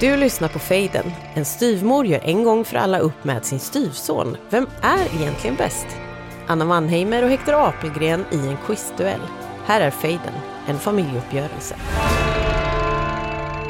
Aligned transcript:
Du 0.00 0.16
lyssnar 0.16 0.48
på 0.48 0.58
Fejden. 0.58 1.12
En 1.34 1.44
styvmor 1.44 2.06
gör 2.06 2.20
en 2.24 2.44
gång 2.44 2.64
för 2.64 2.76
alla 2.76 2.98
upp 2.98 3.24
med 3.24 3.44
sin 3.44 3.60
styvson. 3.60 4.36
Vem 4.50 4.66
är 4.82 5.20
egentligen 5.20 5.56
bäst? 5.56 5.86
Anna 6.46 6.64
Mannheimer 6.64 7.22
och 7.24 7.28
Hector 7.30 7.68
Apelgren 7.68 8.24
i 8.32 8.46
en 8.48 8.56
quizduell. 8.66 9.20
Här 9.64 9.80
är 9.80 9.90
Fejden, 9.90 10.32
en 10.66 10.78
familjeuppgörelse. 10.78 11.76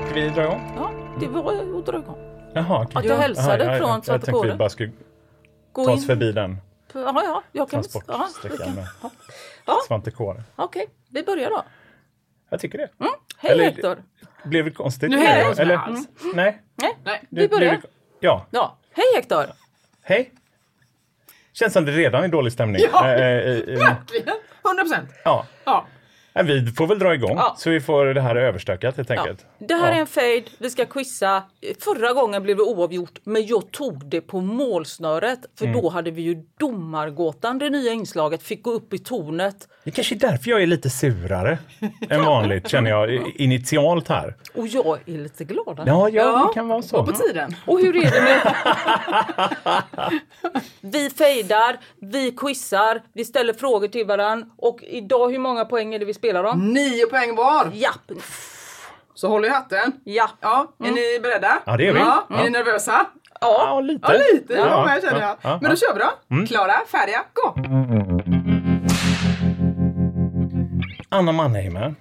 Ska 0.06 0.14
vi 0.14 0.28
dra 0.28 0.42
igång? 0.44 0.72
Ja, 0.76 0.90
det 1.20 1.26
var 1.28 1.78
att 1.78 1.86
dra 1.86 1.98
igång. 1.98 2.18
Jaha, 2.54 2.86
Att 2.94 3.04
jag 3.04 3.16
hälsade 3.18 3.78
från 3.78 4.02
Jag 4.06 4.24
tänkte 4.24 4.48
vi 4.48 4.54
bara 4.56 4.68
skulle 4.70 4.92
Gå 5.72 5.84
ta 5.84 5.92
oss 5.92 6.00
in. 6.00 6.06
förbi 6.06 6.32
den 6.32 6.56
Ja, 6.94 7.00
ja, 7.24 7.42
jag 7.52 7.70
kan... 7.70 7.82
Ja, 7.82 7.88
vi 7.98 8.06
transportsträckan 8.06 8.58
kan. 8.66 8.74
med 8.74 8.86
Ja. 9.66 9.76
Svante 9.86 10.10
Kåre. 10.10 10.42
Okej, 10.56 10.86
vi 11.08 11.22
börjar 11.22 11.50
då. 11.50 11.62
Jag 12.50 12.60
tycker 12.60 12.78
det. 12.78 12.88
Hej 13.38 13.52
Eller- 13.52 13.64
Hector! 13.64 13.96
Blev 14.44 14.64
det 14.64 14.70
konstigt? 14.70 15.10
Nu 15.10 15.16
jag 15.24 15.50
inte 15.50 15.62
Eller? 15.62 15.76
med 15.76 15.84
alls. 15.84 16.08
Nej. 16.34 16.62
Nej, 16.74 16.96
Nej, 17.04 17.20
vi 17.28 17.36
Blev 17.36 17.51
börjar. 17.51 17.73
det- 17.73 17.80
Ja, 18.20 18.46
Ja, 18.51 18.78
hej 18.92 19.04
Hector! 19.16 19.45
hej. 20.02 20.30
Känns 21.52 21.73
som 21.73 21.84
det 21.84 21.92
redan 21.92 22.24
är 22.24 22.28
dålig 22.28 22.52
stämning. 22.52 22.82
Ja. 22.92 23.06
Eh, 23.09 23.12
eh, 23.20 23.20
eh, 23.20 23.56
Verkligen! 23.56 24.34
100 24.65 24.82
procent. 24.82 25.10
ja. 25.24 25.46
Ja. 25.65 25.87
Men 26.34 26.46
Vi 26.46 26.66
får 26.66 26.86
väl 26.86 26.98
dra 26.98 27.14
igång 27.14 27.36
Ja. 27.36 27.54
så 27.59 27.70
vi 27.70 27.80
får 27.80 28.06
det 28.06 28.20
här 28.20 28.36
överstökat 28.36 28.96
helt 28.96 29.10
Ja. 29.10 29.20
enkelt. 29.20 29.46
Det 29.59 29.74
här 29.74 29.88
Ja. 29.90 29.96
är 29.96 30.00
en 30.00 30.06
fade, 30.06 30.42
vi 30.59 30.70
ska 30.70 30.84
quizza. 30.87 31.42
Förra 31.80 32.12
gången 32.12 32.42
blev 32.42 32.56
det 32.56 32.62
oavgjort, 32.62 33.18
men 33.24 33.46
jag 33.46 33.70
tog 33.70 34.06
det 34.06 34.20
på 34.20 34.40
målsnöret. 34.40 35.38
För 35.59 35.66
Mm. 35.66 35.80
då 35.80 35.88
hade 35.88 36.10
vi 36.10 36.22
ju 36.22 36.42
Domargåtan, 36.59 37.59
det 37.59 37.70
nya 37.70 37.92
inslaget, 37.92 38.42
fick 38.42 38.62
gå 38.62 38.70
upp 38.70 38.95
i 38.95 38.98
tornet. 38.98 39.68
Det 39.84 39.90
kanske 39.90 40.14
är 40.14 40.18
därför 40.18 40.50
jag 40.50 40.62
är 40.62 40.66
lite 40.66 40.90
surare 40.90 41.59
än 42.09 42.24
vanligt 42.24 42.68
känner 42.68 42.90
jag 42.90 43.22
initialt 43.37 44.09
här. 44.09 44.37
Och 44.54 44.66
jag 44.66 44.98
är 45.06 45.18
lite 45.18 45.44
gladare. 45.44 45.84
Ja, 45.88 46.09
ja, 46.09 46.22
Ja, 46.22 46.46
det 46.48 46.54
kan 46.54 46.68
vara 46.68 46.82
så. 46.82 47.04
På 47.06 47.12
tiden. 47.12 47.56
Och 47.66 47.80
hur 47.80 47.96
är 47.96 48.10
det 48.10 48.22
med... 48.22 48.54
vi 50.80 51.10
fejdar, 51.10 51.78
vi 52.00 52.30
quizar, 52.32 53.02
vi 53.12 53.24
ställer 53.24 53.52
frågor 53.52 53.88
till 53.88 54.06
varandra. 54.06 54.46
Och 54.56 54.78
idag, 54.82 55.30
hur 55.30 55.38
många 55.38 55.65
poäng 55.65 55.94
är 55.94 55.98
det 55.98 56.04
vi 56.04 56.15
spelar 56.21 56.45
om? 56.45 56.73
Nio 56.73 57.07
poäng 57.07 57.35
var. 57.37 57.71
Japp! 57.73 58.10
Så 59.15 59.29
håll 59.29 59.45
i 59.45 59.49
hatten. 59.49 59.93
Ja. 60.04 60.30
Ja, 60.40 60.73
är 60.85 60.90
ni 60.90 61.21
beredda? 61.23 61.59
Ja, 61.66 61.77
det 61.77 61.88
är 61.88 61.93
vi. 61.93 61.99
Ja. 61.99 62.27
Ja. 62.30 62.38
Är 62.38 62.45
ni 62.45 62.51
nervösa? 62.51 63.07
Ja, 63.40 63.80
lite. 63.80 64.06
Ja, 64.12 64.19
lite. 64.34 64.53
Ja, 64.54 64.94
Ja, 64.94 65.00
känner 65.03 65.21
jag. 65.21 65.31
ja, 65.31 65.37
ja, 65.43 65.59
Men 65.62 65.71
då 65.71 65.77
kör 65.77 65.94
vi 65.94 66.00
då. 66.00 66.47
Klara, 66.47 66.72
färdiga, 66.87 67.22
gå! 67.34 67.54
Anna 71.09 71.32
Mannheimer. 71.32 71.94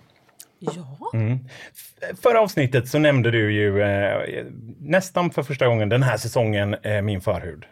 Ja. 0.59 0.71
F- 1.13 2.17
Förra 2.23 2.41
avsnittet 2.41 2.87
så 2.87 2.99
nämnde 2.99 3.31
du 3.31 3.53
ju 3.53 3.81
eh, 3.81 4.45
nästan 4.79 5.31
för 5.31 5.43
första 5.43 5.67
gången 5.67 5.89
den 5.89 6.03
här 6.03 6.17
säsongen 6.17 6.73
eh, 6.83 7.01
min 7.01 7.21
förhud. 7.21 7.65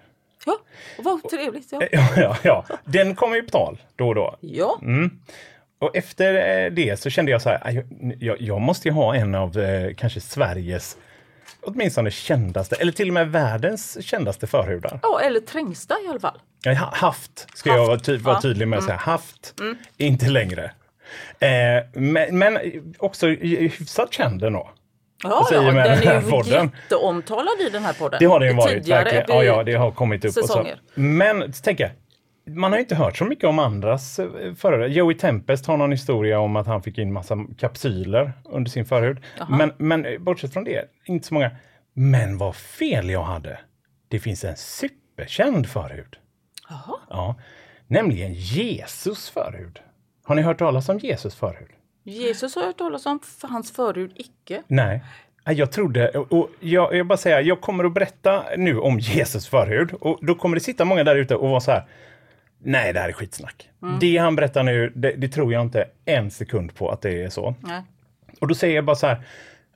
ja. 0.45 0.53
Och 0.97 1.03
vad 1.03 1.29
trevligt. 1.29 1.67
Ja. 1.71 1.81
Ja, 1.91 2.07
ja, 2.17 2.37
ja. 2.43 2.65
Den 2.85 3.15
kommer 3.15 3.35
ju 3.35 3.41
på 3.43 3.49
tal 3.49 3.77
då 3.95 4.07
och 4.07 4.15
då. 4.15 4.37
ja. 4.41 4.79
Och 5.79 5.95
efter 5.95 6.63
eh, 6.65 6.71
det 6.71 6.99
så 6.99 7.09
kände 7.09 7.31
jag 7.31 7.41
så 7.41 7.49
här, 7.49 7.59
"Aj, 7.63 7.85
jag, 8.19 8.41
jag, 8.41 8.61
måste 8.61 8.87
ju 8.87 8.93
ha 8.93 9.15
en 9.15 9.35
av 9.35 9.59
eh, 9.59 9.93
kanske 9.93 10.19
Sveriges 10.21 10.97
åtminstone 11.61 12.11
kändaste, 12.11 12.75
eller 12.75 12.91
till 12.91 13.07
och 13.07 13.13
med 13.13 13.31
världens 13.31 14.05
kändaste 14.05 14.47
förhudar. 14.47 14.99
Ja, 15.03 15.19
eller 15.21 15.39
trängsta 15.39 15.95
i 16.05 16.07
alla 16.09 16.19
fall. 16.19 16.39
Har 16.65 16.73
haft, 16.75 17.57
ska 17.57 17.69
jag 17.69 17.87
vara, 17.87 17.99
ty- 17.99 18.17
vara 18.17 18.35
Ja. 18.35 18.41
tydlig 18.41 18.67
med 18.67 18.79
att 18.79 18.85
säga, 18.85 18.97
haft, 18.97 19.53
inte 19.97 20.29
längre. 20.29 20.71
Eh, 21.39 21.49
men, 21.93 22.37
men 22.37 22.59
också 22.97 23.27
hyfsat 23.27 24.13
känd 24.13 24.43
ändå. 24.43 24.69
Ja, 25.23 25.47
ja 25.51 25.61
den 25.61 25.75
den 25.75 25.85
är 26.07 26.21
ju 26.21 26.29
podden? 26.29 26.71
jätteomtalad 26.83 27.61
i 27.67 27.69
den 27.69 27.83
här 27.83 27.93
podden. 27.93 28.17
Det 28.19 28.25
har 28.25 28.39
det 28.39 28.47
ju 28.47 28.53
varit. 28.53 28.73
tidigare. 28.73 29.25
Ja, 29.27 29.43
ja, 29.43 29.63
det 29.63 29.73
har 29.73 29.91
kommit 29.91 30.25
upp. 30.25 30.29
Och 30.29 30.33
så. 30.33 30.41
säsonger. 30.47 30.79
Men 30.93 31.53
tänk 31.63 31.79
jag, 31.79 31.89
man 32.47 32.71
har 32.71 32.77
ju 32.77 32.81
inte 32.83 32.95
hört 32.95 33.17
så 33.17 33.25
mycket 33.25 33.45
om 33.45 33.59
andras 33.59 34.19
eh, 34.19 34.53
förhud. 34.55 34.91
Joey 34.91 35.15
Tempest 35.17 35.65
har 35.65 35.77
någon 35.77 35.91
historia 35.91 36.39
om 36.39 36.55
att 36.55 36.67
han 36.67 36.83
fick 36.83 36.97
in 36.97 37.13
massa 37.13 37.45
kapsyler 37.57 38.33
under 38.45 38.71
sin 38.71 38.85
förhud. 38.85 39.17
Men, 39.49 39.71
men 39.77 40.05
eh, 40.05 40.19
bortsett 40.19 40.53
från 40.53 40.63
det, 40.63 40.85
inte 41.05 41.27
så 41.27 41.33
många. 41.33 41.51
Men 41.93 42.37
vad 42.37 42.55
fel 42.55 43.09
jag 43.09 43.23
hade. 43.23 43.59
Det 44.07 44.19
finns 44.19 44.43
en 44.43 44.55
superkänd 44.55 45.69
förhud. 45.69 46.15
Jaha. 46.69 46.97
Ja, 47.09 47.35
nämligen 47.87 48.33
Jesus 48.33 49.29
förhud. 49.29 49.79
Har 50.23 50.35
ni 50.35 50.41
hört 50.41 50.59
talas 50.59 50.89
om 50.89 50.97
Jesus 50.99 51.35
förhud? 51.35 51.69
Jesus 52.03 52.55
har 52.55 52.61
jag 52.61 52.67
hört 52.67 52.77
talas 52.77 53.05
om, 53.05 53.19
för 53.19 53.47
hans 53.47 53.71
förhud 53.71 54.11
icke. 54.15 54.63
Nej. 54.67 55.03
Nej, 55.45 55.55
Jag 55.55 55.71
trodde, 55.71 56.09
och 56.09 56.49
jag, 56.59 56.95
jag 56.95 57.07
bara 57.07 57.17
säga, 57.17 57.41
jag 57.41 57.61
kommer 57.61 57.83
att 57.83 57.93
berätta 57.93 58.43
nu 58.57 58.79
om 58.79 58.99
Jesus 58.99 59.47
förhud 59.47 59.93
och 59.93 60.19
då 60.21 60.35
kommer 60.35 60.55
det 60.55 60.61
sitta 60.61 60.85
många 60.85 61.03
där 61.03 61.15
ute 61.15 61.35
och 61.35 61.49
vara 61.49 61.59
så 61.59 61.71
här. 61.71 61.85
Nej, 62.59 62.93
det 62.93 62.99
här 62.99 63.09
är 63.09 63.13
skitsnack. 63.13 63.69
Det 63.99 64.17
han 64.17 64.35
berättar 64.35 64.63
nu, 64.63 64.91
det, 64.95 65.11
det 65.11 65.27
tror 65.27 65.53
jag 65.53 65.61
inte 65.61 65.85
en 66.05 66.31
sekund 66.31 66.75
på 66.75 66.89
att 66.89 67.01
det 67.01 67.23
är 67.23 67.29
så. 67.29 67.55
Nej. 67.61 67.81
Och 68.41 68.47
då 68.47 68.55
säger 68.55 68.75
jag 68.75 68.85
bara 68.85 68.95
så 68.95 69.07
här. 69.07 69.21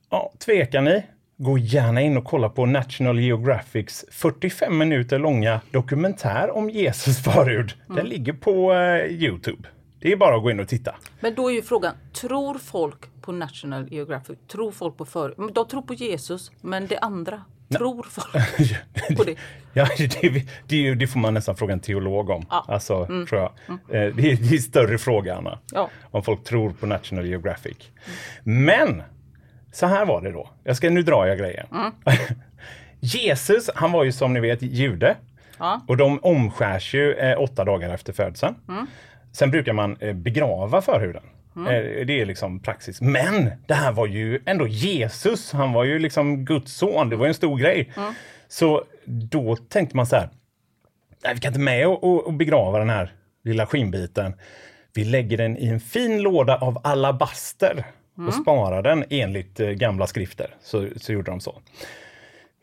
Ja, 0.09 0.34
tvekar 0.46 0.81
ni? 0.81 1.03
Gå 1.38 1.58
gärna 1.58 2.02
in 2.02 2.18
och 2.18 2.25
kolla 2.25 2.50
på 2.50 2.66
National 2.66 3.19
Geographics 3.19 4.06
45 4.12 4.78
minuter 4.78 5.19
långa 5.19 5.62
dokumentär 5.72 6.58
om 6.58 6.69
Jesus 6.69 7.24
förhud. 7.24 7.74
Den 7.88 8.06
ligger 8.06 8.34
på 8.34 8.74
eh, 8.74 9.06
Youtube. 9.06 9.69
Det 10.00 10.12
är 10.12 10.18
bara 10.18 10.36
att 10.36 10.44
gå 10.44 10.52
in 10.52 10.59
och 10.59 10.68
titta. 10.68 10.96
Men 11.19 11.36
då 11.36 11.52
är 11.52 11.56
ju 11.56 11.62
frågan, 11.62 11.94
tror 12.13 12.58
folk 12.58 13.22
på 13.22 13.31
National 13.31 13.94
Geographic? 13.94 14.38
Tror 14.48 14.72
folk 14.72 14.98
på? 14.98 15.31
Men 15.38 15.53
De 15.53 15.68
tror 15.68 15.81
på 15.81 15.94
Jesus, 15.94 16.52
men 16.62 16.88
det 16.88 16.98
andra, 17.00 17.44
tror 17.71 18.03
folk 18.09 18.33
på 19.17 19.23
det? 19.23 19.35
Ja, 19.73 19.87
det, 19.97 20.45
det, 20.67 20.95
det 20.95 21.07
får 21.07 21.19
man 21.19 21.33
nästan 21.33 21.55
fråga 21.55 21.73
en 21.73 21.79
teolog 21.79 22.29
om. 22.29 22.45
Ja. 22.49 22.65
Alltså, 22.67 23.05
tror 23.05 23.27
jag. 23.31 23.51
Eh, 23.69 23.75
Det 23.89 23.97
är, 24.05 24.11
det 24.13 24.27
är 24.49 24.53
en 24.53 24.59
större 24.59 24.97
fråga, 24.97 25.35
Anna. 25.35 25.59
Ja. 25.71 25.89
Om 26.11 26.23
folk 26.23 26.43
tror 26.43 26.69
på 26.71 26.85
National 26.85 27.25
Geographic. 27.25 27.77
Men, 28.43 29.03
så 29.71 29.85
här 29.85 30.05
var 30.05 30.21
det 30.21 30.31
då. 30.31 30.49
Jag 30.63 30.77
ska, 30.77 30.89
nu 30.89 31.01
drar 31.03 31.25
jag 31.25 31.37
grejen. 31.37 31.67
Jesus, 32.99 33.69
han 33.75 33.91
var 33.91 34.03
ju 34.03 34.11
som 34.11 34.33
ni 34.33 34.39
vet 34.39 34.61
jude. 34.61 35.15
Ja. 35.59 35.81
Och 35.88 35.97
de 35.97 36.19
omskärs 36.23 36.93
ju 36.93 37.13
eh, 37.13 37.41
åtta 37.41 37.63
dagar 37.65 37.89
efter 37.93 38.13
födseln. 38.13 38.55
Sen 39.31 39.51
brukar 39.51 39.73
man 39.73 39.97
eh, 39.99 40.13
begrava 40.13 40.81
förhuden. 40.81 41.23
Eh, 41.56 42.06
det 42.06 42.22
är 42.22 42.25
liksom 42.25 42.59
praxis. 42.59 43.01
Men 43.01 43.51
det 43.67 43.73
här 43.73 43.91
var 43.91 44.07
ju 44.07 44.39
ändå 44.45 44.67
Jesus. 44.67 45.51
Han 45.51 45.73
var 45.73 45.84
ju 45.84 46.00
liksom 46.00 46.45
Guds 46.45 46.73
son. 46.73 47.09
Det 47.09 47.16
var 47.16 47.28
en 47.28 47.34
stor 47.34 47.57
grej. 47.57 47.91
Så 48.47 48.84
då 49.06 49.56
tänkte 49.56 49.95
man 49.95 50.06
så 50.06 50.16
här. 50.16 50.29
Nej, 51.23 51.34
vi 51.34 51.39
kan 51.39 51.50
inte 51.50 51.59
med 51.59 51.88
och, 51.88 52.28
och, 52.28 52.34
begrava 52.34 52.79
den 52.79 52.89
här 52.89 53.13
lilla 53.44 53.66
skinnbiten. 53.66 54.34
Vi 54.94 55.03
lägger 55.03 55.38
den 55.38 55.57
i 55.57 55.67
en 55.67 55.79
fin 55.79 56.22
låda 56.22 56.57
av 56.57 56.81
alabaster 56.84 57.85
och 58.28 58.33
sparar 58.33 58.81
den 58.81 59.03
enligt 59.09 59.59
eh, 59.59 59.69
gamla 59.69 60.07
skrifter. 60.07 60.56
Så, 60.62 60.88
så 60.95 61.13
gjorde 61.13 61.31
de 61.31 61.39
så. 61.39 61.62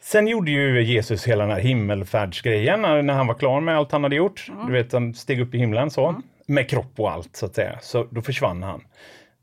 Sen 0.01 0.29
gjorde 0.29 0.51
ju 0.51 0.83
Jesus 0.83 1.29
hela 1.29 1.45
den 1.45 1.53
här 1.53 1.61
himmelfärdsgrejen 1.61 2.83
när, 2.83 3.03
när 3.03 3.15
han 3.15 3.27
var 3.27 3.35
klar 3.35 3.61
med 3.61 3.77
allt 3.77 3.93
han 3.93 4.03
hade 4.03 4.17
gjort. 4.17 4.47
Du 4.67 4.73
vet, 4.73 4.93
han 4.93 5.15
steg 5.15 5.41
upp 5.41 5.55
i 5.55 5.59
himlen 5.59 5.91
så. 5.91 6.23
Med 6.51 6.71
kropp 6.71 7.01
och 7.01 7.11
allt 7.11 7.37
så 7.37 7.47
att 7.47 7.55
säga. 7.55 7.79
Så 7.83 8.05
då 8.11 8.23
försvann 8.23 8.63
han. 8.63 8.85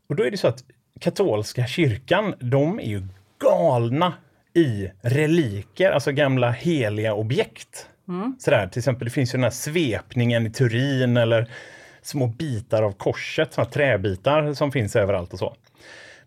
Och 0.07 0.16
då 0.16 0.24
är 0.24 0.31
det 0.31 0.38
så 0.38 0.48
att 0.48 0.63
katolska 1.00 1.68
kyrkan, 1.68 2.34
de 2.40 2.80
är 2.80 2.84
ju 2.84 3.07
galna 3.42 4.13
i 4.54 4.92
reliker, 5.02 5.92
alltså 5.92 6.12
gamla 6.12 6.52
heliga 6.52 7.13
objekt. 7.13 7.90
Sådär, 8.40 8.68
till 8.68 8.80
exempel, 8.80 9.06
det 9.06 9.12
finns 9.12 9.34
ju 9.34 9.38
den 9.38 9.44
här 9.44 9.52
svepningen 9.52 10.48
i 10.48 10.52
Turin 10.52 11.18
eller 11.18 11.50
små 12.02 12.28
bitar 12.28 12.84
av 12.84 12.92
korset, 12.92 13.56
här 13.56 13.66
träbitar 13.66 14.54
som 14.54 14.72
finns 14.72 14.96
överallt 14.96 15.34
och 15.34 15.40
så. 15.40 15.56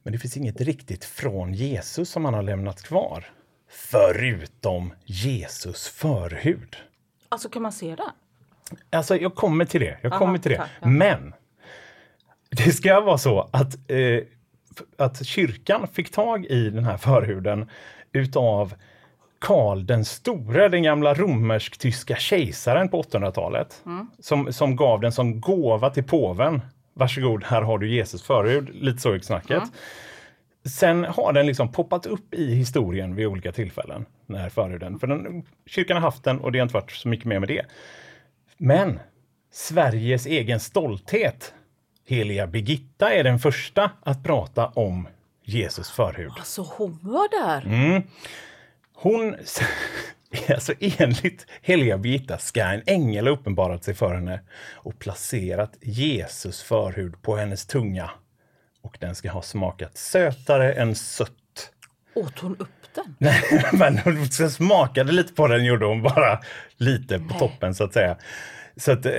Men 0.03 0.13
det 0.13 0.19
finns 0.19 0.37
inget 0.37 0.61
riktigt 0.61 1.05
från 1.05 1.55
Jesus 1.55 2.11
som 2.11 2.25
han 2.25 2.35
har 2.35 2.43
lämnat 2.43 2.83
kvar. 2.83 3.25
Förutom 3.71 4.93
Jesus 5.05 5.89
förhud. 5.89 6.77
Alltså 7.29 7.49
kan 7.49 7.63
man 7.63 7.73
se 7.73 7.95
det? 7.95 8.13
Alltså, 8.91 9.17
jag 9.17 9.35
kommer 9.35 9.65
till 9.65 9.81
det. 9.81 9.99
Jag 10.03 10.13
Aha, 10.13 10.19
kommer 10.19 10.39
till 10.39 10.51
det. 10.51 10.57
tack, 10.57 10.71
ja. 10.81 10.89
Men 10.89 11.35
det 12.51 12.73
ska 12.73 13.01
vara 13.01 13.19
så 13.19 13.49
att 13.53 13.91
eh, 13.91 14.21
att 14.97 15.27
kyrkan 15.27 15.89
fick 15.93 16.13
tag 16.13 16.47
i 16.47 16.71
den 16.71 16.85
här 16.85 16.97
förhuden 16.97 17.71
utav 18.13 18.75
Karl 19.39 19.87
den 19.87 20.05
store, 20.05 20.69
den 20.69 20.83
gamla 20.83 21.15
romersk-tyska 21.15 22.17
kejsaren 22.17 22.89
på 22.89 23.03
800-talet. 23.03 23.83
Som, 24.19 24.53
som 24.53 24.77
gav 24.77 25.01
den 25.01 25.13
som 25.13 25.41
gåva 25.41 25.91
till 25.91 26.05
påven. 26.05 26.61
Varsågod, 26.95 27.45
här 27.45 27.63
har 27.63 27.79
du 27.79 27.89
Jesus 27.89 28.23
förhud. 28.23 28.69
Lite 28.73 28.99
så 28.99 29.15
gick 29.15 29.25
snacket. 29.25 29.63
Sen 30.65 31.05
har 31.05 31.33
den 31.33 31.47
liksom 31.47 31.73
poppat 31.73 32.07
upp 32.07 32.35
i 32.35 32.55
historien 32.55 33.15
vid 33.15 33.27
olika 33.27 33.53
tillfällen. 33.53 34.07
Den 34.27 34.37
här 34.37 34.49
förhuden. 34.49 34.99
För 34.99 35.07
den, 35.07 35.43
kyrkan 35.67 35.97
har 35.97 36.03
haft 36.03 36.25
den 36.25 36.41
och 36.41 36.53
det 36.53 36.59
har 36.59 36.63
inte 36.63 36.75
varit 36.75 36.91
så 36.91 37.09
mycket 37.09 37.27
mer 37.27 37.39
med 37.39 37.49
det. 37.49 37.65
Men 38.59 39.01
Sveriges 39.53 40.27
egen 40.27 40.61
stolthet, 40.61 41.55
heliga 42.07 42.47
Birgitta, 42.47 43.13
är 43.13 43.25
den 43.25 43.39
första 43.39 43.91
att 44.03 44.25
prata 44.25 44.67
om 44.67 45.09
Jesus 45.45 45.91
förhud. 45.91 46.33
Alltså 46.39 46.63
hon 46.63 46.99
var 47.03 47.45
där. 47.45 47.67
Mm. 47.67 48.03
Hon, 48.95 49.37
alltså 50.49 50.75
enligt 50.81 51.47
heliga 51.63 51.99
Birgitta 51.99 52.39
ska 52.39 52.65
en 52.65 52.83
ängel 52.87 53.27
ha 53.27 53.35
uppenbarat 53.35 53.85
sig 53.85 53.95
för 53.95 54.15
henne 54.15 54.41
och 54.73 54.99
placerat 54.99 55.77
Jesus 55.81 56.63
förhud 56.63 57.23
på 57.23 57.37
hennes 57.37 57.67
tunga. 57.67 58.11
Och 58.83 58.97
den 59.01 59.15
ska 59.15 59.31
ha 59.31 59.43
smakat 59.43 59.97
sötare 59.97 60.73
än 60.73 60.95
sött. 60.95 61.73
Åt 62.15 62.39
hon 62.39 62.57
upp 62.57 62.78
den? 63.05 63.15
Nej, 63.19 63.65
men 63.73 63.99
hon 63.99 64.27
smakade 64.29 65.13
lite 65.13 65.33
på 65.33 65.47
den 65.47 65.65
gjorde 65.65 65.87
hon 65.87 66.03
bara 66.03 66.39
lite 66.77 67.19
på 67.19 67.39
toppen 67.39 67.75
så 67.75 67.85
att 67.85 67.93
säga. 67.93 68.17
Så 68.77 68.93
att, 68.93 69.07
eh, 69.07 69.13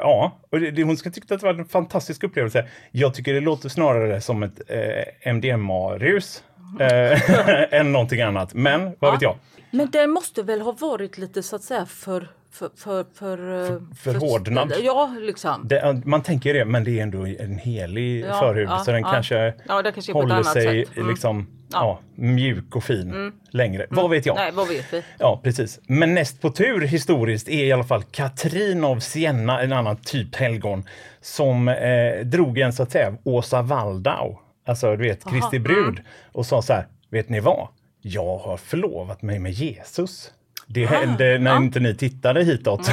ja, 0.00 0.38
och 0.50 0.60
det, 0.60 0.70
det, 0.70 0.82
hon 0.82 0.96
ska 0.96 1.10
tycka 1.10 1.34
att 1.34 1.40
det 1.40 1.46
var 1.46 1.54
en 1.54 1.66
fantastisk 1.66 2.24
upplevelse. 2.24 2.68
Jag 2.90 3.14
tycker 3.14 3.34
det 3.34 3.40
låter 3.40 3.68
snarare 3.68 4.20
som 4.20 4.42
ett 4.42 4.60
eh, 4.68 5.32
MDMA-rus 5.32 6.42
eh, 6.80 7.74
än 7.80 7.92
någonting 7.92 8.20
annat. 8.20 8.54
Men 8.54 8.96
vad 8.98 9.12
vet 9.12 9.22
jag? 9.22 9.36
Men 9.70 9.90
den 9.90 10.10
måste 10.10 10.42
väl 10.42 10.60
ha 10.60 10.72
varit 10.72 11.18
lite 11.18 11.42
så 11.42 11.56
att 11.56 11.62
säga 11.62 11.86
för... 11.86 12.28
För, 12.54 12.70
för, 12.76 13.04
för, 13.14 13.72
eh, 13.72 13.80
förhårdnad. 13.96 14.72
Ja, 14.82 15.14
liksom. 15.20 15.68
Det, 15.68 16.02
man 16.04 16.22
tänker 16.22 16.54
det, 16.54 16.64
men 16.64 16.84
det 16.84 16.98
är 16.98 17.02
ändå 17.02 17.26
en 17.26 17.58
helig 17.58 18.24
Ja, 18.28 18.40
förhud 18.40 18.68
ja, 18.68 18.78
så 18.78 18.90
den 18.90 19.00
ja. 19.00 19.10
kanske, 19.12 19.54
Ja, 19.68 19.82
det 19.82 19.92
kanske 19.92 20.12
håller 20.12 20.42
sig. 20.42 20.86
Mm. 20.96 21.08
liksom, 21.08 21.46
ja. 21.72 22.00
mjuk 22.14 22.76
och 22.76 22.84
fin 22.84 23.10
Mm. 23.10 23.32
längre. 23.50 23.86
Vad 23.90 24.10
vet 24.10 24.26
jag? 24.26 24.36
Nej, 24.36 24.52
vad 24.52 24.68
vet 24.68 24.92
vi? 24.92 25.02
Ja, 25.18 25.40
precis. 25.44 25.80
Men 25.86 26.14
näst 26.14 26.40
på 26.40 26.50
tur 26.50 26.80
historiskt 26.80 27.48
är 27.48 27.64
i 27.64 27.72
alla 27.72 27.84
fall 27.84 28.02
Katrin 28.02 28.84
av 28.84 28.98
Siena, 29.00 29.62
en 29.62 29.72
annan 29.72 29.96
typ 29.96 30.34
helgon, 30.36 30.84
som 31.20 31.68
eh, 31.68 32.24
drog 32.24 32.58
en 32.58 32.72
så 32.72 32.82
att 32.82 32.90
säga 32.92 33.16
Åsa 33.24 33.62
Waldau, 33.62 34.38
alltså 34.66 34.96
du 34.96 35.02
vet 35.08 35.24
Kristi 35.24 35.56
mm. 35.56 35.62
brud, 35.62 36.00
och 36.32 36.46
sa 36.46 36.62
så 36.62 36.72
här, 36.72 36.86
vet 37.10 37.28
ni 37.28 37.40
vad? 37.40 37.68
Jag 38.00 38.38
har 38.38 38.56
förlovat 38.56 39.22
mig 39.22 39.38
med 39.38 39.52
Jesus. 39.52 40.32
Det 40.66 40.86
hände 40.86 41.38
när 41.38 41.50
Ah. 41.50 41.54
Mm. 41.54 41.64
inte 41.64 41.80
ni 41.80 41.94
tittade 41.94 42.44
hitåt. 42.44 42.90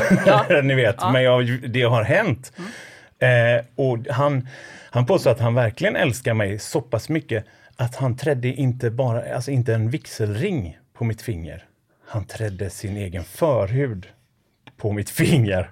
Mm. 0.49 0.67
ni 0.67 0.75
vet, 0.75 0.95
men 1.13 1.23
jag, 1.23 1.69
det 1.69 1.81
har 1.83 2.03
hänt. 2.03 2.51
Eh, 3.19 3.65
och 3.75 3.97
han, 4.09 4.47
han 4.89 5.05
påstår 5.05 5.31
att 5.31 5.39
han 5.39 5.53
verkligen 5.53 5.95
älskar 5.95 6.33
mig 6.33 6.59
så 6.59 6.81
pass 6.81 7.09
mycket 7.09 7.45
att 7.75 7.95
han 7.95 8.17
trädde 8.17 8.47
inte 8.47 8.89
bara, 8.91 9.35
alltså 9.35 9.51
inte 9.51 9.73
en 9.73 9.89
vigselring 9.89 10.77
på 10.93 11.03
mitt 11.03 11.21
finger. 11.21 11.63
Han 12.07 12.25
trädde 12.25 12.69
sin 12.69 12.97
egen 12.97 13.23
förhud 13.23 14.07
på 14.77 14.91
mitt 14.91 15.09
finger. 15.09 15.69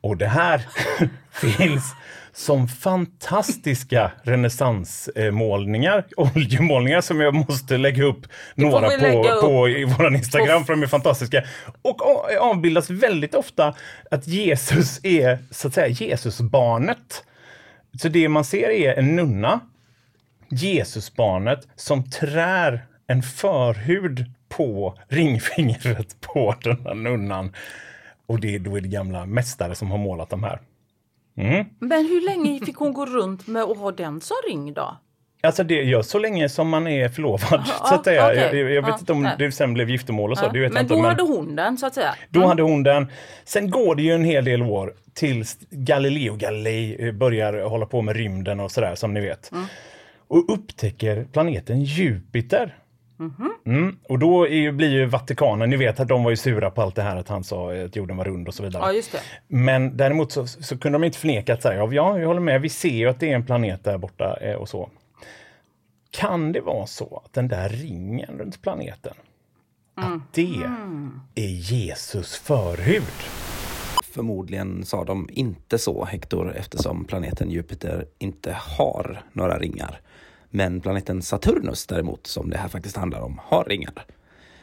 Och 0.00 0.16
det 0.16 0.26
här 0.26 0.66
finns 1.32 1.94
som 2.40 2.68
fantastiska 2.68 4.12
renässansmålningar, 4.22 6.04
oljemålningar 6.16 7.00
som 7.00 7.20
jag 7.20 7.34
måste 7.34 7.76
lägga 7.76 8.04
upp 8.04 8.26
några 8.54 8.88
på, 8.88 9.28
upp. 9.28 9.40
på 9.40 9.68
i 9.68 9.84
vår 9.84 10.14
Instagram 10.14 10.64
för 10.64 10.72
de 10.72 10.82
är 10.82 10.86
fantastiska. 10.86 11.44
Och 11.82 12.02
avbildas 12.40 12.90
väldigt 12.90 13.34
ofta 13.34 13.74
att 14.10 14.26
Jesus 14.26 15.00
är 15.02 15.38
så 15.50 15.68
att 15.68 15.74
säga 15.74 15.88
Jesusbarnet. 15.88 17.24
Så 18.02 18.08
det 18.08 18.28
man 18.28 18.44
ser 18.44 18.70
är 18.70 18.94
en 18.94 19.16
nunna, 19.16 19.60
Jesusbarnet, 20.50 21.68
som 21.76 22.10
trär 22.10 22.86
en 23.06 23.22
förhud 23.22 24.24
på 24.48 24.98
ringfingret 25.08 26.20
på 26.20 26.54
den 26.62 26.86
här 26.86 26.94
nunnan. 26.94 27.52
Och 28.26 28.40
det 28.40 28.54
är 28.54 28.58
då 28.58 28.76
är 28.76 28.80
det 28.80 28.88
gamla 28.88 29.26
mästare 29.26 29.74
som 29.74 29.90
har 29.90 29.98
målat 29.98 30.30
de 30.30 30.44
här. 30.44 30.60
Men 31.34 32.06
hur 32.06 32.26
länge 32.26 32.60
fick 32.66 32.76
hon 32.76 32.92
gå 32.92 33.06
runt 33.06 33.46
med 33.46 33.62
att 33.62 33.78
ha 33.78 33.90
den 33.92 34.20
som 34.20 34.36
ring 34.48 34.72
då? 34.74 34.96
Alltså 35.42 35.64
det 35.64 35.74
gör 35.74 36.02
så 36.02 36.18
länge 36.18 36.48
som 36.48 36.68
man 36.68 36.86
är 36.86 37.08
förlovad. 37.08 37.66
så 37.88 37.94
att 37.94 38.04
säga. 38.04 38.26
okej. 38.26 38.58
Jag, 38.60 38.70
jag 38.72 38.82
vet 38.82 38.88
Ja, 38.90 38.96
inte 39.00 39.12
om 39.12 39.22
nej. 39.22 39.34
det 39.38 39.52
sen 39.52 39.74
blev 39.74 39.90
giftermål 39.90 40.30
och 40.30 40.38
så. 40.38 40.48
Det 40.48 40.60
vet 40.60 40.72
men 40.72 40.82
inte, 40.82 40.94
då 40.94 41.00
men 41.00 41.08
hade 41.10 41.22
hon 41.22 41.56
den 41.56 41.78
så 41.78 41.86
att 41.86 41.94
säga. 41.94 42.14
då 42.28 42.46
hade 42.46 42.62
hon 42.62 42.82
den. 42.82 43.06
Sen 43.44 43.70
går 43.70 43.94
det 43.94 44.02
ju 44.02 44.12
en 44.12 44.24
hel 44.24 44.44
del 44.44 44.62
år 44.62 44.94
tills 45.14 45.58
Galileo 45.70 46.36
Galilei 46.36 47.06
eh, 47.06 47.12
börjar 47.12 47.68
hålla 47.68 47.86
på 47.86 48.02
med 48.02 48.16
rymden 48.16 48.60
och 48.60 48.70
sådär 48.70 48.94
som 48.94 49.14
ni 49.14 49.20
vet. 49.20 49.50
Och 50.28 50.52
upptäcker 50.54 51.24
planeten 51.32 51.82
Jupiter. 51.84 52.76
Mm. 53.66 53.96
Och 54.08 54.18
då 54.18 54.46
är 54.46 54.54
ju, 54.54 54.72
blir 54.72 54.90
ju 54.90 55.06
Vatikanen, 55.06 55.70
ni 55.70 55.76
vet 55.76 56.00
att 56.00 56.08
de 56.08 56.24
var 56.24 56.30
ju 56.30 56.36
sura 56.36 56.70
på 56.70 56.82
allt 56.82 56.94
det 56.94 57.02
här 57.02 57.16
att 57.16 57.28
han 57.28 57.44
sa 57.44 57.74
att 57.74 57.96
jorden 57.96 58.16
var 58.16 58.24
rund 58.24 58.48
och 58.48 58.54
så 58.54 58.62
vidare. 58.62 58.82
Ja, 58.86 58.92
just 58.92 59.12
det. 59.12 59.20
Men 59.48 59.96
däremot 59.96 60.32
så, 60.32 60.46
så 60.46 60.78
kunde 60.78 60.98
de 60.98 61.04
inte 61.04 61.18
förneka 61.18 61.54
att 61.54 61.62
säga, 61.62 61.88
ja, 61.92 62.18
jag 62.18 62.26
håller 62.26 62.40
med, 62.40 62.60
vi 62.60 62.68
ser 62.68 62.88
ju 62.88 63.08
att 63.08 63.20
det 63.20 63.30
är 63.30 63.34
en 63.34 63.46
planet 63.46 63.84
där 63.84 63.98
borta 63.98 64.36
eh, 64.40 64.54
och 64.54 64.68
så. 64.68 64.90
Kan 66.10 66.52
det 66.52 66.60
vara 66.60 66.86
så 66.86 67.22
att 67.24 67.32
den 67.32 67.48
där 67.48 67.68
ringen 67.68 68.38
runt 68.38 68.62
planeten, 68.62 69.14
att 69.94 70.34
det 70.34 70.62
är 71.34 71.48
Jesus 71.48 72.36
förhud? 72.36 73.02
Förmodligen 74.04 74.84
sa 74.84 75.04
de 75.04 75.28
inte 75.32 75.78
så, 75.78 76.04
Hector, 76.04 76.56
eftersom 76.56 77.04
planeten 77.04 77.50
Jupiter 77.50 78.06
inte 78.18 78.52
har 78.52 79.22
några 79.32 79.58
ringar. 79.58 80.00
Men 80.50 80.80
planeten 80.80 81.22
Saturnus 81.22 81.86
däremot, 81.86 82.26
som 82.26 82.50
det 82.50 82.58
här 82.58 82.68
faktiskt 82.68 82.96
handlar 82.96 83.20
om, 83.20 83.40
har 83.44 83.64
ringar. 83.64 83.92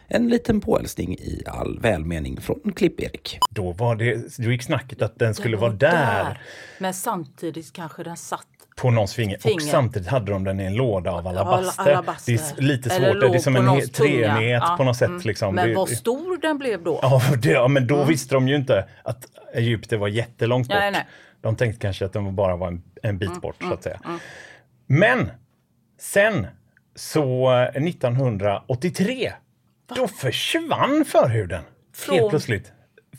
En 0.07 0.29
liten 0.29 0.61
påhälsning 0.61 1.13
i 1.13 1.43
all 1.47 1.79
välmening 1.79 2.41
från 2.41 2.73
Klipp-Erik. 2.75 3.39
Då 3.49 3.71
var 3.71 3.95
det, 3.95 4.37
då 4.37 4.51
gick 4.51 4.63
snacket 4.63 5.01
att 5.01 5.19
den 5.19 5.33
skulle 5.33 5.53
Den 5.57 5.61
vara 5.61 5.71
var 5.71 5.77
där, 5.77 6.41
Men 6.79 6.93
samtidigt 6.93 7.73
kanske 7.73 8.03
den 8.03 8.17
satt 8.17 8.47
på 8.75 8.89
någons 8.91 9.13
finger. 9.13 9.35
Och 9.35 9.41
Finger. 9.41 9.59
samtidigt 9.71 10.07
hade 10.07 10.31
de 10.31 10.43
den 10.43 10.59
i 10.59 10.63
en 10.63 10.73
låda 10.75 11.11
av 11.11 11.27
alabaster. 11.27 11.91
alabaster. 11.91 12.33
Det 12.33 12.57
är 12.57 12.61
lite 12.61 12.89
svårt, 12.89 13.19
det 13.21 13.27
är 13.27 13.39
som 13.39 13.53
på 13.55 13.59
en 13.61 13.89
treenighet 13.89 14.63
Ja, 14.67 14.75
på 14.77 14.83
något 14.83 14.97
sätt. 14.97 15.07
mm. 15.09 15.21
Liksom. 15.25 15.55
Men 15.55 15.69
Det- 15.69 15.75
vad 15.75 15.89
stor 15.89 16.41
den 16.41 16.57
blev 16.57 16.83
då? 16.83 16.99
Ja, 17.01 17.21
det, 17.41 17.49
ja 17.51 17.67
men 17.67 17.87
då 17.87 18.03
visste 18.03 18.35
de 18.35 18.47
ju 18.47 18.55
inte 18.55 18.85
att 19.03 19.25
Egypten 19.53 19.99
var 19.99 20.07
jättelångt 20.07 20.67
bort. 20.67 20.77
Nej, 20.77 20.91
nej. 20.91 21.07
De 21.41 21.55
tänkte 21.55 21.79
kanske 21.81 22.05
att 22.05 22.13
den 22.13 22.35
bara 22.35 22.55
var 22.55 22.67
en, 22.67 22.83
en 23.03 23.17
bit 23.17 23.41
bort 23.41 23.55
så 23.61 23.73
att 23.73 23.83
säga. 23.83 23.99
Men 24.87 25.31
sen 25.99 26.47
så 26.95 27.53
eh, 27.53 27.83
1983 27.83 29.33
då 29.95 30.07
försvann 30.07 31.05
förhuden 31.05 31.63
Från? 31.95 32.15
helt 32.15 32.29
plötsligt. 32.29 32.71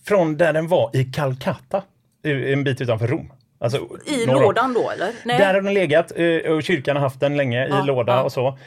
Från 0.05 0.37
där 0.37 0.53
den 0.53 0.69
var 0.69 0.91
i 0.97 1.05
Calcutta, 1.05 1.83
en 2.23 2.65
bit 2.65 2.81
utanför 2.81 3.07
Rom. 3.07 3.33
Alltså, 3.61 3.89
I 4.07 4.27
lådan 4.27 4.75
då 4.75 4.91
eller? 4.91 5.13
Nej. 5.25 5.39
Där 5.39 5.55
har 5.55 5.61
den 5.61 5.75
legat 5.75 6.13
eh, 6.17 6.53
och 6.53 6.63
kyrkan 6.63 6.97
har 6.97 7.03
haft 7.03 7.21
den 7.21 7.37
länge 7.37 7.67
i 7.67 7.87
låda 7.87 8.13
ja. 8.13 8.23
och 8.23 8.33
så. 8.33 8.59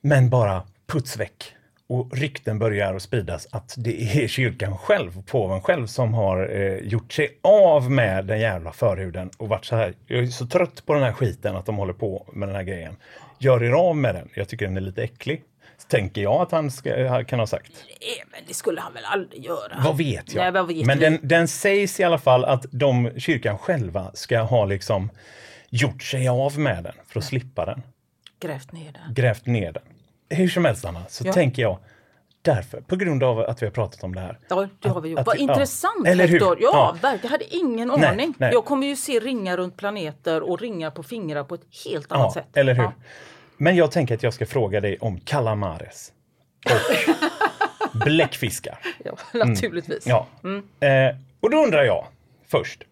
Men 0.00 0.30
bara 0.30 0.62
puts 0.86 1.16
väck. 1.16 1.54
Och 1.86 2.16
rykten 2.16 2.58
börjar 2.58 2.94
att 2.94 3.02
spridas 3.02 3.48
att 3.50 3.74
det 3.76 4.02
är 4.02 4.28
kyrkan 4.28 4.78
själv, 4.78 5.22
påven 5.22 5.60
själv, 5.60 5.86
som 5.86 6.14
har 6.14 6.56
eh, 6.56 6.76
gjort 6.76 7.12
sig 7.12 7.38
av 7.42 7.90
med 7.90 8.24
den 8.24 8.40
jävla 8.40 8.72
förhuden 8.72 9.30
och 9.36 9.48
varit 9.48 9.64
så 9.64 9.76
här. 9.76 9.94
Jag 10.06 10.22
är 10.22 10.26
så 10.26 10.46
trött 10.46 10.86
på 10.86 10.94
den 10.94 11.02
här 11.02 11.12
skiten 11.12 11.56
att 11.56 11.66
de 11.66 11.76
håller 11.76 11.92
på 11.92 12.26
med 12.32 12.48
den 12.48 12.56
här 12.56 12.62
grejen. 12.62 12.96
Gör 13.42 13.62
er 13.64 13.72
av 13.72 13.96
med 13.96 14.14
den. 14.14 14.28
Jag 14.34 14.48
tycker 14.48 14.66
den 14.66 14.76
är 14.76 14.80
lite 14.80 15.02
äcklig. 15.02 15.42
Tänker 15.88 16.22
jag 16.22 16.42
att 16.42 16.50
han 16.52 16.70
ska, 16.70 17.24
kan 17.24 17.38
ha 17.38 17.46
sagt. 17.46 17.72
Eh, 18.00 18.24
Men 18.32 18.40
det 18.48 18.54
skulle 18.54 18.80
han 18.80 18.94
väl 18.94 19.04
aldrig 19.04 19.44
göra? 19.44 19.82
Vad 19.84 19.96
vet 19.96 20.34
jag? 20.34 20.42
Nej, 20.42 20.52
vad 20.52 20.66
vet 20.68 20.86
Men 20.86 20.98
den, 20.98 21.18
den 21.22 21.48
sägs 21.48 22.00
i 22.00 22.04
alla 22.04 22.18
fall 22.18 22.44
att 22.44 22.66
de, 22.70 23.10
kyrkan 23.18 23.58
själva 23.58 24.10
ska 24.14 24.38
ha 24.40 24.64
liksom 24.64 25.10
gjort 25.68 26.02
sig 26.02 26.28
av 26.28 26.58
med 26.58 26.84
den 26.84 26.94
för 27.06 27.18
att 27.20 27.24
slippa 27.26 27.64
den. 27.66 27.82
Grävt 28.40 28.72
ner 28.72 28.92
den. 28.92 29.14
grävt 29.14 29.46
ner 29.46 29.72
den. 29.72 29.82
Hur 30.38 30.48
som 30.48 30.64
helst 30.64 30.84
Anna, 30.84 31.02
så 31.08 31.26
Ja. 31.26 31.32
tänker 31.32 31.62
jag 31.62 31.78
därför, 32.42 32.80
på 32.80 32.96
grund 32.96 33.22
av 33.22 33.38
att 33.40 33.62
vi 33.62 33.66
har 33.66 33.70
pratat 33.72 34.04
om 34.04 34.14
det 34.14 34.20
här. 34.20 34.38
Ja, 34.48 34.68
det 34.78 34.88
har 34.88 35.00
vi 35.00 35.08
gjort. 35.08 35.20
Att- 35.20 35.26
Vad 35.26 35.36
ja. 35.36 35.40
intressant 35.40 36.06
Eller 36.06 36.26
hur? 36.26 36.32
Hector. 36.40 36.58
Ja, 36.60 36.70
Ja. 36.72 36.96
verkligen. 37.02 37.20
Jag 37.22 37.30
hade 37.30 37.56
ingen 37.56 37.88
Nej, 37.88 38.06
aning. 38.06 38.34
nej. 38.38 38.50
Jag 38.52 38.64
kommer 38.64 38.86
ju 38.86 38.96
se 38.96 39.20
ringar 39.20 39.56
runt 39.56 39.76
planeter 39.76 40.42
och 40.42 40.60
ringar 40.60 40.90
på 40.90 41.02
fingrar 41.02 41.44
på 41.44 41.54
ett 41.54 41.64
helt 41.84 42.12
annat 42.12 42.32
Ja, 42.34 42.42
sätt. 42.42 42.56
eller 42.56 42.74
hur? 42.74 42.82
Ja. 42.82 42.92
Men 43.56 43.76
jag 43.76 43.90
tänker 43.90 44.14
att 44.14 44.22
jag 44.22 44.34
ska 44.34 44.46
fråga 44.46 44.80
dig 44.80 44.98
om 45.00 45.20
calamares. 45.20 46.12
Och 47.92 47.98
bläckfiskar. 48.04 48.78
Ja, 49.04 49.12
naturligtvis. 49.34 50.06
Ja. 50.06 50.26
Eh, 50.80 51.16
och 51.40 51.50
då 51.50 51.56
undrar 51.64 51.84
jag 51.84 52.06
först, 52.48 52.84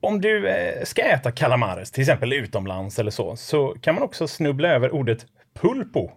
om 0.00 0.20
du 0.20 0.48
eh, 0.48 0.84
ska 0.84 1.02
äta 1.02 1.32
calamares, 1.32 1.90
till 1.90 2.00
exempel 2.02 2.32
utomlands 2.32 2.98
eller 2.98 3.10
så, 3.10 3.36
så 3.36 3.76
kan 3.80 3.94
man 3.94 4.04
också 4.04 4.28
snubbla 4.28 4.68
över 4.68 4.90
ordet 4.94 5.26
pulpo. 5.60 6.10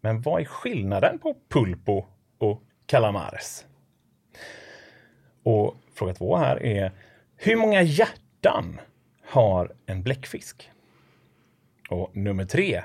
Men 0.00 0.20
vad 0.20 0.40
är 0.40 0.44
skillnaden 0.44 1.18
på 1.18 1.36
pulpo 1.48 2.04
och 2.38 2.62
calamares? 2.86 3.66
Och 5.42 5.76
fråga 5.94 6.14
två 6.14 6.36
här 6.36 6.62
är, 6.62 6.92
hur 7.36 7.56
många 7.56 7.82
hjärtan 7.82 8.80
har 9.24 9.72
en 9.86 10.02
bläckfisk? 10.02 10.70
Och 11.90 12.16
nummer 12.16 12.44
tre, 12.44 12.82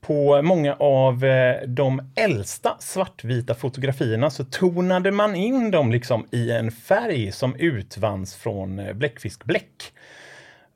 på 0.00 0.42
många 0.42 0.74
av 0.74 1.24
eh, 1.24 1.62
de 1.66 2.12
äldsta 2.14 2.76
svartvita 2.78 3.54
fotografierna 3.54 4.30
så 4.30 4.44
tonade 4.44 5.10
man 5.10 5.34
in 5.34 5.70
dem 5.70 5.92
liksom 5.92 6.26
i 6.30 6.50
en 6.50 6.70
färg 6.70 7.32
som 7.32 7.54
utvanns 7.54 8.36
från 8.36 8.78
eh, 8.78 8.92
bläckfiskbläck. 8.92 9.92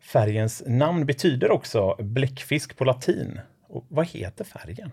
Färgens 0.01 0.63
namn 0.67 1.07
betyder 1.07 1.51
också 1.51 1.97
bläckfisk 1.99 2.77
på 2.77 2.85
latin. 2.85 3.41
Och 3.69 3.85
vad 3.89 4.07
heter 4.07 4.45
färgen? 4.45 4.91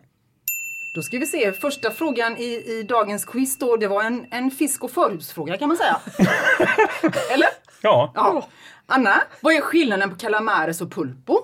Då 0.93 1.01
ska 1.01 1.19
vi 1.19 1.25
se, 1.25 1.53
första 1.53 1.91
frågan 1.91 2.37
i, 2.37 2.43
i 2.43 2.83
dagens 2.89 3.25
quiz 3.25 3.57
då, 3.57 3.77
det 3.77 3.87
var 3.87 4.03
en, 4.03 4.25
en 4.31 4.51
fisk 4.51 4.83
och 4.83 4.91
förhusfråga 4.91 5.57
kan 5.57 5.67
man 5.67 5.77
säga. 5.77 5.99
Eller? 7.33 7.47
Ja, 7.81 8.11
Ja. 8.15 8.47
Anna, 8.85 9.23
vad 9.41 9.53
är 9.53 9.61
skillnaden 9.61 10.09
på 10.09 10.15
calamares 10.15 10.81
och 10.81 10.91
pulpo? 10.91 11.37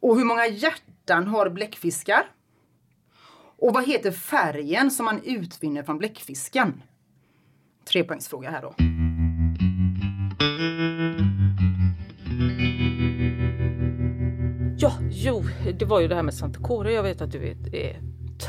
Och 0.00 0.16
hur 0.16 0.24
många 0.24 0.46
hjärtan 0.46 1.26
har 1.26 1.48
bläckfiskar? 1.48 2.22
Och 3.58 3.74
vad 3.74 3.86
heter 3.86 4.10
färgen 4.10 4.90
som 4.90 5.04
man 5.04 5.22
utvinner 5.24 5.82
från 5.82 5.98
bläckfisken? 5.98 6.82
Trepoängsfråga 7.84 8.50
här 8.50 8.62
då. 8.62 8.74
Jo, 15.24 15.44
det 15.78 15.84
var 15.84 16.00
ju 16.00 16.08
det 16.08 16.14
här 16.14 16.22
med 16.22 16.34
Santikore. 16.34 16.92
Jag 16.92 17.02
vet 17.02 17.20
att 17.20 17.32
du 17.32 17.46
är, 17.48 17.74
är 17.74 18.00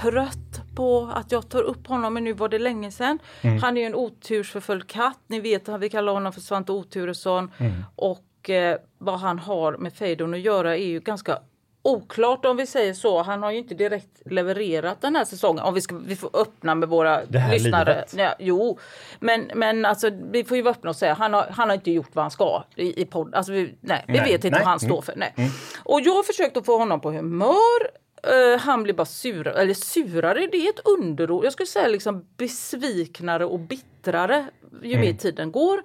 trött 0.01 0.62
på 0.75 1.12
att 1.13 1.32
jag 1.32 1.50
tar 1.50 1.62
upp 1.62 1.88
honom, 1.88 2.13
men 2.13 2.24
nu 2.24 2.34
var 2.34 2.50
det 2.50 2.60
länge 2.60 2.92
sedan. 2.92 3.20
Han 3.62 3.78
är 3.78 3.82
ju 3.82 3.88
en 3.88 3.96
otursförföljd 3.96 4.88
katt. 4.88 5.20
Ni 5.28 5.40
vet 5.40 5.70
att 5.70 5.82
vi 5.82 5.90
kallar 5.90 6.13
honom 6.13 6.34
för 6.34 6.42
Svante 6.42 6.72
Oturesson. 6.72 7.51
Och 7.96 8.50
eh, 8.50 8.78
vad 8.98 9.20
han 9.20 9.40
har 9.40 9.78
med 9.78 9.94
Fejdon 9.94 10.34
att 10.34 10.40
göra 10.40 10.78
är 10.78 10.86
ju 10.86 11.00
ganska 11.00 11.40
oklart 11.84 12.46
om 12.46 12.58
vi 12.58 12.66
säger 12.66 12.94
så. 12.94 13.22
Han 13.22 13.44
har 13.44 13.52
ju 13.52 13.58
inte 13.58 13.76
direkt 13.76 14.22
levererat 14.26 15.02
den 15.02 15.16
här 15.16 15.26
säsongen. 15.26 15.64
Om 15.64 15.74
vi, 15.74 15.82
ska, 15.82 15.96
vi 15.96 16.16
får 16.16 16.30
öppna 16.34 16.76
med 16.76 16.90
våra 16.90 17.26
Det 17.26 17.40
här 17.40 17.54
lyssnare. 17.54 17.94
livet. 17.94 18.14
Ja, 18.18 18.36
jo, 18.40 18.80
men, 19.20 19.52
men 19.56 19.86
alltså, 19.86 20.10
vi 20.32 20.44
får 20.44 20.58
ju 20.58 20.64
vara 20.64 20.72
öppna 20.76 20.90
och 20.90 20.96
säga 20.96 21.14
han 21.14 21.34
har, 21.34 21.48
han 21.52 21.70
har 21.70 21.76
inte 21.76 21.92
gjort 21.92 22.10
vad 22.14 22.24
han 22.24 22.32
ska 22.32 22.64
i, 22.76 23.02
i 23.02 23.06
podd. 23.06 23.36
Alltså, 23.36 23.52
vi, 23.52 23.76
nej, 23.82 24.06
vi 24.08 24.14
Nej, 24.14 24.24
vet 24.32 24.46
inte 24.46 24.50
nej, 24.50 24.60
vad 24.60 24.68
han 24.68 24.80
står 24.80 24.90
mm. 24.90 25.02
för. 25.02 25.16
Nej. 25.16 25.52
Och 25.84 26.02
jag 26.02 26.14
har 26.14 26.24
försökt 26.24 26.58
att 26.58 26.66
få 26.66 26.78
honom 26.78 27.02
på 27.02 27.12
humör. 27.12 28.02
Eh, 28.24 28.60
han 28.60 28.84
blir 28.84 28.94
bara 28.94 29.06
surare, 29.06 29.62
eller 29.62 29.74
surare, 29.74 30.48
det 30.52 30.58
är 30.58 30.70
ett 30.70 30.88
underord. 31.00 31.46
Jag 31.46 31.54
skulle 31.54 31.68
säga 31.68 31.88
liksom 31.88 32.26
besviknare 32.38 33.46
och 33.46 33.60
bittrare 33.60 34.46
ju 34.84 34.98
mer 34.98 35.14
tiden 35.14 35.52
går. 35.52 35.84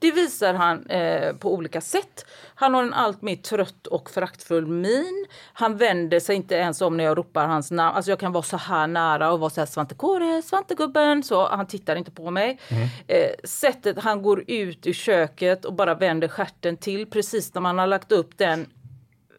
Det 0.00 0.12
visar 0.12 0.54
han 0.54 0.86
eh, 0.86 1.36
på 1.36 1.54
olika 1.54 1.80
sätt. 1.80 2.26
Han 2.54 2.74
har 2.74 2.82
en 2.82 2.94
allt 2.94 3.22
mer 3.22 3.36
trött 3.36 3.86
och 3.86 4.10
föraktfull 4.10 4.66
min. 4.66 5.26
Han 5.52 5.76
vänder 5.76 6.20
sig 6.20 6.36
inte 6.36 6.54
ens 6.54 6.80
om 6.80 6.96
när 6.96 7.04
jag 7.04 7.18
ropar 7.18 7.46
hans 7.46 7.70
namn. 7.70 7.96
Alltså 7.96 8.10
jag 8.10 8.18
kan 8.18 8.32
vara 8.32 8.42
så 8.42 8.56
här 8.56 8.86
nära 8.86 9.32
och 9.32 9.40
vara 9.40 9.50
så 9.50 9.60
här 9.60 9.66
Svante 9.66 9.94
Kåre, 9.94 10.42
Svantegubben. 10.42 11.22
Så 11.22 11.48
han 11.48 11.66
tittar 11.66 11.96
inte 11.96 12.10
på 12.10 12.30
mig. 12.30 12.58
Eh, 13.06 13.30
sättet 13.44 13.98
han 13.98 14.22
går 14.22 14.44
ut 14.46 14.86
ur 14.86 14.92
köket 14.92 15.64
och 15.64 15.74
bara 15.74 15.94
vänder 15.94 16.28
stjärten 16.28 16.76
till 16.76 17.10
precis 17.10 17.54
när 17.54 17.60
man 17.60 17.78
har 17.78 17.86
lagt 17.86 18.12
upp 18.12 18.38
den 18.38 18.66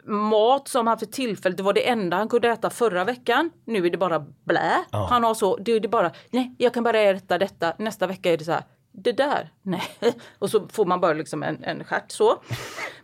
mat 0.04 0.68
som 0.68 0.86
han 0.86 0.98
för 0.98 1.06
tillfället, 1.06 1.56
det 1.56 1.62
var 1.62 1.72
det 1.72 1.88
enda 1.88 2.16
han 2.16 2.28
kunde 2.28 2.48
äta 2.48 2.70
förra 2.70 3.04
veckan. 3.04 3.50
Nu 3.64 3.86
är 3.86 3.90
det 3.90 3.98
bara 3.98 4.24
blä. 4.44 4.84
Han 5.08 5.24
har 5.24 5.34
så, 5.34 5.56
det 5.56 5.72
är 5.72 5.80
det 5.80 5.88
bara, 5.88 6.10
nej 6.30 6.54
jag 6.58 6.74
kan 6.74 6.84
bara 6.84 7.00
äta 7.00 7.38
detta. 7.38 7.72
Nästa 7.78 8.06
vecka 8.06 8.32
är 8.32 8.36
det 8.36 8.44
så 8.44 8.52
här, 8.52 8.62
det 8.92 9.12
där, 9.12 9.52
nej. 9.62 9.82
Och 10.38 10.50
så 10.50 10.68
får 10.68 10.84
man 10.84 11.00
bara 11.00 11.12
liksom 11.12 11.42
en, 11.42 11.64
en 11.64 11.84
stjärt 11.84 12.10
så. 12.10 12.42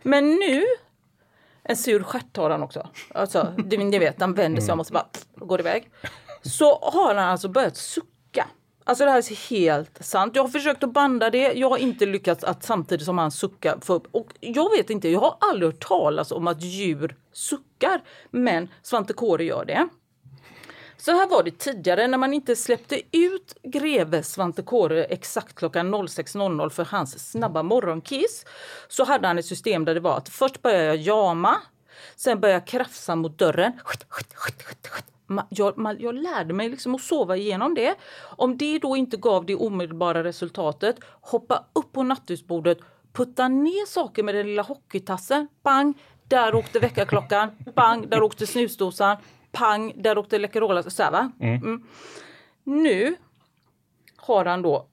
Men 0.03 0.29
nu, 0.29 0.63
en 1.63 1.75
sur 1.75 2.03
stjärt 2.03 2.37
har 2.37 2.49
han 2.49 2.63
också. 2.63 2.87
Alltså, 3.13 3.53
ni 3.57 3.99
vet, 3.99 4.21
han 4.21 4.33
vänder 4.33 4.61
sig 4.61 4.73
om 4.73 4.79
och 4.79 4.87
så 4.87 4.93
bara 4.93 5.07
går 5.35 5.59
iväg. 5.59 5.91
Så 6.41 6.79
har 6.81 7.15
han 7.15 7.29
alltså 7.29 7.49
börjat 7.49 7.77
sucka. 7.77 8.47
Alltså 8.83 9.05
det 9.05 9.11
här 9.11 9.17
är 9.17 9.49
helt 9.49 10.05
sant. 10.05 10.35
Jag 10.35 10.43
har 10.43 10.49
försökt 10.49 10.83
att 10.83 10.93
banda 10.93 11.29
det. 11.29 11.53
Jag 11.53 11.69
har 11.69 11.77
inte 11.77 12.05
lyckats 12.05 12.43
att 12.43 12.63
samtidigt 12.63 13.05
som 13.05 13.17
han 13.17 13.31
suckar 13.31 13.77
få 13.81 13.93
upp. 13.93 14.07
Och 14.11 14.27
jag 14.39 14.71
vet 14.77 14.89
inte, 14.89 15.09
jag 15.09 15.19
har 15.19 15.35
aldrig 15.39 15.71
hört 15.71 15.87
talas 15.87 16.31
om 16.31 16.47
att 16.47 16.63
djur 16.63 17.15
suckar. 17.33 18.01
Men 18.31 18.67
Svante 18.81 19.13
Kåre 19.13 19.43
gör 19.43 19.65
det. 19.65 19.87
Så 21.01 21.11
här 21.11 21.27
var 21.27 21.43
det 21.43 21.51
tidigare 21.51 22.07
när 22.07 22.17
man 22.17 22.33
inte 22.33 22.55
släppte 22.55 23.01
ut 23.11 23.57
greve 23.63 24.23
Svante 24.23 24.61
Kåre 24.61 25.03
exakt 25.03 25.55
klockan 25.55 25.95
06.00 25.95 26.69
för 26.69 26.85
hans 26.85 27.31
snabba 27.31 27.63
morgonkiss. 27.63 28.45
Så 28.87 29.03
hade 29.03 29.27
han 29.27 29.37
ett 29.37 29.45
system 29.45 29.85
där 29.85 29.93
det 29.93 29.99
var 29.99 30.17
att 30.17 30.29
först 30.29 30.61
började 30.61 30.85
jag 30.85 30.97
jama, 30.97 31.57
sen 32.15 32.39
började 32.39 32.59
jag 32.59 32.67
krafsa 32.67 33.15
mot 33.15 33.37
dörren. 33.37 33.73
Jag, 35.49 35.77
man, 35.77 35.97
jag 35.99 36.15
lärde 36.15 36.53
mig 36.53 36.69
liksom 36.69 36.95
att 36.95 37.01
sova 37.01 37.37
igenom 37.37 37.73
det. 37.73 37.95
Om 38.21 38.57
det 38.57 38.79
då 38.79 38.95
inte 38.97 39.17
gav 39.17 39.45
det 39.45 39.55
omedelbara 39.55 40.23
resultatet, 40.23 40.95
hoppa 41.21 41.65
upp 41.73 41.91
på 41.91 42.03
nattduksbordet, 42.03 42.77
putta 43.13 43.47
ner 43.47 43.85
saker 43.85 44.23
med 44.23 44.35
den 44.35 44.47
lilla 44.47 44.61
hockeytassen. 44.61 45.47
Bang! 45.63 45.97
Där 46.27 46.55
åkte 46.55 46.79
väckarklockan. 46.79 47.49
Bang! 47.75 48.09
Där 48.09 48.21
åkte 48.23 48.47
snusdosan. 48.47 49.17
Pang! 49.51 49.93
Där 49.95 50.17
åkte 50.17 50.37
Läkerol. 50.37 50.91
Så 50.91 51.03
här, 51.03 51.11
va? 51.11 51.31
Mm. 51.39 51.83
Nu 52.63 53.15
har 54.15 54.45
han 54.45 54.61
då, 54.61 54.87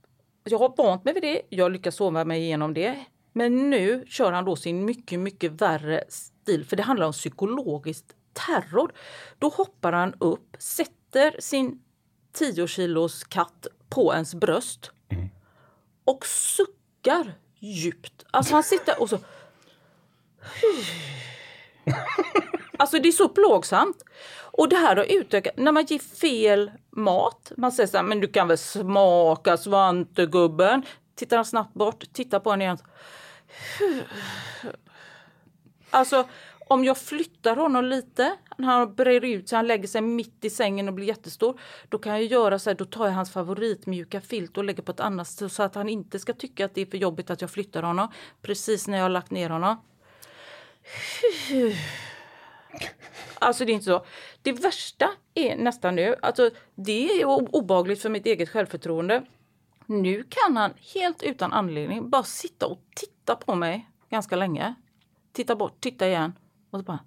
jag 0.45 0.59
har 0.59 0.75
vant 0.77 1.05
mig 1.05 1.15
vid 1.15 1.23
det, 1.23 1.43
jag 1.49 1.73
lyckas 1.73 1.95
sova 1.95 2.25
mig 2.25 2.43
igenom 2.43 2.75
det. 2.75 3.05
Men 3.33 3.71
nu 3.71 4.05
kör 4.09 4.33
han 4.33 4.45
då 4.45 4.57
sin 4.57 4.85
mycket, 4.85 5.21
mycket 5.21 5.61
värre 5.61 6.05
stil, 6.09 6.65
för 6.65 6.77
det 6.77 6.83
handlar 6.83 7.07
om 7.07 7.13
psykologiskt 7.13 8.15
terror. 8.33 8.93
Då 9.39 9.49
hoppar 9.49 9.93
han 9.93 10.15
upp, 10.21 10.57
sätter 10.59 11.41
sin 11.41 11.83
10 12.33 12.67
kilos 12.67 13.25
katt 13.25 13.67
på 13.89 14.13
ens 14.15 14.35
bröst 14.35 14.91
och 16.05 16.27
suckar 16.27 17.35
djupt. 17.59 18.25
Alltså 18.31 18.55
han 18.55 18.63
sitter 18.63 19.01
och 19.03 19.11
så... 19.11 19.19
Alltså 22.79 22.99
det 22.99 23.09
är 23.09 23.13
så 23.13 23.29
plågsamt. 23.29 24.05
Och 24.57 24.69
det 24.69 24.77
här 24.77 24.97
har 24.97 25.05
utökat, 25.05 25.57
när 25.57 25.73
man 25.73 25.85
ger 25.85 25.99
fel 25.99 26.71
mat, 26.91 27.53
man 27.57 27.73
säger 27.73 27.87
så 27.87 27.97
här, 27.97 28.05
men 28.05 28.21
du 28.21 28.29
kan 28.29 28.49
väl 28.49 28.59
smaka 28.59 29.57
svantegubben. 29.57 30.83
Tittar 31.15 31.37
han 31.37 31.45
snabbt 31.45 31.75
bort, 31.75 32.13
tittar 32.13 32.41
på 32.41 32.51
en 32.51 32.63
igen. 32.63 32.79
Alltså 35.91 36.29
om 36.69 36.85
jag 36.85 36.99
flyttar 36.99 37.57
honom 37.57 37.85
lite, 37.85 38.37
när 38.59 38.69
han 38.69 38.95
breder 38.95 39.29
ut 39.29 39.49
sig, 39.49 39.57
han 39.57 39.67
lägger 39.67 39.89
sig 39.89 40.01
mitt 40.01 40.45
i 40.45 40.51
sängen 40.51 40.89
och 40.89 40.95
blir 40.95 41.07
jättestor. 41.07 41.61
Då 41.89 41.99
kan 41.99 42.13
jag 42.13 42.25
göra 42.25 42.59
så 42.59 42.71
här, 42.71 42.75
då 42.75 42.85
tar 42.85 43.07
jag 43.07 43.13
hans 43.13 43.33
favoritmjuka 43.33 44.21
filt 44.21 44.59
och 44.59 44.65
lägger 44.65 44.83
på 44.83 44.93
ett 44.93 45.01
annat 45.01 45.29
ställe 45.29 45.51
så 45.51 45.63
att 45.63 45.75
han 45.75 45.89
inte 45.89 46.19
ska 46.19 46.33
tycka 46.33 46.65
att 46.65 46.75
det 46.75 46.81
är 46.81 46.87
för 46.87 46.99
jobbigt 46.99 47.31
att 47.31 47.41
jag 47.41 47.51
flyttar 47.51 47.83
honom. 47.83 48.09
Precis 48.43 48.89
när 48.89 48.99
jag 48.99 49.05
har 49.05 49.11
lagt 49.11 49.31
ner 49.31 49.51
honom. 49.51 49.77
Alltså 53.39 53.65
det 53.65 53.73
är 53.73 53.75
inte 53.75 53.85
så. 53.85 54.05
Det 54.43 54.53
värsta 54.53 55.11
är 55.35 55.57
nästan 55.57 55.95
nu, 55.95 56.17
alltså 56.23 56.51
det 56.75 57.21
är 57.21 57.25
obagligt 57.57 58.03
för 58.03 58.09
mitt 58.09 58.27
eget 58.27 58.49
självförtroende. 58.49 59.25
Nu 59.87 60.25
kan 60.29 60.57
han 60.57 60.75
helt 60.95 61.23
utan 61.23 61.53
anledning 61.53 62.11
bara 62.11 62.23
sitta 62.23 62.67
och 62.67 62.83
titta 62.95 63.37
på 63.37 63.55
mig 63.55 63.91
ganska 64.11 64.37
länge. 64.37 64.75
Titta 65.33 65.57
bort, 65.57 65.81
titta 65.81 66.09
igen 66.09 66.33
och 66.71 66.79
så 66.79 66.85
bara... 66.85 66.99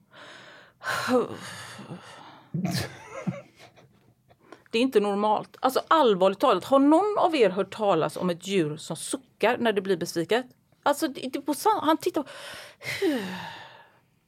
Det 4.72 4.78
är 4.78 4.82
inte 4.82 5.00
normalt. 5.00 5.58
Alltså 5.60 5.82
allvarligt 5.88 6.40
talat, 6.40 6.66
har 6.66 6.80
någon 6.80 7.18
av 7.18 7.36
er 7.36 7.50
hört 7.50 7.76
talas 7.76 8.18
om 8.18 8.30
ett 8.30 8.48
djur 8.48 8.78
som 8.78 8.96
suckar 8.96 9.58
när 9.58 9.74
det 9.74 9.82
blir 9.82 9.98
besviket? 9.98 10.46
Alltså, 10.84 11.08
det, 11.08 11.30
det, 11.34 11.42
på, 11.42 11.54
han 11.82 11.98
tittar... 11.98 12.26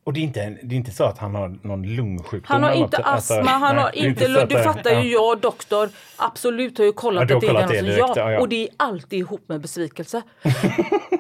Och 0.04 0.14
det 0.14 0.20
är, 0.20 0.24
inte, 0.24 0.58
det 0.64 0.76
är 0.76 0.78
inte 0.78 0.92
så 0.92 1.04
att 1.04 1.18
han 1.18 1.36
har 1.36 1.58
någon 1.62 1.84
lungsjukdom? 1.84 2.42
Han 2.44 2.64
har 2.64 2.72
inte 2.72 2.98
något, 2.98 3.08
alltså, 3.08 3.34
astma, 3.34 3.52
han 3.52 3.76
nej, 3.76 3.84
har 3.84 3.96
inte... 3.96 4.42
att 4.42 4.50
du 4.50 4.64
fattar 4.64 4.92
ja. 4.92 5.04
ju, 5.04 5.12
jag 5.12 5.40
doktor, 5.40 5.90
absolut 6.16 6.78
har 6.78 6.86
ju 6.86 6.94
kollat 6.94 7.30
Ja, 7.30 7.36
att 7.36 7.42
det 7.42 7.48
är 7.48 7.68
som- 7.68 7.86
direkt, 7.86 8.00
ja, 8.00 8.14
ja, 8.16 8.32
ja. 8.32 8.40
och 8.40 8.50
det 8.50 8.64
är 8.64 8.70
alltid 8.78 9.20
ihop 9.20 9.50
med 9.50 9.62
besvikelse. 9.62 10.22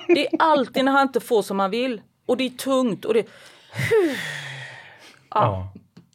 det 0.07 0.27
är 0.27 0.29
alltid 0.39 0.85
när 0.85 0.91
han 0.91 1.07
inte 1.07 1.19
får 1.19 1.41
som 1.41 1.59
han 1.59 1.71
vill. 1.71 2.01
Och 2.25 2.37
det 2.37 2.43
är 2.43 2.49
tungt 2.49 3.05
och 3.05 3.13
det... 3.13 3.25
Ja. 5.29 5.73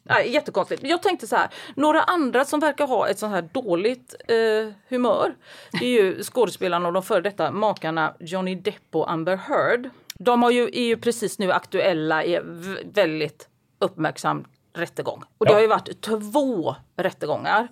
Nej, 0.09 0.33
jättekonstigt. 0.33 0.83
Jag 0.83 1.03
tänkte 1.03 1.27
så 1.27 1.35
här, 1.35 1.47
några 1.75 2.01
andra 2.01 2.45
som 2.45 2.59
verkar 2.59 2.87
ha 2.87 3.07
ett 3.07 3.19
sånt 3.19 3.33
här 3.33 3.49
dåligt 3.51 4.15
eh, 4.27 4.73
humör. 4.89 5.35
Det 5.79 5.85
är 5.85 6.03
ju 6.03 6.23
skådespelarna 6.23 6.87
och 6.87 6.93
de 6.93 7.03
före 7.03 7.21
detta 7.21 7.51
makarna 7.51 8.13
Johnny 8.19 8.55
Depp 8.55 8.95
och 8.95 9.11
Amber 9.11 9.37
Heard. 9.37 9.89
De 10.19 10.43
har 10.43 10.51
ju, 10.51 10.63
är 10.63 10.83
ju 10.85 10.97
precis 10.97 11.39
nu 11.39 11.51
aktuella 11.51 12.25
i 12.25 12.39
väldigt 12.85 13.49
uppmärksam 13.79 14.45
rättegång. 14.73 15.23
Och 15.37 15.45
det 15.45 15.51
Ja. 15.51 15.55
har 15.55 15.61
ju 15.61 15.67
varit 15.67 16.01
två 16.01 16.75
rättegångar. 16.95 17.67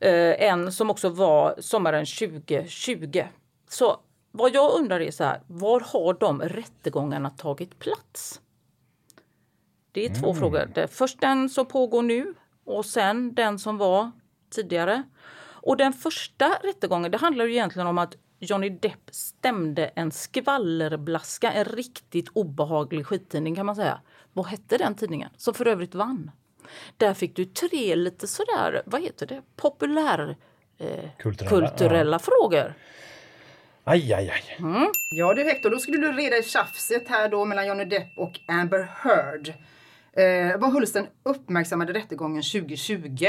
Eh, 0.00 0.42
en 0.48 0.72
som 0.72 0.90
också 0.90 1.08
var 1.08 1.54
sommaren 1.58 2.06
2020. 2.06 3.24
Så 3.68 3.96
vad 4.30 4.54
jag 4.54 4.72
undrar 4.74 5.00
är 5.00 5.10
så 5.10 5.24
här, 5.24 5.40
var 5.46 5.80
har 5.80 6.14
de 6.14 6.40
rättegångarna 6.42 7.30
tagit 7.30 7.78
plats? 7.78 8.40
Det 9.92 10.06
är 10.06 10.14
två 10.14 10.34
frågor. 10.34 10.86
Först 10.86 11.20
den 11.20 11.48
som 11.48 11.66
pågår 11.66 12.02
nu 12.02 12.34
och 12.64 12.86
sen 12.86 13.34
den 13.34 13.58
som 13.58 13.78
var 13.78 14.10
tidigare. 14.50 15.02
Och 15.64 15.76
den 15.76 15.92
första 15.92 16.48
rättegången, 16.62 17.10
det 17.10 17.18
handlar 17.18 17.44
ju 17.44 17.52
egentligen 17.52 17.86
om 17.88 17.98
att 17.98 18.16
Johnny 18.44 18.70
Depp 18.70 19.10
stämde 19.10 19.86
en 19.86 20.10
skvallerblaska, 20.10 21.52
en 21.52 21.64
riktigt 21.64 22.28
obehaglig 22.32 23.06
skittidning 23.06 23.54
kan 23.54 23.66
man 23.66 23.76
säga. 23.76 24.00
Vad 24.32 24.46
hette 24.46 24.78
den 24.78 24.94
tidningen? 24.94 25.30
Som 25.36 25.54
för 25.54 25.68
övrigt 25.68 25.94
vann. 25.94 26.30
Där 26.96 27.14
fick 27.14 27.36
du 27.36 27.44
tre 27.44 27.94
lite 27.94 28.26
sådär, 28.26 28.82
vad 28.86 29.02
heter 29.02 29.26
det, 29.26 29.42
populär 29.56 30.36
eh, 30.78 31.10
Kulturella, 31.18 31.68
kulturella 31.68 32.18
frågor. 32.18 32.74
Aj, 33.84 34.12
aj, 34.12 34.30
aj. 34.30 34.58
Ja 35.18 35.34
du 35.34 35.44
Hector, 35.44 35.70
då 35.70 35.78
skulle 35.78 35.98
du 35.98 36.12
reda 36.12 36.36
i 36.36 36.42
tjafset 36.42 37.08
här 37.08 37.28
då 37.28 37.44
mellan 37.44 37.66
Johnny 37.66 37.84
Depp 37.84 38.18
och 38.18 38.40
Amber 38.48 38.88
Heard. 39.02 39.48
Eh, 40.12 40.60
vad 40.60 40.72
hölls 40.72 40.92
den 40.92 41.06
uppmärksammade 41.22 41.92
rättegången 41.92 42.42
2020? 42.42 43.26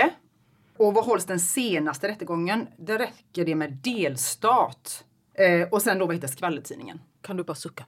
Och 0.77 0.93
vad 0.93 1.05
hålls 1.05 1.25
den 1.25 1.39
senaste 1.39 2.07
rättegången? 2.07 2.67
Det 2.77 2.97
räcker 2.97 3.45
det 3.45 3.55
med 3.55 3.71
delstat. 3.71 5.03
Eh, 5.33 5.67
och 5.69 5.81
sen 5.81 5.99
då 5.99 6.05
vad 6.05 6.15
heter 6.15 6.27
skvallertidningen? 6.27 6.99
Kan 7.21 7.37
du 7.37 7.43
bara 7.43 7.55
sucka? 7.55 7.85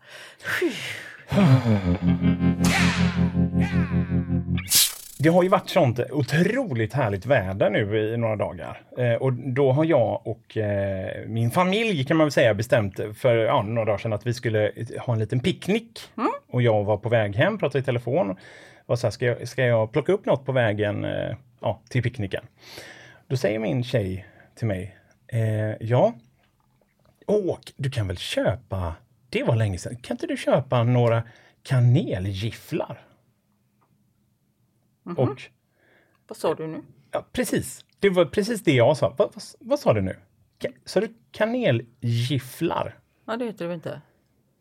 Det 5.18 5.30
har 5.30 5.44
ju 5.44 5.50
varit 5.50 5.70
sånt 5.70 6.00
otroligt 6.12 6.94
härligt 6.94 7.25
väder 7.25 7.70
nu 7.70 8.13
i 8.13 8.18
några 8.18 8.36
dagar. 8.36 8.82
Eh, 8.98 9.13
och 9.13 9.34
då 9.34 9.72
har 9.72 9.86
jag 9.86 10.22
och 10.27 10.58
eh, 10.58 11.27
min 11.27 11.51
familj 11.51 12.06
kan 12.06 12.18
man 12.18 12.25
väl 12.25 12.32
säga 12.32 12.54
bestämt 12.54 13.00
för 13.18 13.36
ja, 13.36 13.62
några 13.62 13.86
dagar 13.86 13.98
sedan 13.98 14.13
att 14.13 14.27
vi 14.27 14.34
skulle 14.34 14.72
ha 15.00 15.13
en 15.13 15.20
liten 15.20 15.39
picknick. 15.39 16.00
Och 16.51 16.62
jag 16.62 16.84
var 16.84 16.98
på 16.98 17.10
väg 17.10 17.36
hem, 17.36 17.58
pratade 17.58 17.80
i 17.80 17.84
telefon. 17.84 18.36
Och 18.86 19.00
så 19.00 19.08
här, 19.08 19.12
ska, 19.12 19.25
jag, 19.25 19.48
ska 19.48 19.65
jag 19.65 19.92
plocka 19.92 20.12
upp 20.12 20.25
något 20.25 20.46
på 20.46 20.51
vägen 20.51 21.06
eh, 21.06 21.36
ja, 21.65 21.81
till 21.89 22.03
picknicken? 22.03 22.45
Då 23.27 23.38
säger 23.38 23.60
min 23.60 23.84
tjej 23.84 24.25
till 24.55 24.67
mig, 24.67 24.98
eh, 25.27 25.75
ja, 25.88 26.13
Åk, 27.27 27.74
du 27.75 27.89
kan 27.91 28.07
väl 28.07 28.17
köpa, 28.17 28.95
det 29.29 29.43
var 29.43 29.55
länge 29.55 29.77
sedan, 29.77 29.95
kan 29.95 30.15
inte 30.15 30.27
du 30.27 30.38
köpa 30.38 30.84
några 30.84 31.24
kanelgifflar? 31.63 33.01
Och 35.17 35.41
Vad 36.27 36.38
sa 36.38 36.55
du 36.55 36.67
nu? 36.67 36.81
Ja, 37.12 37.25
precis. 37.31 37.86
Det 38.00 38.10
var 38.10 38.25
precis 38.25 38.63
det 38.63 38.74
jag 38.74 38.98
sa. 38.98 39.10
Vad, 39.17 39.34
vad, 39.34 39.43
vad 39.60 39.79
sa 39.79 39.93
du 39.93 40.01
nu? 40.01 40.15
Ka- 40.60 40.74
Sa 40.86 41.00
du 41.00 41.13
kanelgifflar? 41.31 43.00
Ja, 43.25 43.38
det 43.38 43.45
heter 43.45 43.57
det 43.60 43.67
väl 43.67 43.75
inte? 43.75 44.01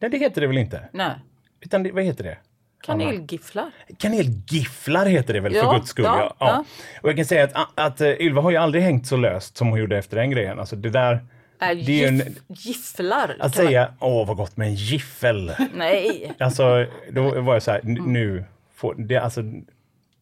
Nej, 0.01 0.11
det 0.11 0.19
heter 0.19 0.41
det 0.41 0.47
väl 0.47 0.59
inte? 0.59 0.89
Nej. 0.93 1.15
Utan 1.61 1.83
det, 1.83 1.93
vad 1.93 2.05
heter 2.05 2.25
det? 2.25 2.39
Kanelgifflar. 2.87 3.71
Kanelgifflar 3.99 5.07
heter 5.07 5.35
det 5.35 5.41
väl 5.41 5.55
Ja, 5.55 5.63
för 5.71 5.79
guds 5.79 5.91
skull. 5.91 6.05
ja, 6.05 6.37
Ja, 6.41 6.47
ja. 6.47 6.65
Och 7.03 7.09
jag 7.09 7.17
kan 7.17 7.25
säga 7.25 7.45
att, 7.45 7.71
att 7.75 8.01
eh, 8.01 8.09
Ylva 8.11 8.41
har 8.43 8.51
ju 8.51 8.57
aldrig 8.57 8.85
hängt 8.85 9.07
så 9.07 9.17
löst 9.17 9.57
som 9.57 9.69
hon 9.69 9.79
gjorde 9.79 9.99
efter 9.99 10.17
den 10.17 10.31
grejen. 10.31 10.59
Alltså 10.61 10.77
det 10.77 10.91
där... 10.91 11.25
Är 11.61 11.75
Det 11.75 12.05
är 12.05 12.09
en- 12.09 12.17
giff, 12.17 12.39
gifflar. 12.49 13.31
Att 13.31 13.39
man- 13.39 13.51
säga 13.67 13.93
åh 14.01 14.27
vad 14.27 14.37
gott 14.37 14.57
med 14.57 14.69
en 14.69 14.75
giffel. 14.75 15.53
Nej. 15.75 16.33
Alltså 16.39 16.87
då 17.13 17.41
var 17.41 17.53
jag 17.55 17.63
så 17.63 17.71
här, 17.71 17.81
n- 17.85 18.03
nu 18.07 18.45
får 18.75 18.95
det 18.99 19.17
alltså. 19.17 19.43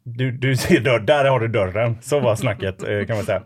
Du, 0.04 0.30
du 0.30 0.56
ser 0.56 0.80
dörr, 0.80 0.98
där 1.00 1.24
har 1.24 1.40
du 1.40 1.48
dörren. 1.48 1.98
Så 2.02 2.20
var 2.20 2.36
snacket 2.36 2.82
eh, 2.82 3.04
kan 3.06 3.16
man 3.16 3.24
säga. 3.24 3.42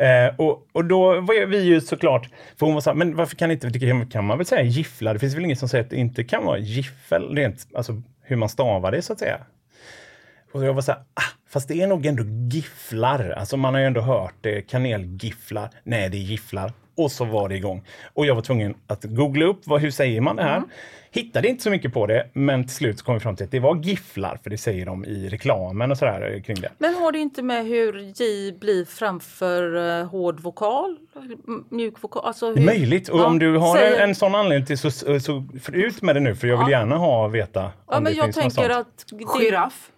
Eh, 0.00 0.34
och, 0.36 0.66
och 0.72 0.84
då 0.84 1.20
var 1.20 1.46
vi 1.46 1.60
ju 1.62 1.80
såklart, 1.80 2.28
för 2.58 2.66
hon 2.66 2.74
var 2.74 2.80
så 2.80 2.90
här, 2.90 2.94
men 2.94 3.16
varför 3.16 3.36
kan 3.36 3.50
inte, 3.50 3.70
kan 4.12 4.24
man 4.24 4.38
väl 4.38 4.46
säga 4.46 4.62
gifflar? 4.62 5.14
Det 5.14 5.20
finns 5.20 5.34
väl 5.34 5.44
ingen 5.44 5.56
som 5.56 5.68
säger 5.68 5.84
att 5.84 5.90
det 5.90 5.96
inte 5.96 6.24
kan 6.24 6.44
vara 6.44 6.58
giffel, 6.58 7.36
rent, 7.36 7.66
alltså 7.74 8.02
hur 8.26 8.36
man 8.36 8.48
stavar 8.48 8.92
det 8.92 9.02
så 9.02 9.12
att 9.12 9.18
säga. 9.18 9.38
Och 10.52 10.64
jag 10.64 10.74
var 10.74 10.82
så 10.82 10.92
här, 10.92 11.00
ah, 11.00 11.22
fast 11.48 11.68
det 11.68 11.82
är 11.82 11.86
nog 11.86 12.06
ändå 12.06 12.22
gifflar. 12.56 13.30
Alltså 13.30 13.56
man 13.56 13.74
har 13.74 13.80
ju 13.80 13.86
ändå 13.86 14.00
hört 14.00 14.34
det, 14.40 14.62
kanelgifflar. 14.62 15.70
Nej, 15.84 16.08
det 16.08 16.16
är 16.16 16.20
gifflar. 16.20 16.72
Och 16.96 17.12
så 17.12 17.24
var 17.24 17.48
det 17.48 17.56
igång. 17.56 17.82
Och 18.14 18.26
jag 18.26 18.34
var 18.34 18.42
tvungen 18.42 18.74
att 18.86 19.04
googla 19.04 19.44
upp, 19.46 19.60
vad, 19.64 19.80
hur 19.80 19.90
säger 19.90 20.20
man 20.20 20.36
det 20.36 20.42
här? 20.42 20.62
Hittade 21.10 21.48
inte 21.48 21.62
så 21.62 21.70
mycket 21.70 21.92
på 21.92 22.06
det, 22.06 22.30
men 22.32 22.62
till 22.66 22.74
slut 22.76 23.02
kom 23.02 23.14
vi 23.14 23.20
fram 23.20 23.36
till 23.36 23.44
att 23.44 23.50
det 23.50 23.60
var 23.60 23.76
gifflar, 23.76 24.38
för 24.42 24.50
det 24.50 24.58
säger 24.58 24.86
de 24.86 25.04
i 25.04 25.28
reklamen 25.28 25.90
och 25.90 25.98
sådär 25.98 26.32
eh, 26.34 26.42
kring 26.42 26.56
det. 26.60 26.68
Men 26.78 26.94
har 26.94 27.12
det 27.12 27.18
inte 27.18 27.42
med 27.42 27.66
hur 27.66 27.92
J 28.22 28.52
blir 28.60 28.84
framför 28.84 29.76
uh, 29.76 30.06
hård 30.06 30.40
vokal? 30.40 30.96
Mjuk 31.68 32.02
vokal? 32.02 32.22
Alltså 32.26 32.52
hur... 32.52 32.64
möjligt. 32.64 33.08
Och 33.08 33.20
Ja, 33.20 33.26
om 33.26 33.38
du 33.38 33.56
har 33.56 33.76
säger- 33.76 34.00
en 34.00 34.14
sån 34.14 34.34
anledning 34.34 34.66
till 34.66 34.78
så, 34.78 34.90
så, 34.90 35.20
så 35.20 35.44
för 35.62 35.72
ut 35.72 36.02
med 36.02 36.16
det 36.16 36.20
nu, 36.20 36.34
för 36.34 36.48
jag 36.48 36.58
vill 36.58 36.72
gärna 36.72 36.96
ha 36.96 37.28
veta 37.28 37.60
Ja, 37.60 37.96
om 37.96 38.02
men 38.02 38.12
det 38.12 38.16
jag 38.16 38.24
finns 38.24 38.36
något 38.36 38.54
tänker 38.54 38.70
att... 38.70 39.04
Det... 39.10 39.44
Giraff. 39.44 39.90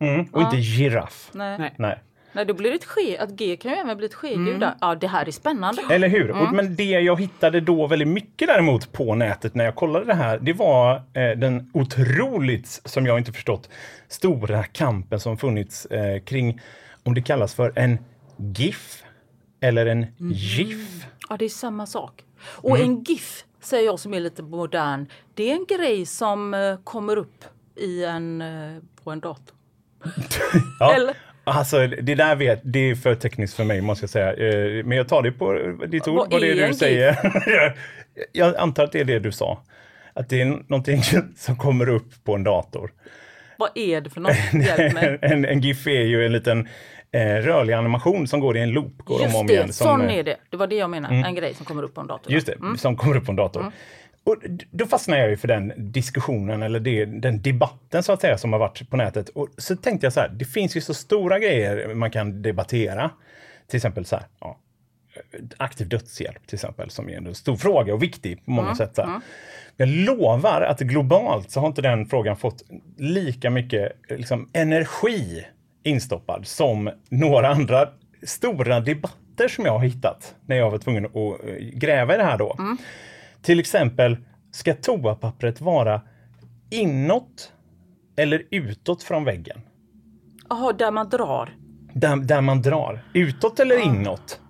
Mm, 0.00 0.26
och 0.32 0.42
inte 0.42 0.56
giraff. 0.56 1.30
Nej. 1.32 1.74
Nej. 1.76 1.98
Nej. 2.32 2.44
Då 2.44 2.54
blir 2.54 2.70
det 2.70 2.76
ett 2.76 2.84
ske. 2.84 3.18
Att 3.18 3.30
G 3.30 3.56
kan 3.56 3.70
ju 3.70 3.76
även 3.76 3.96
bli 3.96 4.06
ett 4.06 4.14
skeljud 4.14 4.60
där. 4.60 4.74
Ja, 4.80 4.94
det 4.94 5.06
här 5.08 5.26
är 5.28 5.30
spännande. 5.30 5.82
Eller 5.90 6.08
hur? 6.08 6.30
Och, 6.30 6.52
men 6.54 6.76
det 6.76 6.84
jag 6.84 7.20
hittade 7.20 7.60
då 7.60 7.86
väldigt 7.86 8.08
mycket 8.08 8.48
däremot 8.48 8.92
på 8.92 9.14
nätet 9.14 9.54
när 9.54 9.64
jag 9.64 9.74
kollade 9.74 10.04
det 10.04 10.14
här, 10.14 10.38
det 10.38 10.52
var 10.52 10.94
eh, 10.96 11.30
den 11.38 11.70
otroligt, 11.74 12.80
som 12.84 13.06
jag 13.06 13.18
inte 13.18 13.32
förstått, 13.32 13.68
stora 14.08 14.64
kampen 14.64 15.20
som 15.20 15.38
funnits 15.38 15.86
eh, 15.86 16.20
kring 16.22 16.60
om 17.04 17.14
det 17.14 17.22
kallas 17.22 17.54
för 17.54 17.72
en 17.76 17.98
GIF 18.36 19.02
eller 19.60 19.86
en 19.86 20.06
GIF. 20.18 21.06
Ja, 21.28 21.36
det 21.36 21.44
är 21.44 21.48
samma 21.48 21.86
sak. 21.86 22.24
Och 22.42 22.76
Mm. 22.78 22.90
en 22.90 23.02
GIF, 23.02 23.44
säger 23.60 23.84
jag 23.86 23.98
som 24.00 24.14
är 24.14 24.20
lite 24.20 24.42
modern, 24.42 25.06
det 25.34 25.50
är 25.50 25.54
en 25.54 25.66
grej 25.78 26.06
som 26.06 26.54
eh, 26.54 26.76
kommer 26.84 27.16
upp 27.16 27.44
i 27.76 28.04
en, 28.04 28.42
eh, 28.42 28.82
på 29.04 29.10
en 29.10 29.20
dator. 29.20 29.54
Ja. 30.80 30.94
Eller? 30.94 31.14
Alltså 31.48 31.86
det 31.86 32.14
där 32.14 32.36
vet, 32.36 32.60
det 32.64 32.90
är 32.90 32.94
för 32.94 33.14
tekniskt 33.14 33.54
för 33.54 33.64
mig 33.64 33.80
måste 33.80 34.02
jag 34.02 34.10
säga. 34.10 34.32
Eh, 34.32 34.84
Men 34.84 34.98
jag 34.98 35.08
tar 35.08 35.22
det 35.22 35.32
på 35.32 35.52
ditt 35.86 36.08
ord, 36.08 36.26
vad 36.30 36.40
det 36.40 36.66
du 36.68 36.74
säger. 36.74 37.16
jag 38.32 38.56
antar 38.56 38.84
att 38.84 38.92
det 38.92 39.00
är 39.00 39.04
det 39.04 39.18
du 39.18 39.32
sa. 39.32 39.62
Att 40.12 40.28
det 40.28 40.40
är 40.40 40.44
någonting 40.44 41.02
som 41.36 41.56
kommer 41.56 41.88
upp 41.88 42.24
på 42.24 42.34
en 42.34 42.44
dator. 42.44 42.90
Vad 43.56 43.70
är 43.74 44.00
det 44.00 44.10
för 44.10 44.20
något? 44.20 44.36
Hjälp 44.52 44.94
mig. 44.94 45.18
en, 45.22 45.44
en 45.44 45.60
GIF 45.60 45.86
är 45.86 46.02
ju 46.02 46.26
en 46.26 46.32
liten 46.32 46.68
eh, 47.12 47.20
rörlig 47.20 47.72
animation 47.74 48.26
som 48.28 48.40
går 48.40 48.56
i 48.56 48.60
en 48.60 48.70
loop. 48.70 48.98
Går 48.98 49.14
om 49.14 49.20
och 49.20 49.26
Just 49.26 49.36
om 49.36 49.46
det, 49.46 49.52
igen, 49.52 49.72
som, 49.72 49.86
sån 49.86 50.08
eh, 50.08 50.16
är 50.16 50.22
det. 50.22 50.36
Det 50.50 50.56
var 50.56 50.66
det 50.66 50.76
jag 50.76 50.90
menade. 50.90 51.14
En 51.14 51.34
grej 51.34 51.54
som 51.54 51.66
kommer 51.66 51.82
upp 51.82 51.94
på 51.94 52.00
en 52.00 52.06
dator. 52.06 52.32
Just 52.32 52.46
det, 52.46 52.56
som 52.78 52.96
kommer 52.96 53.16
upp 53.16 53.24
på 53.26 53.32
en 53.32 53.36
dator. 53.36 53.72
Och 54.28 54.36
då 54.70 54.86
fastnar 54.86 55.16
jag 55.18 55.30
ju 55.30 55.36
för 55.36 55.48
den 55.48 55.72
diskussionen 55.76 56.62
eller 56.62 56.80
det, 56.80 57.04
den 57.04 57.42
debatten 57.42 58.02
så 58.02 58.12
att 58.12 58.20
säga 58.20 58.38
som 58.38 58.52
har 58.52 58.60
varit 58.60 58.90
på 58.90 58.96
nätet. 58.96 59.28
Och 59.28 59.48
så 59.56 59.76
tänkte 59.76 60.06
jag 60.06 60.12
så 60.12 60.20
här, 60.20 60.28
det 60.28 60.44
finns 60.44 60.76
ju 60.76 60.80
så 60.80 60.94
stora 60.94 61.38
grejer 61.38 61.94
man 61.94 62.10
kan 62.10 62.42
debattera. 62.42 63.10
Till 63.66 63.76
exempel 63.76 64.04
så 64.04 64.16
här, 64.16 64.24
ja, 64.40 64.58
aktiv 65.56 65.88
dödshjälp 65.88 66.46
till 66.46 66.56
exempel, 66.56 66.90
som 66.90 67.08
är 67.08 67.16
en 67.16 67.34
stor 67.34 67.56
fråga 67.56 67.94
och 67.94 68.02
viktig 68.02 68.44
på 68.44 68.50
många 68.50 68.74
sätt. 68.74 68.94
Så 68.96 69.02
här. 69.02 69.20
Jag 69.76 69.88
lovar 69.88 70.62
att 70.62 70.80
globalt 70.80 71.50
så 71.50 71.60
har 71.60 71.66
inte 71.66 71.82
den 71.82 72.06
frågan 72.06 72.36
fått 72.36 72.62
lika 72.96 73.50
mycket 73.50 73.92
liksom, 74.08 74.48
energi 74.52 75.46
instoppad 75.82 76.46
som 76.46 76.90
några 77.08 77.48
andra 77.48 77.88
stora 78.22 78.80
debatter 78.80 79.48
som 79.48 79.64
jag 79.64 79.72
har 79.72 79.84
hittat 79.84 80.34
när 80.46 80.56
jag 80.56 80.70
var 80.70 80.78
tvungen 80.78 81.04
att 81.04 81.14
eh, 81.14 81.54
gräva 81.72 82.14
i 82.14 82.16
det 82.16 82.24
här 82.24 82.38
då. 82.38 82.56
Till 83.42 83.60
exempel, 83.60 84.16
ska 84.50 84.74
toapappret 84.74 85.60
vara 85.60 86.02
inåt 86.70 87.52
eller 88.16 88.42
utåt 88.50 89.02
från 89.02 89.24
väggen? 89.24 89.60
Jaha, 90.48 90.72
där 90.72 90.90
man 90.90 91.08
drar. 91.08 91.56
Där, 91.92 92.16
där 92.16 92.40
man 92.40 92.62
drar. 92.62 93.04
Utåt 93.14 93.60
eller 93.60 93.84
inåt? 93.86 94.40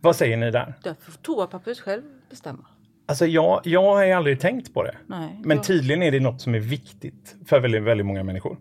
Vad 0.00 0.16
säger 0.16 0.36
ni 0.36 0.50
där? 0.50 0.74
Där 0.82 0.94
får 1.00 1.12
toapappret 1.12 1.78
själv 1.80 2.02
bestämma. 2.30 2.66
Alltså 3.06 3.26
jag, 3.26 3.60
jag 3.64 3.82
har 3.94 4.04
ju 4.04 4.12
aldrig 4.12 4.40
tänkt 4.40 4.74
på 4.74 4.82
det. 4.82 4.96
Nej, 5.06 5.40
Men 5.44 5.56
jag- 5.56 5.66
tydligen 5.66 6.02
är 6.02 6.10
det 6.10 6.20
något 6.20 6.40
som 6.40 6.54
är 6.54 6.58
viktigt 6.58 7.36
för 7.46 7.60
väldigt, 7.60 7.82
väldigt 7.82 8.06
många 8.06 8.22
människor. 8.22 8.56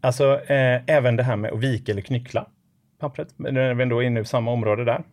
Alltså 0.00 0.40
eh, 0.40 0.82
även 0.86 1.16
det 1.16 1.22
här 1.22 1.36
med 1.36 1.52
att 1.52 1.58
vika 1.60 1.92
eller 1.92 2.02
knyckla 2.02 2.46
pappret. 3.00 3.28
Men 3.36 3.56
är 3.56 3.74
vi 3.74 3.82
ändå 3.82 4.02
inne 4.02 4.20
i 4.20 4.24
samma 4.24 4.50
område 4.50 4.84
där. 4.84 5.04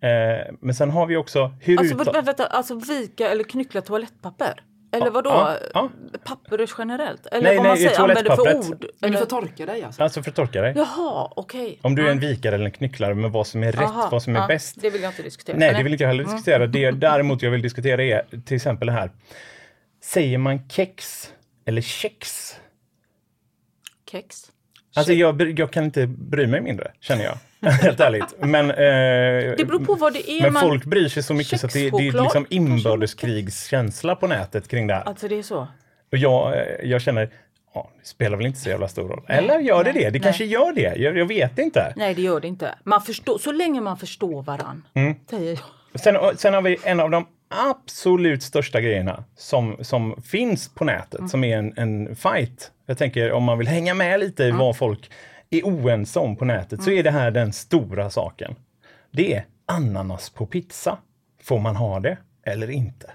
Eh, 0.00 0.54
men 0.60 0.74
sen 0.74 0.90
har 0.90 1.06
vi 1.06 1.16
också 1.16 1.52
hur 1.60 1.78
Alltså, 1.78 2.22
vänta, 2.22 2.46
alltså 2.46 2.74
vika 2.74 3.28
eller 3.30 3.44
knyckla 3.44 3.80
toalettpapper? 3.80 4.62
Eller 4.92 5.10
vadå? 5.10 5.30
Ja, 5.30 5.58
ja. 5.74 5.90
Papper 6.24 6.70
generellt? 6.78 7.26
Eller 7.26 7.42
Nej, 7.42 7.56
vad 7.56 7.62
nej, 7.64 7.70
man 7.70 7.76
säger, 7.76 8.00
använder 8.00 8.36
för 8.36 8.56
ord? 8.56 8.66
Men 8.80 8.80
du 8.80 9.06
Eller? 9.06 9.18
får 9.18 9.26
torka 9.26 9.66
dig 9.66 9.82
alltså. 9.82 10.02
Alltså 10.02 10.22
för 10.22 10.30
att 10.30 10.36
torka 10.36 10.62
dig. 10.62 10.72
Jaha, 10.76 11.32
okej. 11.36 11.78
Om 11.82 11.94
du 11.94 12.06
är 12.06 12.10
en 12.10 12.20
vikare 12.20 12.54
eller 12.54 12.64
en 12.64 12.70
knycklare 12.70 13.14
med 13.14 13.30
vad 13.30 13.46
som 13.46 13.62
är 13.62 13.72
rätt, 13.72 13.80
Aha, 13.80 14.08
vad 14.12 14.22
som 14.22 14.36
är 14.36 14.40
ja, 14.40 14.46
bäst. 14.46 14.76
Det 14.80 14.90
vill 14.90 15.02
jag 15.02 15.10
inte 15.10 15.22
diskutera. 15.22 15.56
Nej, 15.56 15.74
det 15.74 15.82
vill 15.82 15.92
inte 15.92 16.04
jag 16.04 16.08
heller 16.08 16.24
diskutera. 16.24 16.66
Det 16.66 16.90
däremot 16.90 17.42
jag 17.42 17.50
vill 17.50 17.62
diskutera 17.62 18.04
är 18.04 18.40
till 18.44 18.56
exempel 18.56 18.86
det 18.86 18.92
här. 18.92 19.10
Säger 20.04 20.38
man 20.38 20.68
kex 20.68 21.32
eller 21.64 21.82
kex? 21.82 22.54
Kex. 24.10 24.42
Alltså 24.96 25.12
jag, 25.12 25.58
jag 25.58 25.72
kan 25.72 25.84
inte 25.84 26.06
bry 26.06 26.46
mig 26.46 26.60
mindre, 26.60 26.92
känner 27.00 27.24
jag. 27.24 27.38
Helt 27.82 28.00
ärligt. 28.00 28.34
Men, 28.38 28.70
eh, 28.70 28.76
Det 29.56 29.66
beror 29.66 29.84
på 29.84 29.94
vad 29.94 30.12
det 30.12 30.30
är. 30.30 30.42
men 30.42 30.52
man... 30.52 30.62
folk 30.62 30.84
bryr 30.84 31.08
sig 31.08 31.22
så 31.22 31.34
mycket 31.34 31.60
så 31.60 31.66
att 31.66 31.72
det, 31.72 31.90
det 31.90 32.08
är 32.08 32.22
liksom 32.22 32.46
inbördeskrigskänsla 32.50 34.16
på 34.16 34.26
nätet 34.26 34.68
kring 34.68 34.86
det 34.86 34.94
här. 34.94 35.02
Alltså 35.02 35.28
det 35.28 35.38
är 35.38 35.42
så? 35.42 35.68
Och 36.12 36.18
jag, 36.18 36.56
eh, 36.56 36.62
jag 36.90 37.00
känner, 37.02 37.30
ja, 37.74 37.90
det 38.00 38.06
spelar 38.08 38.36
väl 38.36 38.46
inte 38.46 38.58
så 38.58 38.68
jävla 38.68 38.88
stor 38.88 39.08
roll. 39.08 39.22
Eller 39.28 39.58
gör 39.60 39.84
det 39.84 39.92
nej, 39.92 40.02
det? 40.02 40.10
Det 40.10 40.18
nej. 40.18 40.20
kanske 40.20 40.44
gör 40.44 40.72
det. 40.72 40.96
Jag, 40.96 41.18
jag 41.18 41.26
vet 41.26 41.58
inte. 41.58 41.92
Nej, 41.96 42.14
det 42.14 42.22
gör 42.22 42.40
det 42.40 42.48
inte. 42.48 42.74
Man 42.84 43.00
förstår, 43.02 43.38
så 43.38 43.52
länge 43.52 43.80
man 43.80 43.96
förstår 43.96 44.42
varann, 44.42 44.84
Mm. 44.94 45.14
säger 45.30 45.50
jag. 45.92 46.00
Sen, 46.00 46.16
sen 46.36 46.54
har 46.54 46.62
vi 46.62 46.76
en 46.84 47.00
av 47.00 47.10
de 47.10 47.26
absolut 47.50 48.42
största 48.42 48.80
grejerna 48.80 49.24
som, 49.36 49.76
som 49.80 50.22
finns 50.22 50.74
på 50.74 50.84
nätet, 50.84 51.30
som 51.30 51.44
är 51.44 51.58
en, 51.58 51.72
en 51.76 52.16
fight. 52.16 52.70
Jag 52.86 52.98
tänker 52.98 53.32
om 53.32 53.44
man 53.44 53.58
vill 53.58 53.68
hänga 53.68 53.94
med 53.94 54.20
lite 54.20 54.44
i 54.44 54.50
vad 54.50 54.76
folk 54.76 55.10
är 55.50 55.62
oense 55.62 56.18
om 56.18 56.36
på 56.36 56.44
nätet, 56.44 56.82
så 56.82 56.90
är 56.90 57.02
det 57.02 57.10
här 57.10 57.30
den 57.30 57.52
stora 57.52 58.10
saken. 58.10 58.54
Det 59.10 59.34
är 59.34 59.46
ananas 59.66 60.30
på 60.30 60.46
pizza. 60.46 60.98
Får 61.42 61.58
man 61.58 61.76
ha 61.76 62.00
det 62.00 62.18
eller 62.42 62.70
inte? 62.70 63.10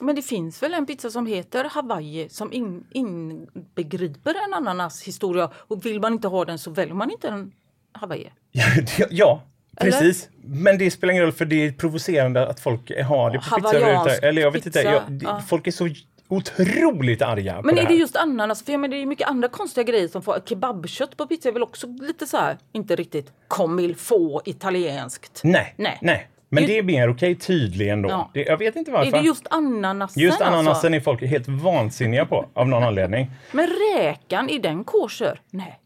Men 0.00 0.16
det 0.16 0.22
finns 0.22 0.62
väl 0.62 0.74
en 0.74 0.86
pizza 0.86 1.10
som 1.10 1.26
heter 1.26 1.64
Hawaii 1.64 2.28
som 2.28 2.52
in, 2.52 2.84
inbegriper 2.92 4.34
en 4.46 4.54
ananas 4.54 5.02
historia 5.02 5.50
och 5.54 5.86
vill 5.86 6.00
man 6.00 6.12
inte 6.12 6.28
ha 6.28 6.44
den 6.44 6.58
så 6.58 6.70
väljer 6.70 6.94
man 6.94 7.10
inte 7.10 7.28
en 7.28 7.52
Hawaii. 7.92 8.32
Ja, 8.50 8.64
ja 9.10 9.42
Eller? 9.76 9.90
precis. 9.90 10.28
Men 10.44 10.78
det 10.78 10.90
spelar 10.90 11.12
ingen 11.12 11.24
roll 11.24 11.32
för 11.32 11.44
det 11.44 11.66
är 11.66 11.72
provocerande 11.72 12.48
att 12.48 12.60
folk 12.60 12.90
har 13.04 13.30
det 13.30 13.38
på 13.38 13.54
pizza. 13.56 14.26
Eller 14.26 14.42
jag 14.42 14.50
vet 14.50 14.66
inte, 14.66 14.80
jag, 14.80 15.02
det, 15.08 15.24
ja. 15.24 15.42
folk 15.46 15.66
är 15.66 15.70
så 15.70 15.88
otroligt 16.32 17.22
arga 17.22 17.62
Men 17.62 17.74
det 17.74 17.80
är 17.80 17.82
här. 17.82 17.92
det 17.92 17.98
just 17.98 18.16
ananas? 18.16 18.64
För 18.64 18.72
jag 18.72 18.80
menar, 18.80 18.96
det 18.96 19.02
är 19.02 19.06
mycket 19.06 19.28
andra 19.28 19.48
konstiga 19.48 19.84
grejer 19.84 20.08
som 20.08 20.22
får 20.22 20.38
kebabkött 20.46 21.16
på 21.16 21.26
pizza 21.26 21.48
är 21.48 21.52
väl 21.52 21.62
också 21.62 21.86
lite 21.86 22.26
så 22.26 22.36
här, 22.36 22.58
inte 22.72 22.96
riktigt 22.96 23.32
comme 23.48 23.94
få 23.94 24.42
italienskt. 24.44 25.40
Nej, 25.44 25.74
Nej. 25.76 25.98
nej. 26.02 26.28
Men 26.48 26.66
det 26.66 26.78
är 26.78 26.82
mer 26.82 27.10
okej 27.10 27.34
tydligen 27.34 28.02
då. 28.02 28.08
Ja. 28.08 28.30
Det, 28.34 28.42
jag 28.42 28.56
vet 28.56 28.76
inte 28.76 28.90
varför. 28.90 29.16
Är 29.16 29.20
det 29.20 29.26
just 29.26 29.46
ananasen? 29.50 30.22
Just 30.22 30.40
ananasen 30.40 30.68
alltså? 30.68 30.88
är 30.88 31.00
folk 31.00 31.22
helt 31.22 31.48
vansinniga 31.48 32.26
på 32.26 32.46
av 32.54 32.68
någon 32.68 32.82
anledning. 32.82 33.30
Men 33.52 33.68
räkan, 33.96 34.50
är 34.50 34.58
den 34.58 34.84
kosher? 34.84 35.40
Nej. 35.50 35.78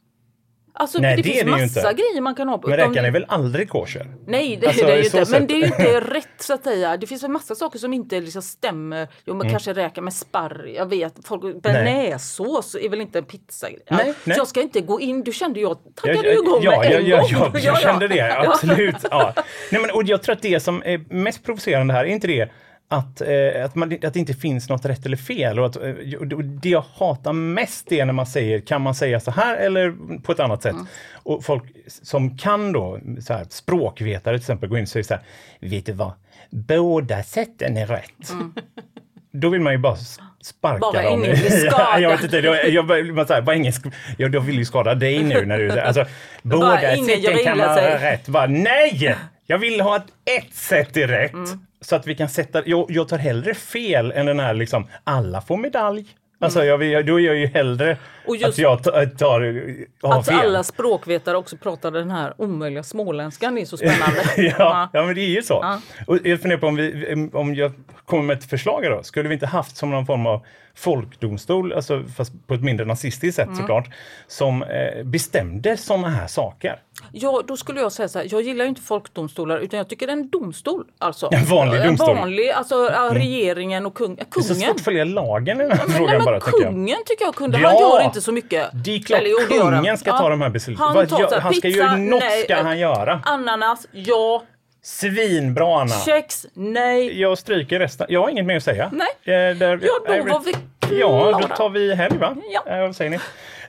Alltså 0.79 0.99
Nej, 0.99 1.17
det, 1.17 1.23
det 1.23 1.29
är 1.41 1.45
finns 1.45 1.75
det 1.75 1.81
massa 1.81 1.93
grejer 1.93 2.21
man 2.21 2.35
kan 2.35 2.49
ha 2.49 2.59
på. 2.59 2.69
Men 2.69 2.77
räkan 2.77 3.05
är 3.05 3.11
väl 3.11 3.25
aldrig 3.29 3.69
kosher? 3.69 4.07
Nej, 4.27 4.59
det 4.61 4.67
Alltså, 4.67 4.85
är 4.85 4.87
det 4.87 4.95
i 4.95 4.99
ju 4.99 5.05
inte. 5.05 5.17
Men 5.17 5.27
sätt. 5.27 5.49
det 5.49 5.55
är 5.55 5.59
ju 5.59 5.65
inte 5.67 6.01
rätt 6.15 6.29
så 6.39 6.55
att 6.55 6.65
säga. 6.65 6.97
Det 6.97 7.07
finns 7.07 7.23
en 7.25 7.33
massa 7.33 7.55
saker 7.55 7.79
som 7.79 7.93
inte 7.93 8.21
liksom 8.21 8.43
stämmer. 8.43 9.09
Jo, 9.25 9.35
Mm. 9.35 9.39
men 9.47 9.51
kanske 9.53 9.73
räka 9.73 10.01
med 10.01 10.12
sparr. 10.12 10.67
Jag 10.77 10.87
vet, 10.87 11.15
folk, 11.25 11.62
bearnaisesås 11.62 12.75
är 12.75 12.89
väl 12.89 13.01
inte 13.01 13.19
en 13.19 13.25
pizza. 13.25 13.67
Ja, 13.71 13.77
Nej, 13.97 14.05
så 14.12 14.15
nej. 14.25 14.37
jag 14.39 14.49
ska 14.49 14.61
inte 14.62 14.81
gå 14.81 15.01
in. 15.01 15.25
Du 15.25 15.33
kände 15.33 15.61
jag 15.61 15.71
Jag, 15.71 15.95
taggade 15.95 16.29
ju 16.29 16.39
igång 16.39 16.59
ja, 16.62 16.71
med 16.81 16.93
ja, 16.93 16.99
en 16.99 17.07
ja, 17.07 17.17
gång. 17.19 17.29
ja, 17.55 17.61
jag 17.61 17.81
kände 17.81 18.09
det, 18.09 18.17
Ja. 18.17 18.45
absolut. 18.53 18.97
Ja. 19.11 19.33
Nej, 19.73 19.81
men, 19.81 19.91
och 19.91 20.03
jag 20.05 20.23
tror 20.23 20.33
att 20.35 20.43
det 20.43 20.61
som 20.61 20.83
är 20.85 21.15
mest 21.15 21.45
provocerande 21.45 21.95
här, 21.95 22.05
är 22.05 22.09
inte 22.09 22.27
det 22.27 22.49
att, 22.88 23.20
eh, 23.20 23.64
att, 23.64 23.75
man, 23.75 23.92
att 23.92 24.14
det 24.14 24.18
inte 24.18 24.35
finns 24.35 24.68
något 24.68 24.85
rätt 24.85 25.07
eller 25.07 25.16
fel. 25.16 25.59
Och 25.59 25.66
att, 25.66 25.77
eh, 25.77 26.18
och 26.20 26.44
det 26.44 26.68
jag 26.68 26.85
hatar 26.94 27.33
mest 27.33 27.92
är 27.92 28.05
när 28.05 28.12
man 28.12 28.27
säger, 28.27 28.61
kan 28.61 28.83
man 28.83 28.94
säga 28.94 29.20
så 29.20 29.31
här 29.31 29.57
eller 29.57 29.94
på 30.20 30.33
ett 30.33 30.40
annat 30.40 30.62
sätt? 30.62 30.72
Mm. 30.72 30.87
Och 31.12 31.44
folk 31.44 31.64
som 31.87 32.38
kan 32.38 32.72
då, 32.72 33.01
så 33.20 33.33
här, 33.33 33.46
språkvetare 33.51 34.35
till 34.35 34.42
exempel, 34.42 34.68
går 34.68 34.79
in 34.79 34.83
och 34.83 34.88
säger 34.88 35.05
så 35.05 35.14
här, 35.14 35.22
vet 35.61 35.87
du 35.87 35.92
vad, 35.92 36.12
båda 36.51 37.22
sätten 37.22 37.77
är 37.77 37.87
rätt. 37.87 38.33
Då 39.33 39.49
vill 39.49 39.61
man 39.61 39.73
ju 39.73 39.79
bara 39.79 39.97
sparka 40.43 40.77
Mm. 40.77 40.81
Bara 40.93 41.03
dem. 41.03 41.25
ingen 41.25 41.37
blir 41.41 41.51
skadad. 41.51 42.01
jag 42.01 42.11
vet 42.11 42.25
inte, 42.25 42.37
jag, 42.39 42.69
jag, 42.69 43.15
man 43.15 43.27
säger, 43.27 43.43
bara 43.43 43.57
ingen, 43.57 43.73
jag, 44.19 44.35
jag 44.35 44.41
vill 44.41 44.59
ju 44.59 44.65
skada 44.65 44.95
dig 44.95 45.23
nu 45.23 45.47
när 45.47 45.59
du 45.59 45.81
alltså, 45.81 46.05
båda 46.43 46.81
sätten 46.81 47.45
kan 47.45 47.59
vara 47.59 48.01
rätt. 48.01 48.29
Bara, 48.29 48.47
nej! 48.47 49.17
Jag 49.47 49.59
vill 49.59 49.81
ha 49.81 49.97
att 49.97 50.07
ett 50.41 50.55
sätt 50.55 50.97
är 50.97 51.09
rätt. 51.09 51.33
Mm. 51.33 51.67
Så 51.81 51.97
att 51.97 52.07
vi 52.07 52.15
kan 52.15 52.29
sätta, 52.29 52.62
jag, 52.67 52.87
jag 52.89 53.09
tar 53.09 53.19
hellre 53.19 53.55
fel 53.55 54.12
än 54.12 54.27
den 54.27 54.41
här 54.41 54.55
liksom, 54.55 54.89
alla 55.05 55.41
får 55.41 55.57
medalj. 55.57 56.05
Alltså 56.41 56.65
jag, 56.65 57.07
då 57.07 57.21
är 57.21 57.25
jag 57.25 57.37
ju 57.37 57.47
hellre. 57.47 57.97
Och 58.27 58.37
just- 58.37 58.49
att 58.49 58.59
jag 58.59 58.83
tar, 59.19 59.83
Att 60.03 60.27
fel. 60.27 60.35
alla 60.41 60.62
språkvetare 60.62 61.37
också 61.37 61.57
pratar 61.57 61.91
den 61.91 62.11
här 62.11 62.35
omöjliga 62.39 62.83
småländskan 62.83 63.59
är 63.59 63.65
så 63.65 63.77
spännande. 63.77 64.23
ja, 64.59 64.89
ja, 64.93 65.03
men 65.07 65.15
det 65.15 65.21
är 65.21 65.29
ju 65.29 65.43
så. 65.43 65.59
Ja. 65.62 65.81
Och 66.07 66.19
jag 66.25 66.41
funderar 66.41 66.61
på 66.61 66.67
om, 66.67 66.77
vi, 66.77 67.29
om 67.33 67.55
jag 67.55 67.73
kommer 68.05 68.23
med 68.23 68.39
ett 68.39 68.51
förslag 68.51 68.83
då. 68.85 69.03
Skulle 69.03 69.29
vi 69.29 69.35
inte 69.35 69.47
haft 69.47 69.77
som 69.77 69.91
någon 69.91 70.07
form 70.07 70.27
av 70.27 70.47
folkdomstol, 70.79 71.73
alltså 71.73 72.03
fast 72.17 72.33
på 72.47 72.55
ett 72.55 72.62
mindre 72.62 72.87
nazistiskt 72.87 73.37
sätt 73.37 73.47
Mm. 73.47 73.57
såklart, 73.59 73.89
som 74.27 74.62
eh, 74.62 75.05
bestämde 75.05 75.77
sådana 75.77 76.09
här 76.09 76.27
saker? 76.27 76.79
Ja, 77.12 77.43
då 77.47 77.57
skulle 77.57 77.81
jag 77.81 77.93
säga 77.93 78.09
så 78.09 78.19
här, 78.19 78.27
jag 78.31 78.43
gillar 78.43 78.65
ju 78.65 78.69
inte 78.69 78.81
folkdomstolar 78.83 79.59
utan 79.59 79.79
jag 79.79 79.89
tycker 79.89 80.07
det 80.07 80.12
är 80.12 80.17
en 80.17 80.29
domstol. 80.29 80.85
Alltså. 80.99 81.29
En 81.33 81.45
vanlig 81.45 81.83
domstol. 81.85 82.09
Mm. 82.09 82.17
En 82.17 82.23
vanlig, 82.23 82.51
alltså 82.51 82.75
ja, 82.75 83.11
regeringen 83.12 83.87
och 83.87 83.95
kung, 83.95 84.15
Det 84.17 84.23
är 84.23 84.41
så 84.41 84.49
kungen. 84.49 84.67
svårt 84.67 84.77
att 84.77 84.81
följa 84.81 85.05
lagen 85.05 85.61
i 85.61 85.65
den 85.65 85.79
här 85.79 85.87
Nej, 85.89 85.97
frågan 85.97 86.17
men 86.17 86.25
bara, 86.25 86.41
tycker 86.41 86.62
jag. 86.62 86.71
kungen 86.73 86.97
tycker 87.07 87.25
jag 87.25 87.35
kunde, 87.35 87.59
Ja! 87.61 87.69
han 87.69 87.77
gör 87.79 88.05
inte 88.05 88.15
så 88.20 88.33
mycket. 88.33 88.70
Det 88.85 88.94
är 88.94 88.98
klart 88.98 89.20
Eller 89.20 89.48
kungen 89.59 89.98
ska 89.98 90.11
Ja. 90.11 90.18
ta 90.18 90.29
de 90.29 90.40
här 90.40 90.50
besluten. 90.50 90.85
Han, 90.85 91.07
tar 91.07 91.18
här, 91.31 91.40
han 91.40 91.55
ska 91.55 91.68
ju, 91.68 91.74
pizza, 91.74 91.96
något 91.96 92.20
nej, 92.20 92.42
ska 92.44 92.62
han 92.62 92.79
göra. 92.79 93.20
Ananas, 93.24 93.87
ja. 93.92 94.42
Svinbra 94.83 95.81
Anna! 95.81 95.88
Kex, 95.94 96.46
nej. 96.55 97.20
Jag 97.20 97.38
stryker 97.38 97.79
resten. 97.79 98.07
Jag 98.11 98.20
har 98.22 98.29
inget 98.29 98.44
mer 98.46 98.57
att 98.57 98.62
säga. 98.62 98.90
Nej. 98.92 99.09
Eh, 99.50 99.57
där, 99.57 99.79
Ja, 99.83 100.16
då 100.22 100.33
var 100.33 100.40
vi 100.44 100.55
Ja, 100.98 101.31
då 101.33 101.38
klara. 101.38 101.57
tar 101.57 101.68
vi 101.70 101.94
helg 101.94 102.18
va? 102.18 102.37
Ja. 102.52 102.72
Eh, 102.72 102.81
vad 102.81 102.96
säger 102.96 103.11
ni? 103.11 103.18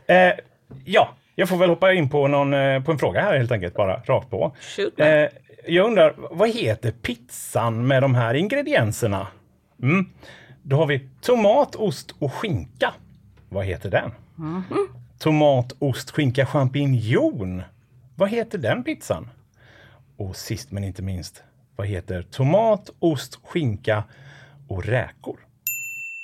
Eh, 0.07 0.33
ja, 0.85 1.09
jag 1.35 1.49
får 1.49 1.57
väl 1.57 1.69
hoppa 1.69 1.93
in 1.93 2.09
på, 2.09 2.27
någon, 2.27 2.53
eh, 2.53 2.83
på 2.83 2.91
en 2.91 2.99
fråga 2.99 3.21
här 3.21 3.37
helt 3.37 3.51
enkelt, 3.51 3.73
bara 3.73 3.95
rakt 4.05 4.29
på. 4.29 4.55
Shoot. 4.77 4.99
Eh, 4.99 5.25
jag 5.67 5.85
undrar, 5.85 6.13
vad 6.17 6.49
heter 6.49 6.91
pizzan 6.91 7.87
med 7.87 8.03
de 8.03 8.15
här 8.15 8.33
ingredienserna? 8.33 9.27
Mm. 9.83 10.05
Då 10.63 10.75
har 10.75 10.85
vi 10.85 11.09
tomat, 11.21 11.75
ost 11.75 12.15
och 12.19 12.33
skinka. 12.33 12.93
Vad 13.49 13.65
heter 13.65 13.89
den? 13.89 14.11
Mhm. 14.37 14.87
Tomat, 15.19 15.73
ost, 15.79 16.11
skinka, 16.11 16.45
champinjon. 16.45 17.61
Vad 18.15 18.29
heter 18.29 18.57
den 18.57 18.83
pizzan? 18.83 19.29
Och 20.17 20.35
sist 20.35 20.71
men 20.71 20.83
inte 20.83 21.01
minst, 21.01 21.43
vad 21.75 21.87
heter 21.87 22.21
tomat, 22.21 22.89
ost, 22.99 23.39
skinka 23.43 24.03
och 24.67 24.85
räkor? 24.85 25.39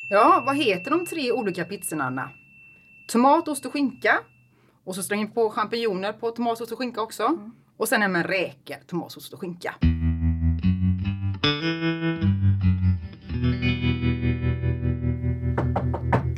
Ja, 0.10 0.44
vad 0.46 0.58
heter 0.58 0.92
de 0.92 1.06
tre 1.06 1.32
olika 1.32 1.66
pizzorna, 1.66 2.04
Anna? 2.04 2.30
Tomat, 3.08 3.48
ost 3.48 3.66
och 3.66 3.74
skinka. 3.74 4.20
Och 4.84 4.96
så 4.96 5.04
slänger 5.04 5.28
vi 5.28 5.34
på 5.34 5.50
champinjoner 5.50 6.14
på 6.14 6.32
tomat, 6.32 6.62
ost 6.62 6.72
och 6.72 6.78
skinka 6.78 7.02
också. 7.02 7.52
Och 7.78 7.88
sen 7.88 8.04
en 8.04 8.12
med 8.12 8.26
räkor, 8.26 8.76
tomat, 8.88 9.18
ost 9.18 9.34
och 9.34 9.40
skinka. 9.40 9.76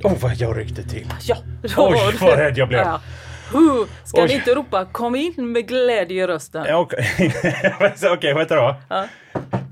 Oh, 0.06 0.18
vad 0.20 0.36
jag 0.36 0.58
ryckte 0.58 0.84
till! 0.84 1.08
Ja, 1.22 1.38
då 1.62 1.88
Oj, 1.88 2.16
vad 2.22 2.38
rädd 2.40 2.58
jag 2.58 2.68
blev. 2.68 2.82
Ja. 2.82 3.02
Huh, 3.52 3.86
ska 4.04 4.22
Oj. 4.22 4.28
ni 4.28 4.34
inte 4.34 4.56
ropa 4.56 4.86
kom 4.86 5.16
in 5.16 5.52
med 5.52 5.68
glädje 5.68 6.24
i 6.24 6.28
rösten? 6.28 6.66
Ja, 6.68 6.78
Okej, 6.78 7.34
vad 8.34 8.42
heter 8.42 8.56
det 8.56 8.62
då? 8.62 8.76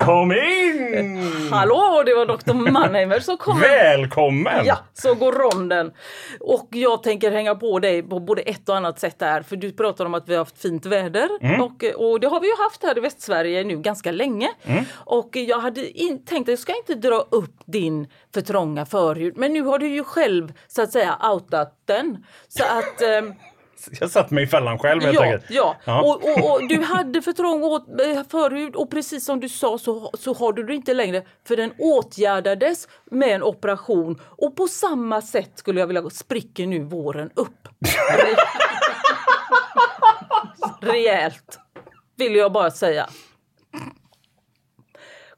Kom 0.06 0.32
in! 0.32 1.34
Hallå, 1.52 2.04
det 2.06 2.14
var 2.14 2.26
Dr. 2.26 2.72
Mannheimer 2.72 3.20
som 3.20 3.38
kom. 3.38 3.60
Välkommen! 3.60 4.66
Ja, 4.66 4.78
så 4.94 5.16
går 5.16 5.32
ronden. 5.32 5.92
Och 6.40 6.68
jag 6.72 7.04
tänker 7.04 7.32
hänga 7.32 7.56
på 7.56 7.80
dig 7.80 8.04
på 8.04 8.20
både 8.20 8.42
ett 8.42 8.70
och 8.70 8.78
annat 8.78 9.00
sätt 9.00 9.20
där. 9.20 9.42
För 9.42 9.56
du 9.56 9.72
pratar 9.72 10.06
om 10.06 10.14
att 10.14 10.30
vi 10.30 10.34
har 10.34 10.40
haft 10.40 10.62
fint 10.62 10.86
väder. 10.86 11.30
Mm. 11.42 11.62
Och, 11.62 11.84
och 11.84 12.20
det 12.20 12.28
har 12.28 12.40
vi 12.40 12.48
ju 12.48 12.56
haft 12.64 12.84
här 12.84 12.98
i 12.98 13.02
Västsverige 13.02 13.64
nu 13.64 13.78
ganska 13.78 14.12
länge. 14.12 14.50
Mm. 14.64 14.84
Och 14.94 15.36
jag 15.36 15.60
hade 15.60 16.00
in, 16.00 16.26
tänkt 16.26 16.48
att 16.48 16.52
jag 16.52 16.60
ska 16.60 16.78
inte 16.78 16.96
dra 16.96 17.28
upp 17.30 17.56
din 17.66 18.08
för 18.34 18.42
trånga 18.42 18.86
förhud. 18.86 19.38
Men 19.38 19.54
nu 19.54 19.62
har 19.62 19.80
du 19.80 19.88
ju 19.88 20.04
själv 20.04 20.54
så 20.68 20.82
att 20.82 20.92
säga 20.92 21.18
outat 21.34 21.82
den. 21.86 22.26
Så 22.48 22.64
att... 22.64 23.02
Jag 24.00 24.10
satt 24.12 24.32
mig 24.32 24.44
i 24.44 24.48
fällan 24.48 24.80
själv 24.80 25.02
helt 25.02 25.16
Ja, 25.16 25.24
enkelt. 25.24 25.46
ja. 25.50 25.76
Ja. 25.86 26.02
Och, 26.02 26.24
och, 26.24 26.52
och 26.54 26.68
du 26.68 26.82
hade 26.82 27.22
för 27.22 27.32
trång 27.34 27.64
åt, 27.64 27.88
eh, 27.90 28.24
förhud 28.30 28.76
och 28.76 28.92
precis 28.92 29.26
som 29.26 29.40
du 29.40 29.50
sa 29.50 29.78
så, 29.78 30.12
så 30.20 30.34
har 30.34 30.54
du 30.54 30.64
det 30.64 30.76
inte 30.76 30.94
längre 30.94 31.24
för 31.48 31.56
den 31.56 31.74
åtgärdades 31.80 32.88
med 33.12 33.30
en 33.30 33.44
operation 33.44 34.22
och 34.24 34.56
på 34.56 34.68
samma 34.68 35.22
sätt 35.22 35.52
skulle 35.56 35.80
jag 35.80 35.88
vilja 35.88 36.10
spricker 36.10 36.68
nu 36.68 36.84
våren 36.84 37.30
upp. 37.36 37.68
Re- 38.12 38.36
Rejält, 40.92 41.60
vill 42.16 42.36
jag 42.36 42.52
bara 42.52 42.72
säga. 42.72 43.10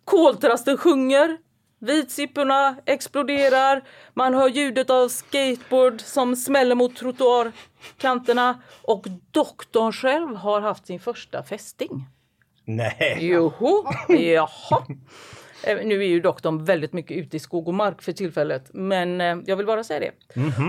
Koltrasten 0.05 0.77
sjunger, 0.77 1.37
Vitsipporna 1.85 2.75
exploderar, 2.85 3.83
man 4.13 4.33
hör 4.33 4.49
ljudet 4.49 4.89
av 4.89 5.07
skateboard 5.07 6.01
som 6.01 6.35
smäller 6.35 6.75
mot 6.75 6.95
trottoarkanterna 6.95 8.61
och 8.81 9.05
doktorn 9.31 9.91
själv 9.91 10.35
har 10.35 10.61
haft 10.61 10.85
sin 10.87 10.99
första 10.99 11.43
fästing. 11.43 12.05
Nej. 12.65 13.17
Joho, 13.27 13.83
jaha. 14.09 14.85
Eh, 15.63 15.77
Nu 15.85 16.03
är 16.03 16.07
ju 16.07 16.19
doktorn 16.21 16.65
väldigt 16.65 16.93
mycket 16.93 17.17
ute 17.17 17.37
i 17.37 17.39
skog 17.39 17.67
och 17.67 17.73
mark 17.73 18.01
för 18.01 18.11
tillfället, 18.11 18.69
men 18.73 19.21
eh, 19.21 19.37
jag 19.45 19.55
vill 19.55 19.65
bara 19.65 19.83
säga 19.83 19.99
det. 19.99 20.11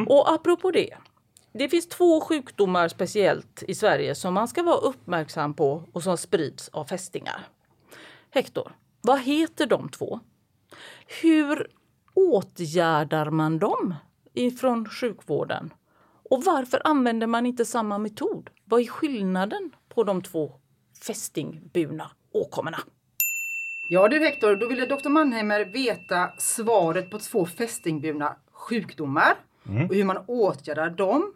Och 0.09 0.33
apropå 0.33 0.70
det. 0.70 0.96
Det 1.52 1.68
finns 1.68 1.88
två 1.88 2.20
sjukdomar 2.20 2.88
speciellt 2.88 3.62
i 3.68 3.74
Sverige 3.74 4.14
som 4.14 4.35
man 4.35 4.48
ska 4.48 4.62
vara 4.62 4.76
uppmärksam 4.76 5.55
på 5.55 5.83
och 5.92 6.02
som 6.02 6.16
sprids 6.16 6.68
av 6.68 6.85
fästingar. 6.85 7.40
Hector, 8.31 8.72
vad 9.02 9.20
heter 9.20 9.66
de 9.66 9.88
två? 9.88 10.20
Hur 11.06 11.66
åtgärdar 12.14 13.30
man 13.30 13.58
dem 13.58 13.94
ifrån 14.34 14.88
sjukvården? 14.88 15.74
Och 16.30 16.44
varför 16.44 16.82
använder 16.84 17.26
man 17.26 17.46
inte 17.46 17.64
samma 17.64 17.98
metod? 17.98 18.50
Vad 18.64 18.80
är 18.80 18.86
skillnaden 18.86 19.70
på 19.88 20.04
de 20.04 20.22
två 20.22 20.52
fästingburna 21.06 22.10
åkommorna? 22.32 22.78
Ja 23.90 24.08
du 24.08 24.18
Hector, 24.18 24.56
då 24.56 24.68
ville 24.68 24.86
Dr. 24.86 25.08
Mannheimer 25.08 25.64
veta 25.64 26.30
svaret 26.38 27.10
på 27.10 27.18
två 27.18 27.46
fästingburna 27.46 28.36
sjukdomar 28.52 29.34
och 29.88 29.94
hur 29.94 30.04
man 30.04 30.18
åtgärdar 30.26 30.90
dem 30.90 31.32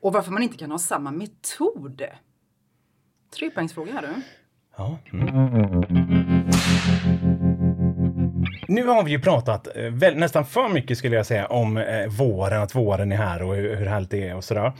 och 0.00 0.12
varför 0.12 0.32
man 0.32 0.42
inte 0.42 0.56
kan 0.56 0.70
ha 0.70 0.78
samma 0.78 1.10
metod. 1.10 2.02
Trepoängsfråga 3.34 3.92
här 3.92 4.02
du. 4.02 4.22
Ja. 4.76 4.98
Mm. 5.12 6.19
Nu 8.70 8.86
har 8.86 9.02
vi 9.02 9.10
ju 9.10 9.20
pratat 9.20 9.76
eh, 9.76 9.82
väl, 9.82 10.16
nästan 10.16 10.46
för 10.46 10.68
mycket 10.68 10.98
skulle 10.98 11.16
jag 11.16 11.26
säga 11.26 11.46
om 11.46 11.76
eh, 11.76 12.06
våren, 12.06 12.62
att 12.62 12.74
våren 12.74 13.12
är 13.12 13.16
här 13.16 13.42
och 13.42 13.54
hur, 13.54 13.76
hur 13.76 13.86
härligt 13.86 14.10
det 14.10 14.28
är 14.28 14.36
och 14.36 14.44
sådär. 14.44 14.72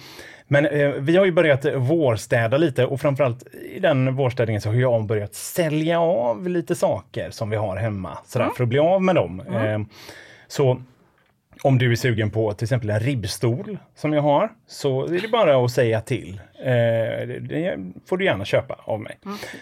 Men 0.48 0.66
eh, 0.66 0.88
vi 0.88 1.16
har 1.16 1.24
ju 1.24 1.32
börjat 1.32 1.64
vårstäda 1.74 2.56
lite 2.56 2.86
och 2.86 3.00
framförallt 3.00 3.46
i 3.54 3.80
den 3.80 4.16
vårstädningen 4.16 4.60
så 4.60 4.68
har 4.68 4.76
jag 4.76 5.04
börjat 5.04 5.34
sälja 5.34 6.00
av 6.00 6.48
lite 6.48 6.74
saker 6.74 7.30
som 7.30 7.50
vi 7.50 7.56
har 7.56 7.76
hemma 7.76 8.18
sådär, 8.26 8.48
för 8.56 8.62
att 8.62 8.68
bli 8.68 8.78
av 8.78 9.02
med 9.02 9.14
dem. 9.14 9.40
Eh, 9.40 9.80
så 10.48 10.82
om 11.62 11.78
du 11.78 11.92
är 11.92 11.96
sugen 11.96 12.30
på 12.30 12.52
till 12.52 12.64
exempel 12.64 12.90
en 12.90 13.00
ribbstol 13.00 13.78
som 13.94 14.12
jag 14.12 14.22
har 14.22 14.52
så 14.66 15.04
är 15.04 15.20
det 15.20 15.28
bara 15.28 15.64
att 15.64 15.70
säga 15.70 16.00
till. 16.00 16.40
Eh, 16.58 17.28
det, 17.40 17.78
får 18.06 18.16
du 18.16 18.24
gärna 18.24 18.44
köpa 18.44 18.74
av 18.84 19.00
mig. 19.00 19.18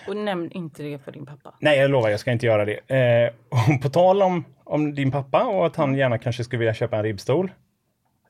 Och 0.08 0.16
nämn 0.16 0.50
inte 0.50 0.82
det 0.82 0.98
för 0.98 1.12
din 1.12 1.26
pappa. 1.26 1.54
Nej, 1.60 1.78
jag 1.78 1.90
lovar, 1.90 2.08
jag 2.08 2.20
ska 2.20 2.32
inte 2.32 2.46
göra 2.46 2.64
det. 2.64 2.94
Eh, 2.96 3.30
och 3.48 3.82
på 3.82 3.88
tal 3.88 4.22
om, 4.22 4.44
om 4.64 4.94
din 4.94 5.10
pappa 5.10 5.44
och 5.44 5.66
att 5.66 5.76
han 5.76 5.94
gärna 5.94 6.18
kanske 6.18 6.44
skulle 6.44 6.58
vilja 6.58 6.74
köpa 6.74 6.96
en 6.96 7.02
ribbstol. 7.02 7.52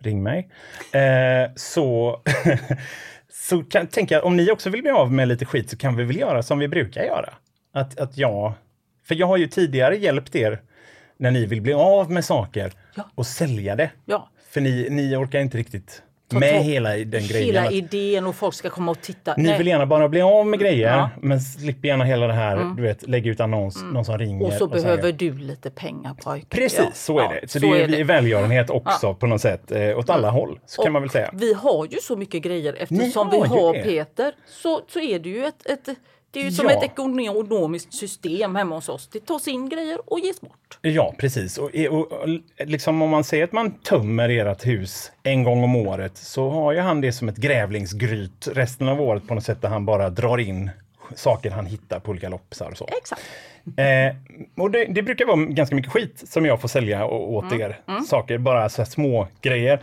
Ring 0.01 0.23
mig. 0.23 0.49
Eh, 0.93 1.51
så 1.57 2.21
så 3.31 3.63
kan, 3.63 3.87
tänker 3.87 4.15
jag, 4.15 4.25
om 4.25 4.37
ni 4.37 4.51
också 4.51 4.71
vill 4.71 4.83
bli 4.83 4.91
av 4.91 5.13
med 5.13 5.29
lite 5.29 5.45
skit 5.45 5.71
så 5.71 5.77
kan 5.77 5.97
vi 5.97 6.05
väl 6.05 6.17
göra 6.17 6.43
som 6.43 6.59
vi 6.59 6.69
brukar 6.69 7.03
göra. 7.03 7.35
Att, 7.73 7.99
att 7.99 8.19
jag, 8.19 8.53
för 9.09 9.15
jag 9.15 9.27
har 9.27 9.37
ju 9.37 9.47
tidigare 9.47 9.97
hjälpt 9.97 10.37
er 10.37 10.61
när 11.19 11.31
ni 11.31 11.47
vill 11.47 11.61
bli 11.63 11.73
av 11.73 12.11
med 12.11 12.25
saker 12.25 12.73
Ja. 12.95 13.03
och 13.15 13.27
sälja 13.27 13.77
det. 13.77 13.91
Ja. 14.05 14.29
För 14.51 14.61
ni, 14.61 14.87
ni 14.91 15.17
orkar 15.17 15.41
inte 15.41 15.59
riktigt 15.59 16.03
Ta- 16.31 16.39
med 16.39 16.65
hela 16.65 16.89
den 16.91 17.07
grejen. 17.27 17.47
Hela 17.47 17.71
idén 17.71 18.27
och 18.27 18.35
folk 18.35 18.55
ska 18.55 18.71
komma 18.71 18.91
och 18.91 19.01
titta. 19.01 19.35
ni 19.37 19.43
Nej. 19.43 19.59
vill 19.59 19.67
gärna 19.67 19.87
bara 19.87 20.09
bli 20.09 20.21
av 20.23 20.47
med 20.47 20.61
grejer, 20.61 20.89
Ja. 20.97 21.11
men 21.21 21.41
slipper 21.41 21.89
gärna 21.89 22.05
hela 22.05 22.27
det 22.27 22.33
här, 22.33 22.75
du 22.77 22.83
vet, 22.83 23.09
lägga 23.09 23.31
ut 23.31 23.41
annons, 23.41 23.83
någon 23.93 24.05
som 24.05 24.19
ringer. 24.19 24.47
Och 24.47 24.53
så 24.53 24.69
säger- 24.69 24.83
behöver 24.83 25.13
du 25.13 25.33
lite 25.39 25.71
pengar 25.71 26.15
pojk. 26.15 26.49
Precis, 26.49 26.79
Ja. 26.79 26.91
så 26.95 27.19
är 27.19 27.23
Ja, 27.23 27.33
det. 27.43 27.49
Så, 27.51 27.59
det 27.59 27.67
är, 27.83 27.89
det. 27.89 28.05
välgörenhet 28.05 28.71
också 28.71 29.15
på 29.15 29.27
något 29.27 29.41
sätt, 29.41 29.71
eh, 29.73 29.99
åt 29.99 30.11
alla 30.11 30.31
håll, 30.31 30.61
så 30.67 30.83
kan 30.83 30.89
Och 30.89 30.93
man 30.93 31.03
väl 31.03 31.11
säga. 31.11 31.31
Vi 31.35 31.53
har 31.55 31.87
ju 31.91 31.99
så 32.03 32.17
mycket 32.17 32.43
grejer 32.43 32.77
eftersom 32.79 33.27
har 33.27 33.33
vi 33.43 33.49
har. 33.49 33.83
Peter. 33.83 34.33
Så, 34.47 34.81
så 34.89 35.01
är 35.01 35.19
det 35.19 35.29
ju 35.29 35.45
ett, 35.45 35.67
ett 35.67 35.97
det 36.31 36.41
är 36.41 36.45
ju 36.45 36.51
som 36.51 36.67
Ja. 36.67 36.73
ett 36.73 36.83
ekonomiskt 36.83 37.95
system 37.95 38.57
hemma 38.57 38.75
hos 38.75 38.89
oss. 38.89 39.09
Det 39.13 39.27
tas 39.27 39.49
in 39.49 39.69
grejer 39.69 39.99
och 40.13 40.21
ges 40.21 40.41
bort. 40.41 40.79
Ja, 40.83 41.15
precis. 41.19 41.59
Och, 41.59 41.71
och, 41.91 42.13
och 42.13 42.29
liksom 42.67 43.03
om 43.03 43.11
man 43.11 43.25
säger 43.25 43.45
att 43.45 43.53
man 43.53 43.71
tömmer 43.71 44.29
ert 44.29 44.67
hus 44.67 45.13
en 45.23 45.43
gång 45.45 45.65
om 45.65 45.77
året 45.77 46.17
så 46.17 46.51
har 46.51 46.73
ju 46.73 46.81
han 46.81 47.01
det 47.01 47.13
som 47.13 47.29
ett 47.29 47.37
grävlingsgryt 47.37 48.49
resten 48.53 48.89
av 48.89 49.01
året 49.01 49.29
på 49.29 49.35
något 49.35 49.45
sätt 49.45 49.63
där 49.63 49.69
han 49.69 49.85
bara 49.85 50.11
drar 50.11 50.39
in 50.39 50.71
saker 51.15 51.51
han 51.51 51.67
hittar 51.67 52.01
på 52.01 52.11
olika 52.11 52.29
loppisar 52.29 52.71
och 52.71 52.77
så. 52.79 52.89
Exakt. 52.99 53.23
Eh, 53.77 54.17
och 54.63 54.71
det, 54.71 54.85
det 54.85 55.03
brukar 55.03 55.27
vara 55.27 55.37
ganska 55.45 55.75
mycket 55.77 55.93
skit 55.93 56.23
som 56.29 56.47
jag 56.47 56.61
får 56.61 56.69
sälja 56.69 57.07
åt 57.07 57.53
er. 57.53 57.81
Saker, 58.07 58.39
bara 58.39 58.69
så 58.69 58.85
små 58.85 59.29
grejer. 59.43 59.81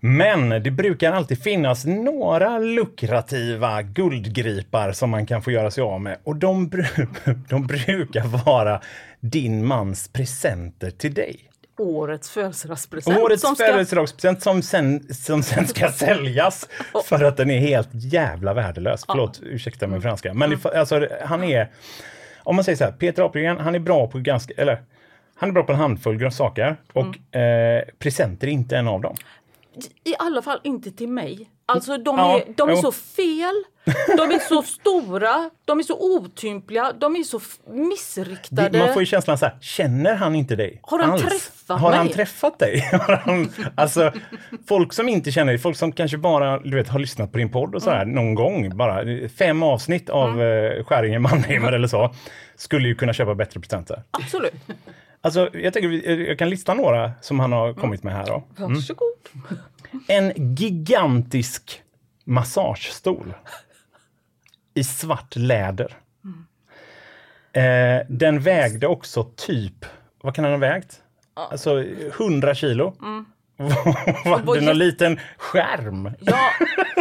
Men 0.00 0.48
det 0.62 0.70
brukar 0.70 1.12
alltid 1.12 1.42
finnas 1.42 1.84
några 1.84 2.58
lukrativa 2.58 3.82
guldgripar 3.82 4.92
som 4.92 5.10
man 5.10 5.26
kan 5.26 5.42
få 5.42 5.50
göra 5.50 5.70
sig 5.70 5.82
av 5.82 6.00
med. 6.00 6.16
Och 6.24 6.36
de, 6.36 6.70
bru- 6.70 7.38
de 7.48 7.66
brukar 7.66 8.44
vara 8.44 8.80
din 9.20 9.66
mans 9.66 10.08
presenter 10.08 10.90
till 10.90 11.14
dig. 11.14 11.36
Årets 11.78 12.30
födelsedagspresent. 12.30 13.18
Årets 13.18 13.42
som 13.42 13.54
ska- 13.56 13.66
födelsedagspresent 13.66 14.42
som 14.42 14.62
sen, 14.62 15.14
som 15.14 15.42
sen 15.42 15.66
ska 15.66 15.88
säljas 15.92 16.68
för 17.04 17.24
att 17.24 17.36
den 17.36 17.50
är 17.50 17.58
helt 17.58 17.88
jävla 17.92 18.54
värdelös. 18.54 19.04
Förlåt, 19.08 19.40
ursäkta 19.42 19.86
min 19.86 20.02
franska. 20.02 20.34
Men 20.34 20.50
det, 20.50 20.74
alltså, 20.74 21.08
han 21.24 21.44
är, 21.44 21.68
om 22.38 22.56
man 22.56 22.64
säger 22.64 22.76
så 22.76 22.84
här, 22.84 22.92
Peter 22.92 23.22
Apelgren, 23.22 23.58
han 23.58 23.74
är 23.74 23.78
bra 23.78 24.06
på 24.06 24.18
ganska, 24.18 24.54
eller 24.56 24.82
han 25.36 25.48
är 25.48 25.52
bra 25.52 25.62
på 25.62 25.72
en 25.72 25.78
handfull 25.78 26.32
saker 26.32 26.76
och 26.92 27.36
eh, 27.38 27.82
presenter 27.98 28.46
är 28.46 28.50
inte 28.50 28.76
en 28.76 28.88
av 28.88 29.00
dem. 29.00 29.16
I 30.04 30.14
alla 30.18 30.42
fall 30.42 30.60
inte 30.64 30.90
till 30.90 31.08
mig. 31.08 31.50
Alltså 31.68 31.98
de 31.98 32.18
Ja, 32.18 32.38
är, 32.40 32.44
de 32.56 32.68
är 32.68 32.72
jo. 32.72 32.82
så 32.82 32.92
fel, 32.92 33.54
de 34.16 34.30
är 34.30 34.38
så 34.48 34.62
stora, 34.62 35.50
de 35.64 35.78
är 35.78 35.82
så 35.82 36.16
otympliga, 36.16 36.92
de 36.92 37.16
är 37.16 37.22
så 37.22 37.40
missriktade. 37.90 38.68
Det, 38.68 38.78
man 38.78 38.92
får 38.92 39.02
ju 39.02 39.06
känslan 39.06 39.38
så 39.38 39.46
här, 39.46 39.56
känner 39.60 40.14
han 40.14 40.34
inte 40.34 40.56
dig 40.56 40.80
Har 40.82 40.98
han 40.98 41.10
alls? 41.10 41.22
träffat 41.22 41.80
Har 41.80 41.92
han 41.92 42.04
mig? 42.04 42.14
träffat 42.14 42.58
dig? 42.58 42.80
Har 42.92 43.16
han, 43.16 43.52
alltså, 43.74 44.12
folk 44.68 44.92
som 44.92 45.08
inte 45.08 45.32
känner 45.32 45.52
dig, 45.52 45.58
folk 45.58 45.76
som 45.76 45.92
kanske 45.92 46.18
bara 46.18 46.58
du 46.58 46.76
vet, 46.76 46.88
har 46.88 46.98
lyssnat 46.98 47.32
på 47.32 47.38
din 47.38 47.50
podd 47.52 47.74
och 47.74 47.82
så 47.82 47.90
här 47.90 48.02
Mm. 48.02 48.14
någon 48.14 48.34
gång, 48.34 48.76
bara 48.76 49.04
fem 49.38 49.62
avsnitt 49.62 50.10
av 50.10 50.40
mm. 50.42 50.84
Skäringen 50.84 51.22
Mannheimer 51.22 51.72
eller 51.72 51.88
så, 51.88 52.14
skulle 52.56 52.88
ju 52.88 52.94
kunna 52.94 53.12
köpa 53.12 53.34
bättre 53.34 53.60
presenter. 53.60 54.02
Absolut. 54.10 54.54
Alltså, 55.26 55.50
jag, 55.52 55.72
tänker, 55.72 56.08
jag 56.28 56.38
kan 56.38 56.50
lista 56.50 56.74
några 56.74 57.12
som 57.20 57.40
han 57.40 57.52
har 57.52 57.74
kommit 57.74 58.02
med 58.02 58.14
här. 58.14 58.26
Då. 58.26 58.42
Varsågod. 58.56 59.12
En 60.08 60.32
gigantisk 60.56 61.82
massagestol. 62.24 63.34
I 64.74 64.84
svart 64.84 65.36
läder. 65.36 65.96
Eh, 67.52 68.06
den 68.08 68.40
vägde 68.40 68.86
också 68.86 69.24
typ, 69.36 69.84
vad 70.22 70.34
kan 70.34 70.44
den 70.44 70.52
ha 70.52 70.58
vägt? 70.58 71.02
Alltså 71.34 71.84
100 72.18 72.54
kilo. 72.54 72.96
Var 74.24 74.42
var 74.42 74.54
det 74.56 74.60
någon 74.66 74.78
liten 74.78 75.20
skärm? 75.36 76.10
Ja, 76.20 76.50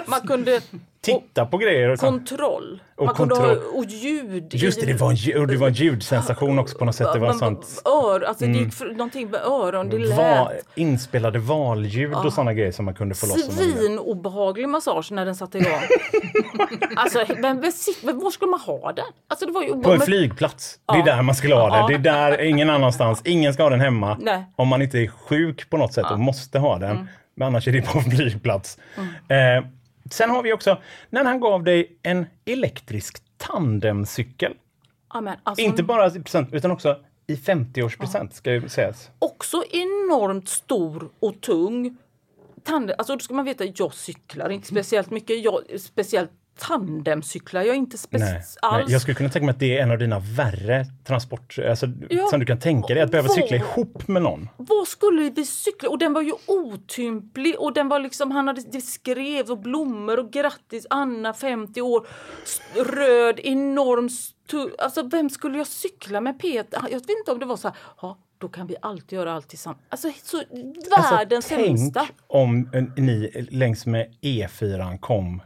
man 0.07 0.21
kunde... 0.27 0.61
Titta 1.05 1.45
på 1.45 1.57
grejer 1.57 1.89
och. 1.89 1.99
Kontroll. 1.99 2.79
Och 2.97 3.05
man 3.05 3.15
kunde 3.15 3.35
kontroll. 3.35 3.57
ha 3.57 3.77
och 3.79 3.85
ljud. 3.85 4.53
Just 4.55 4.79
det, 4.81 4.85
det 4.87 4.93
var 4.93 5.09
en, 5.09 5.15
ljud- 5.15 5.37
och 5.37 5.47
det 5.47 5.57
var 5.57 5.67
en 5.67 5.73
ljudsensation 5.73 6.59
också 6.59 6.77
på 6.77 6.85
något 6.85 6.95
sätt. 6.95 7.07
Det 7.13 7.19
var 7.19 7.27
Men- 7.27 7.37
sånt 7.39 7.81
Ör, 7.85 8.21
alltså 8.21 8.45
det 8.45 8.51
gick 8.51 8.73
för, 8.73 8.85
någonting 8.85 9.29
med 9.29 9.39
öron, 9.41 9.89
det 9.89 9.97
lät. 9.99 10.17
va, 10.17 10.51
inspelade 10.75 11.39
valljud 11.39 12.13
och 12.13 12.33
sådana 12.33 12.53
grejer 12.53 12.71
som 12.71 12.85
man 12.85 12.93
kunde 12.93 13.15
få 13.15 13.25
loss. 13.27 13.47
man. 13.47 13.55
Svinobehaglig 13.55 14.69
massage 14.69 15.11
när 15.11 15.25
den 15.25 15.35
satte 15.35 15.57
igång. 15.57 15.71
alltså, 16.95 17.19
sitter- 17.25 17.41
vem, 18.07 18.19
var 18.19 18.31
skulle 18.31 18.51
man 18.51 18.59
ha 18.59 18.91
den? 18.91 19.05
Alltså, 19.27 19.45
det 19.45 19.51
var 19.51 19.63
ju 19.63 19.69
På 19.69 19.91
en 19.91 19.97
men- 19.97 19.99
flygplats. 20.07 20.79
Det 20.93 20.99
är 20.99 21.03
där 21.05 21.21
man 21.21 21.35
skulle 21.35 21.55
ha 21.55 21.77
Ja. 21.77 21.87
det. 21.87 21.97
Det 21.97 22.09
är 22.09 22.31
där, 22.31 22.41
ingen 22.41 22.69
annanstans. 22.69 23.21
Ingen 23.25 23.53
ska 23.53 23.63
ha 23.63 23.69
den 23.69 23.81
hemma. 23.81 24.17
Nej. 24.21 24.33
Mm. 24.33 24.45
Om 24.55 24.67
man 24.67 24.81
inte 24.81 24.99
är 24.99 25.07
sjuk 25.07 25.69
på 25.69 25.77
något 25.77 25.93
sätt 25.93 26.05
och 26.11 26.19
måste 26.19 26.59
ha 26.59 26.77
den. 26.77 27.07
Men 27.35 27.47
annars 27.47 27.67
är 27.67 27.71
det 27.71 27.81
på 27.81 27.97
en 27.99 28.03
flygplats. 28.11 28.77
Eh, 29.29 29.65
sen 30.11 30.29
har 30.29 30.43
vi 30.43 30.53
också, 30.53 30.81
när 31.09 31.23
han 31.23 31.39
gav 31.39 31.63
dig 31.63 31.97
en 32.03 32.25
elektrisk 32.45 33.23
tandemcykel. 33.37 34.53
Ja, 35.13 35.21
men, 35.21 35.37
alltså, 35.43 35.65
Inte 35.65 35.83
bara 35.83 36.07
i 36.07 36.23
present, 36.23 36.53
utan 36.53 36.71
också 36.71 36.99
i 37.27 37.35
50-årspresent 37.35 38.29
ska 38.31 38.51
ju 38.51 38.69
sägas. 38.69 39.09
Också 39.19 39.63
enormt 39.71 40.49
stor 40.49 41.09
och 41.19 41.41
tung. 41.41 41.97
Tande, 42.63 42.95
alltså, 42.95 43.13
då 43.13 43.19
ska 43.19 43.33
man 43.33 43.45
veta, 43.45 43.65
jag 43.65 43.93
cyklar 43.93 44.49
inte 44.49 44.67
speciellt 44.67 45.09
mycket. 45.09 45.43
Jag, 45.43 45.61
speciellt 45.79 46.31
tandemcyklar 46.59 47.61
jag 47.61 47.75
inte 47.75 47.93
Nej, 47.95 47.99
speciellt 47.99 48.57
nej, 48.61 48.81
alls. 48.81 48.91
jag 48.91 49.01
skulle 49.01 49.15
kunna 49.15 49.29
tänka 49.29 49.45
mig 49.45 49.53
att 49.53 49.59
det 49.59 49.77
är 49.77 49.83
en 49.83 49.91
av 49.91 49.97
dina 49.97 50.19
värre 50.19 50.85
transport, 51.07 51.59
alltså, 51.69 51.87
Ja. 52.09 52.27
som 52.27 52.39
du 52.39 52.45
kan 52.45 52.59
tänka 52.59 52.93
dig, 52.93 53.03
att 53.03 53.11
behöva 53.11 53.27
Vad- 53.27 53.35
cykla 53.35 53.57
ihop 53.57 54.07
med 54.07 54.21
någon. 54.21 54.49
Vad 54.57 54.87
skulle 54.87 55.29
vi 55.29 55.45
cykla? 55.45 55.89
Och 55.89 55.97
den 55.97 56.13
var 56.13 56.21
ju 56.21 56.31
otymplig 56.47 57.55
och 57.59 57.73
den 57.73 57.87
var 57.89 57.99
liksom, 57.99 58.31
han 58.31 58.47
hade 58.47 58.61
det 58.71 58.81
skrev 58.81 59.51
och 59.51 59.57
blommor 59.59 60.19
och 60.19 60.31
grattis 60.31 60.87
Anna 60.89 61.33
50 61.33 61.81
år. 61.81 62.07
Röd, 62.75 63.39
enorm, 63.43 64.09
alltså 64.79 65.03
vem 65.03 65.29
skulle 65.29 65.57
jag 65.57 65.67
cykla 65.67 66.21
med 66.21 66.39
Peter? 66.39 66.79
Jag 66.91 66.99
vet 66.99 67.09
inte 67.19 67.31
om 67.31 67.39
det 67.39 67.45
var 67.45 67.57
så 67.57 67.67
här, 67.67 67.77
ja, 68.01 68.17
då 68.37 68.47
kan 68.47 68.67
vi 68.67 68.75
alltid 68.81 69.13
göra 69.17 69.33
allt 69.33 69.47
tillsammans. 69.49 69.81
Alltså 69.89 70.11
så, 70.23 70.41
världens 71.11 71.45
tänk 71.47 71.79
sämsta. 71.79 72.07
om 72.27 72.69
eh, 72.73 72.83
ni 73.03 73.47
längs 73.51 73.85
med 73.85 74.13
E4 74.21 74.97
kom 74.99 75.41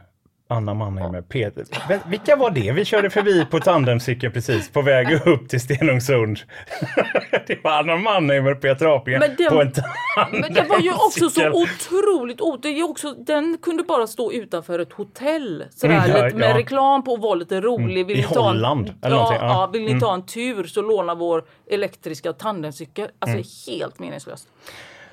Anna 0.50 0.74
Mannheim 0.74 1.24
Peter. 1.24 1.64
Vilka 2.10 2.36
var 2.36 2.50
det? 2.50 2.72
Vi 2.72 2.84
körde 2.84 3.10
förbi 3.10 3.44
på 3.50 3.60
tandemcykel 3.60 4.30
precis 4.30 4.68
på 4.70 4.82
väg 4.82 5.20
upp 5.26 5.48
till 5.48 5.60
Stenungsund. 5.60 6.38
det 7.46 7.64
var 7.64 7.70
Anna 7.72 7.96
Mannheim 7.96 8.46
och 8.46 8.60
Peter 8.60 8.86
den- 8.86 9.00
på 9.50 9.60
en 9.60 9.72
Men 10.40 10.54
det 10.54 10.62
var 10.68 10.78
ju 10.80 10.90
också 10.92 11.30
så 11.30 11.40
tandemcykel. 11.40 11.98
otroligt 11.98 12.40
o- 12.40 12.58
det 12.62 12.82
också, 12.82 13.10
Den 13.14 13.58
kunde 13.62 13.82
bara 13.82 14.06
stå 14.06 14.32
utanför 14.32 14.78
ett 14.78 14.92
hotell 14.92 15.64
sådär, 15.70 15.94
Mm, 15.96 16.10
ja, 16.10 16.24
lite, 16.24 16.36
med 16.36 16.50
ja. 16.50 16.58
reklam 16.58 17.04
på 17.04 17.12
och 17.12 17.20
vara 17.20 17.34
lite 17.34 17.60
rolig. 17.60 18.06
Vill 18.06 18.16
I 18.18 18.20
ni 18.20 18.26
ta 18.26 18.34
en, 18.40 18.44
Holland, 18.46 18.94
ja, 19.00 19.06
eller 19.06 19.16
ja. 19.16 19.34
ja. 19.40 19.58
Mm. 19.68 19.72
vill 19.86 19.94
ni 19.94 20.00
ta 20.00 20.14
en 20.14 20.26
tur 20.26 20.64
så 20.64 20.82
låna 20.82 21.14
vår 21.14 21.44
elektriska 21.70 22.32
tandemcykel. 22.32 23.08
Alltså 23.18 23.36
Mm. 23.36 23.80
helt 23.80 23.98
meningslöst. 23.98 24.48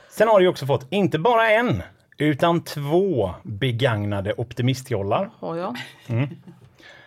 Sen 0.09 0.27
har 0.27 0.39
du 0.39 0.47
också 0.47 0.65
fått 0.65 0.87
inte 0.89 1.19
bara 1.19 1.49
en 1.51 1.83
utan 2.17 2.63
två 2.63 3.31
begagnade 3.43 4.33
optimistjollar. 4.37 5.29
Har 5.39 5.55
jag. 5.55 5.77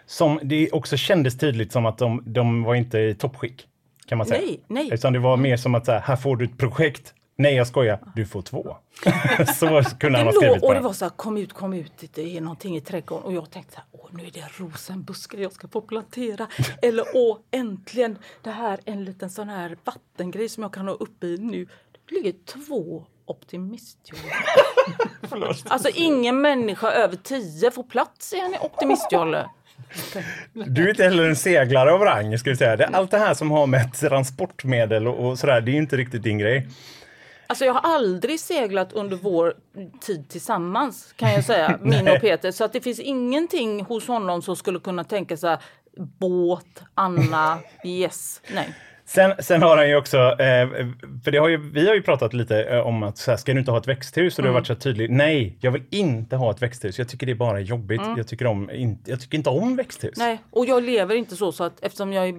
Som 0.06 0.40
det 0.42 0.70
också 0.70 0.96
kändes 0.96 1.38
tydligt 1.38 1.72
som 1.72 1.86
att 1.86 1.98
de, 1.98 2.22
de 2.26 2.62
var 2.62 2.74
inte 2.74 2.98
i 2.98 3.14
toppskick. 3.14 3.66
Kan 4.06 4.18
man 4.18 4.26
säga. 4.26 4.40
Nej, 4.40 4.60
nej. 4.66 4.88
Utan 4.92 5.12
det 5.12 5.18
var 5.18 5.36
mer 5.36 5.56
som 5.56 5.74
att 5.74 5.86
så 5.86 5.92
här, 5.92 6.00
här 6.00 6.16
får 6.16 6.36
du 6.36 6.44
ett 6.44 6.58
projekt. 6.58 7.14
Nej 7.36 7.54
jag 7.54 7.66
skojar, 7.66 7.98
du 8.14 8.26
får 8.26 8.42
två. 8.42 8.76
så 9.54 9.82
kunde 9.98 10.18
han 10.18 10.26
ha 10.26 10.32
skrivit 10.32 10.60
på 10.60 10.66
och 10.66 10.72
det 10.72 10.78
det. 10.80 10.84
var 10.84 10.92
så 10.92 11.04
här, 11.04 11.10
kom 11.10 11.36
ut, 11.36 11.52
kom 11.52 11.72
ut, 11.72 11.92
det 12.14 12.36
är 12.36 12.40
någonting 12.40 12.76
i 12.76 12.80
trädgården. 12.80 13.24
Och 13.24 13.32
jag 13.32 13.50
tänkte 13.50 13.72
så 13.72 13.78
här, 13.78 13.86
åh 13.92 14.08
nu 14.12 14.26
är 14.26 14.30
det 14.30 14.44
rosenbuskar 14.56 15.38
jag 15.38 15.52
ska 15.52 15.68
få 15.68 15.80
plantera. 15.80 16.46
Eller 16.82 17.04
åh 17.14 17.38
äntligen, 17.50 18.18
det 18.42 18.50
här 18.50 18.80
en 18.84 19.04
liten 19.04 19.30
sån 19.30 19.48
här 19.48 19.76
vattengrej 19.84 20.48
som 20.48 20.62
jag 20.62 20.72
kan 20.72 20.88
ha 20.88 20.94
uppe 20.94 21.26
i 21.26 21.38
nu. 21.38 21.66
Det 22.08 22.14
ligger 22.14 22.34
två 22.66 23.06
optimistjollor. 23.30 24.32
alltså 25.68 25.88
ingen 25.94 26.40
människa 26.40 26.90
över 26.90 27.16
tio 27.16 27.70
får 27.70 27.82
plats 27.82 28.32
i 28.32 28.40
en 28.40 28.54
optimistjolle. 28.60 29.46
Du 30.52 30.84
är 30.84 30.90
inte 30.90 31.04
heller 31.04 31.24
en 31.24 31.36
seglare 31.36 31.92
av 31.92 32.00
rang, 32.00 32.38
ska 32.38 32.50
vi 32.50 32.56
säga. 32.56 32.76
Det, 32.76 32.86
allt 32.86 33.10
det 33.10 33.18
här 33.18 33.34
som 33.34 33.50
har 33.50 33.66
med 33.66 33.94
transportmedel 33.94 35.08
och, 35.08 35.28
och 35.28 35.38
sådär, 35.38 35.60
det 35.60 35.70
är 35.70 35.74
inte 35.74 35.96
riktigt 35.96 36.22
din 36.22 36.38
grej. 36.38 36.68
Alltså 37.46 37.64
jag 37.64 37.72
har 37.72 37.94
aldrig 37.94 38.40
seglat 38.40 38.92
under 38.92 39.16
vår 39.16 39.54
tid 40.00 40.28
tillsammans 40.28 41.14
kan 41.16 41.32
jag 41.32 41.44
säga, 41.44 41.78
min 41.82 42.08
och 42.08 42.20
Peter. 42.20 42.50
Så 42.50 42.64
att 42.64 42.72
det 42.72 42.80
finns 42.80 43.00
ingenting 43.00 43.84
hos 43.84 44.08
honom 44.08 44.42
som 44.42 44.56
skulle 44.56 44.80
kunna 44.80 45.04
tänka 45.04 45.36
så 45.36 45.46
här 45.46 45.58
båt, 45.96 46.82
Anna, 46.94 47.58
yes, 47.84 48.40
nej. 48.54 48.74
Sen, 49.14 49.32
sen 49.38 49.62
har 49.62 49.76
han 49.76 49.88
ju 49.88 49.96
också, 49.96 50.16
eh, 50.16 50.68
för 51.24 51.30
det 51.30 51.38
har 51.38 51.48
ju, 51.48 51.56
vi 51.56 51.88
har 51.88 51.94
ju 51.94 52.02
pratat 52.02 52.32
lite 52.32 52.62
eh, 52.64 52.86
om 52.86 53.02
att 53.02 53.18
så 53.18 53.30
här, 53.30 53.38
ska 53.38 53.52
du 53.52 53.58
inte 53.58 53.70
ha 53.70 53.78
ett 53.78 53.88
växthus? 53.88 54.38
Och 54.38 54.42
du 54.42 54.48
har 54.48 54.54
varit 54.54 54.66
så 54.66 54.74
tydlig. 54.74 55.10
Nej, 55.10 55.56
jag 55.60 55.70
vill 55.70 55.82
inte 55.90 56.36
ha 56.36 56.50
ett 56.50 56.62
växthus. 56.62 56.98
Jag 56.98 57.08
tycker 57.08 57.26
det 57.26 57.32
är 57.32 57.36
bara 57.36 57.60
jobbigt. 57.60 58.00
Jag, 58.16 58.28
tycker 58.28 58.46
om, 58.46 58.70
jag 59.06 59.20
tycker 59.20 59.38
inte 59.38 59.50
om 59.50 59.76
växthus. 59.76 60.18
nej. 60.18 60.40
Och 60.50 60.66
jag 60.66 60.82
lever 60.82 61.14
inte 61.14 61.36
så, 61.36 61.52
så 61.52 61.64
att 61.64 61.80
eftersom 61.82 62.12
jag 62.12 62.28
är 62.28 62.34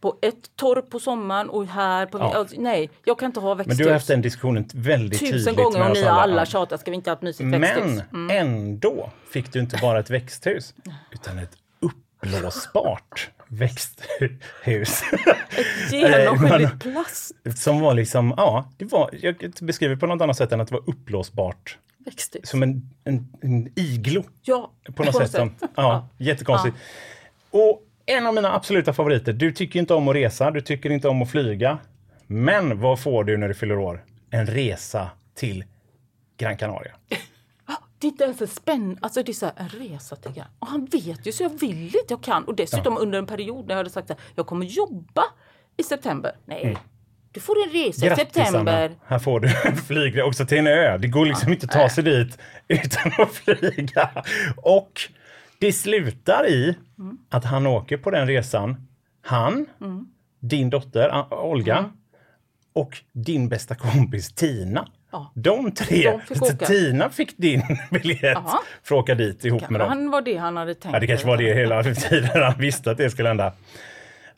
på 0.00 0.18
ett 0.22 0.56
torp 0.56 0.90
på 0.90 0.98
sommaren 0.98 1.48
och 1.48 1.66
här 1.66 2.06
på... 2.06 2.18
Ja. 2.18 2.34
Alltså, 2.34 2.56
nej, 2.58 2.90
jag 3.04 3.18
kan 3.18 3.26
inte 3.26 3.40
ha 3.40 3.48
Men 3.48 3.58
växthus. 3.58 3.78
du 3.78 3.84
har 3.84 3.92
haft 3.92 4.08
den 4.08 4.22
diskussionen 4.22 4.68
väldigt 4.74 5.20
tydligt 5.20 5.36
Tusen 5.36 5.54
gånger 5.54 5.88
och 5.88 5.96
ni 5.96 6.02
har 6.02 6.20
alla 6.20 6.46
tjatat, 6.46 6.80
ska 6.80 6.90
vi 6.90 6.94
inte 6.94 7.10
ha 7.10 7.16
ett 7.16 7.22
mysigt 7.22 7.48
växthus? 7.48 8.02
Men 8.10 8.30
ändå 8.30 9.10
fick 9.30 9.52
du 9.52 9.60
inte 9.60 9.78
bara 9.82 9.98
ett 9.98 10.10
växthus, 10.10 10.74
utan 11.12 11.38
ett 11.38 11.52
uppblåsbart 11.80 13.30
växthus. 13.48 15.02
Genomskinligt 15.92 16.80
plast 16.82 17.32
Som 17.54 17.80
var 17.80 17.94
liksom, 17.94 18.34
ja, 18.36 18.72
det 18.76 18.84
var, 18.84 19.10
jag 19.22 19.36
beskriver 19.60 19.96
på 19.96 20.06
något 20.06 20.22
annat 20.22 20.36
sätt 20.36 20.52
än 20.52 20.60
att 20.60 20.68
det 20.68 20.74
var 20.74 20.82
uppblåsbart. 20.86 21.78
växthus. 21.98 22.48
Som 22.48 22.62
en, 22.62 22.90
en, 23.04 23.32
en 23.42 23.72
iglo 23.76 24.24
Ja, 24.42 24.72
på 24.94 25.04
något 25.04 25.16
sätt. 25.16 25.30
Som, 25.30 25.54
ja, 25.76 26.08
jättekonstigt. 26.18 26.76
Och 27.50 27.82
en 28.06 28.26
av 28.26 28.34
mina 28.34 28.54
absoluta 28.54 28.92
favoriter, 28.92 29.32
du 29.32 29.52
tycker 29.52 29.78
inte 29.80 29.94
om 29.94 30.08
att 30.08 30.14
resa, 30.14 30.50
du 30.50 30.60
tycker 30.60 30.90
inte 30.90 31.08
om 31.08 31.22
att 31.22 31.30
flyga. 31.30 31.78
Men 32.26 32.80
vad 32.80 33.00
får 33.00 33.24
du 33.24 33.36
när 33.36 33.48
du 33.48 33.54
fyller 33.54 33.78
år? 33.78 34.04
En 34.30 34.46
resa 34.46 35.10
till 35.34 35.64
Gran 36.38 36.56
Canaria. 36.56 36.92
Det 37.98 38.06
är 38.06 38.10
inte 38.10 38.24
ens 38.24 38.40
en 38.42 38.48
spänn... 38.48 38.98
Alltså 39.02 39.22
det 39.22 39.32
är 39.32 39.34
så 39.34 39.46
här, 39.46 39.54
en 39.56 39.68
resa 39.68 40.16
till 40.16 40.30
Gran- 40.32 40.46
Och 40.58 40.66
han 40.66 40.84
vet 40.84 41.26
ju 41.26 41.32
så 41.32 41.42
jag 41.42 41.60
vill 41.60 41.84
inte, 41.86 41.98
jag 42.08 42.22
kan. 42.22 42.44
Och 42.44 42.56
dessutom 42.56 42.96
under 42.98 43.18
en 43.18 43.26
period 43.26 43.66
när 43.66 43.74
jag 43.74 43.76
hade 43.76 43.90
sagt 43.90 44.10
att 44.10 44.18
jag 44.34 44.46
kommer 44.46 44.66
jobba 44.66 45.22
i 45.76 45.82
september. 45.82 46.36
Nej, 46.44 46.78
du 47.32 47.40
får 47.40 47.56
en 47.66 47.70
resa 47.72 48.04
i 48.06 48.08
Mm. 48.08 48.16
Grattis 48.18 48.34
september. 48.34 48.84
Anna! 48.86 48.94
Här 49.06 49.18
får 49.18 49.40
du 49.40 49.48
en 49.64 49.76
flygresa 49.76 50.24
också 50.26 50.46
till 50.46 50.58
en 50.58 50.66
ö. 50.66 50.98
Det 50.98 51.08
går 51.08 51.26
liksom 51.26 51.52
inte 51.52 51.66
att 51.66 51.72
ta 51.72 51.88
sig 51.88 52.04
dit 52.04 52.38
utan 52.68 53.12
att 53.18 53.32
flyga. 53.32 54.10
Och 54.56 55.00
det 55.58 55.72
slutar 55.72 56.46
i 56.48 56.76
Mm. 56.98 57.18
att 57.30 57.44
han 57.44 57.66
åker 57.66 57.96
på 57.96 58.10
den 58.10 58.26
resan. 58.26 58.86
Han, 59.22 59.66
din 60.40 60.70
dotter 60.70 61.34
Olga 61.34 61.76
Mm. 61.78 61.90
och 62.72 62.98
din 63.12 63.48
bästa 63.48 63.74
kompis 63.74 64.32
Tina. 64.34 64.88
Ja. 65.16 65.30
De 65.34 65.70
tre. 65.70 66.20
De 66.28 66.34
fick. 66.34 66.66
Tina 66.66 67.10
fick 67.10 67.36
din 67.38 67.62
biljett 67.90 68.20
Ja. 68.22 68.62
för 68.82 68.94
att 68.94 69.02
åka 69.02 69.14
dit 69.14 69.44
ihop 69.44 69.70
med 69.70 69.80
dem. 69.80 69.88
Han 69.88 70.10
var 70.10 70.22
det 70.22 70.36
han 70.36 70.56
hade 70.56 70.74
tänkt. 70.74 70.94
Ja, 70.94 71.00
det 71.00 71.06
kanske 71.06 71.26
var 71.26 71.36
det 71.36 71.54
hela 71.54 71.82
tiden 71.82 72.42
han 72.42 72.58
visste 72.58 72.90
att 72.90 72.96
det 72.98 73.10
skulle 73.10 73.28
hända. 73.28 73.52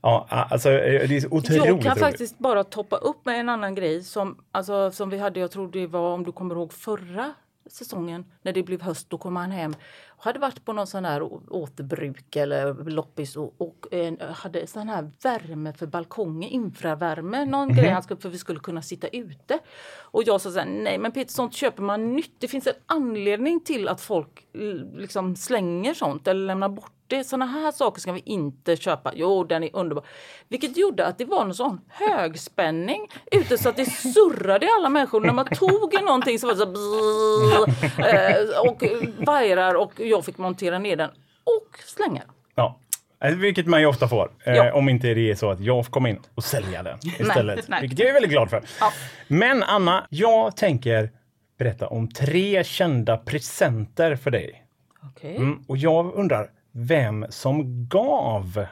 Ja, 0.00 0.26
alltså 0.50 0.68
det 0.70 0.76
är 1.04 1.34
otroligt 1.34 1.56
Jag 1.64 1.66
kan 1.66 1.90
roligt. 1.90 1.98
faktiskt 1.98 2.38
bara 2.38 2.64
toppa 2.64 2.96
upp 2.96 3.26
med 3.26 3.40
en 3.40 3.48
annan 3.48 3.74
grej 3.74 4.02
som, 4.02 4.36
alltså, 4.52 4.90
som 4.90 5.10
vi 5.10 5.18
hade, 5.18 5.40
jag 5.40 5.50
tror 5.50 5.68
det 5.72 5.86
var 5.86 6.14
om 6.14 6.24
du 6.24 6.32
kommer 6.32 6.54
ihåg 6.54 6.72
förra 6.72 7.32
säsongen 7.68 8.24
när 8.42 8.52
det 8.52 8.62
blev 8.62 8.82
höst, 8.82 9.10
då 9.10 9.18
kom 9.18 9.36
han 9.36 9.50
hem 9.50 9.74
och 10.08 10.24
hade 10.24 10.38
varit 10.38 10.64
på 10.64 10.72
någon 10.72 10.86
sån 10.86 11.04
här 11.04 11.22
återbruk 11.52 12.36
eller 12.36 12.74
loppis 12.74 13.36
och, 13.36 13.54
och 13.58 13.94
eh, 13.94 14.14
hade 14.20 14.66
sån 14.66 14.88
här 14.88 15.10
värme 15.22 15.72
för 15.72 15.86
balkongen, 15.86 16.50
infravärme, 16.50 17.44
någon 17.44 17.68
grej 17.68 17.90
han 17.90 18.02
skulle, 18.02 18.20
för 18.20 18.28
vi 18.28 18.38
skulle 18.38 18.60
kunna 18.60 18.82
sitta 18.82 19.08
ute. 19.08 19.58
Och 19.96 20.22
jag 20.26 20.40
sa 20.40 20.50
så 20.50 20.58
här, 20.58 20.66
nej 20.66 20.98
men 20.98 21.12
Peter 21.12 21.32
sånt 21.32 21.54
köper 21.54 21.82
man 21.82 22.14
nytt. 22.14 22.34
Det 22.38 22.48
finns 22.48 22.66
en 22.66 22.74
anledning 22.86 23.60
till 23.60 23.88
att 23.88 24.00
folk 24.00 24.46
liksom 24.94 25.36
slänger 25.36 25.94
sånt 25.94 26.28
eller 26.28 26.46
lämnar 26.46 26.68
bort 26.68 26.92
det. 27.08 27.24
Såna 27.24 27.46
här 27.46 27.72
saker 27.72 28.00
ska 28.00 28.12
vi 28.12 28.22
inte 28.24 28.76
köpa. 28.76 29.12
Jo, 29.14 29.44
den 29.44 29.62
är 29.64 29.70
underbar. 29.72 30.04
Vilket 30.48 30.76
gjorde 30.76 31.06
att 31.06 31.18
det 31.18 31.24
var 31.24 31.42
en 31.44 31.54
sån 31.54 31.80
högspänning 31.88 33.08
ute 33.32 33.58
så 33.58 33.68
att 33.68 33.76
det 33.76 33.84
surrade 33.86 34.66
i 34.66 34.68
alla 34.78 34.88
människor. 34.88 35.20
När 35.20 35.32
man 35.32 35.46
tog 35.46 35.94
i 35.94 36.02
någonting 36.02 36.38
så 36.38 36.46
var 36.46 36.54
det 36.54 36.60
så 36.60 36.66
bzzz, 36.66 37.98
eh, 37.98 38.60
och 38.70 38.82
vajrar 39.26 39.74
och 39.74 39.92
jag 39.96 40.24
fick 40.24 40.38
montera 40.38 40.78
ner 40.78 40.96
den 40.96 41.10
och 41.44 41.78
slänga 41.84 42.20
den. 42.20 42.30
Ja. 42.54 42.78
Eh, 43.24 43.34
Vilket 43.34 43.66
man 43.66 43.80
ju 43.80 43.86
ofta 43.86 44.08
får. 44.08 44.30
Eh, 44.44 44.54
Ja. 44.54 44.72
Om 44.72 44.88
inte 44.88 45.14
det 45.14 45.30
är 45.30 45.34
så 45.34 45.50
att 45.50 45.60
jag 45.60 45.84
får 45.84 45.92
komma 45.92 46.08
in 46.08 46.20
och 46.34 46.44
sälja 46.44 46.82
den 46.82 46.98
istället. 47.18 47.68
nej. 47.68 47.80
Vilket 47.80 47.98
jag 47.98 48.08
är 48.08 48.12
väldigt 48.12 48.30
glad 48.30 48.50
för. 48.50 48.62
Ja. 48.80 48.92
Men 49.28 49.62
Anna, 49.62 50.06
jag 50.10 50.56
tänker 50.56 51.10
berätta 51.58 51.86
om 51.88 52.08
tre 52.10 52.64
kända 52.64 53.16
presenter 53.16 54.16
för 54.16 54.30
dig. 54.30 54.64
Okej. 55.02 55.36
Mm, 55.36 55.64
och 55.68 55.76
jag 55.76 56.14
undrar 56.14 56.50
vem 56.80 57.26
som 57.28 57.88
gav 57.88 58.66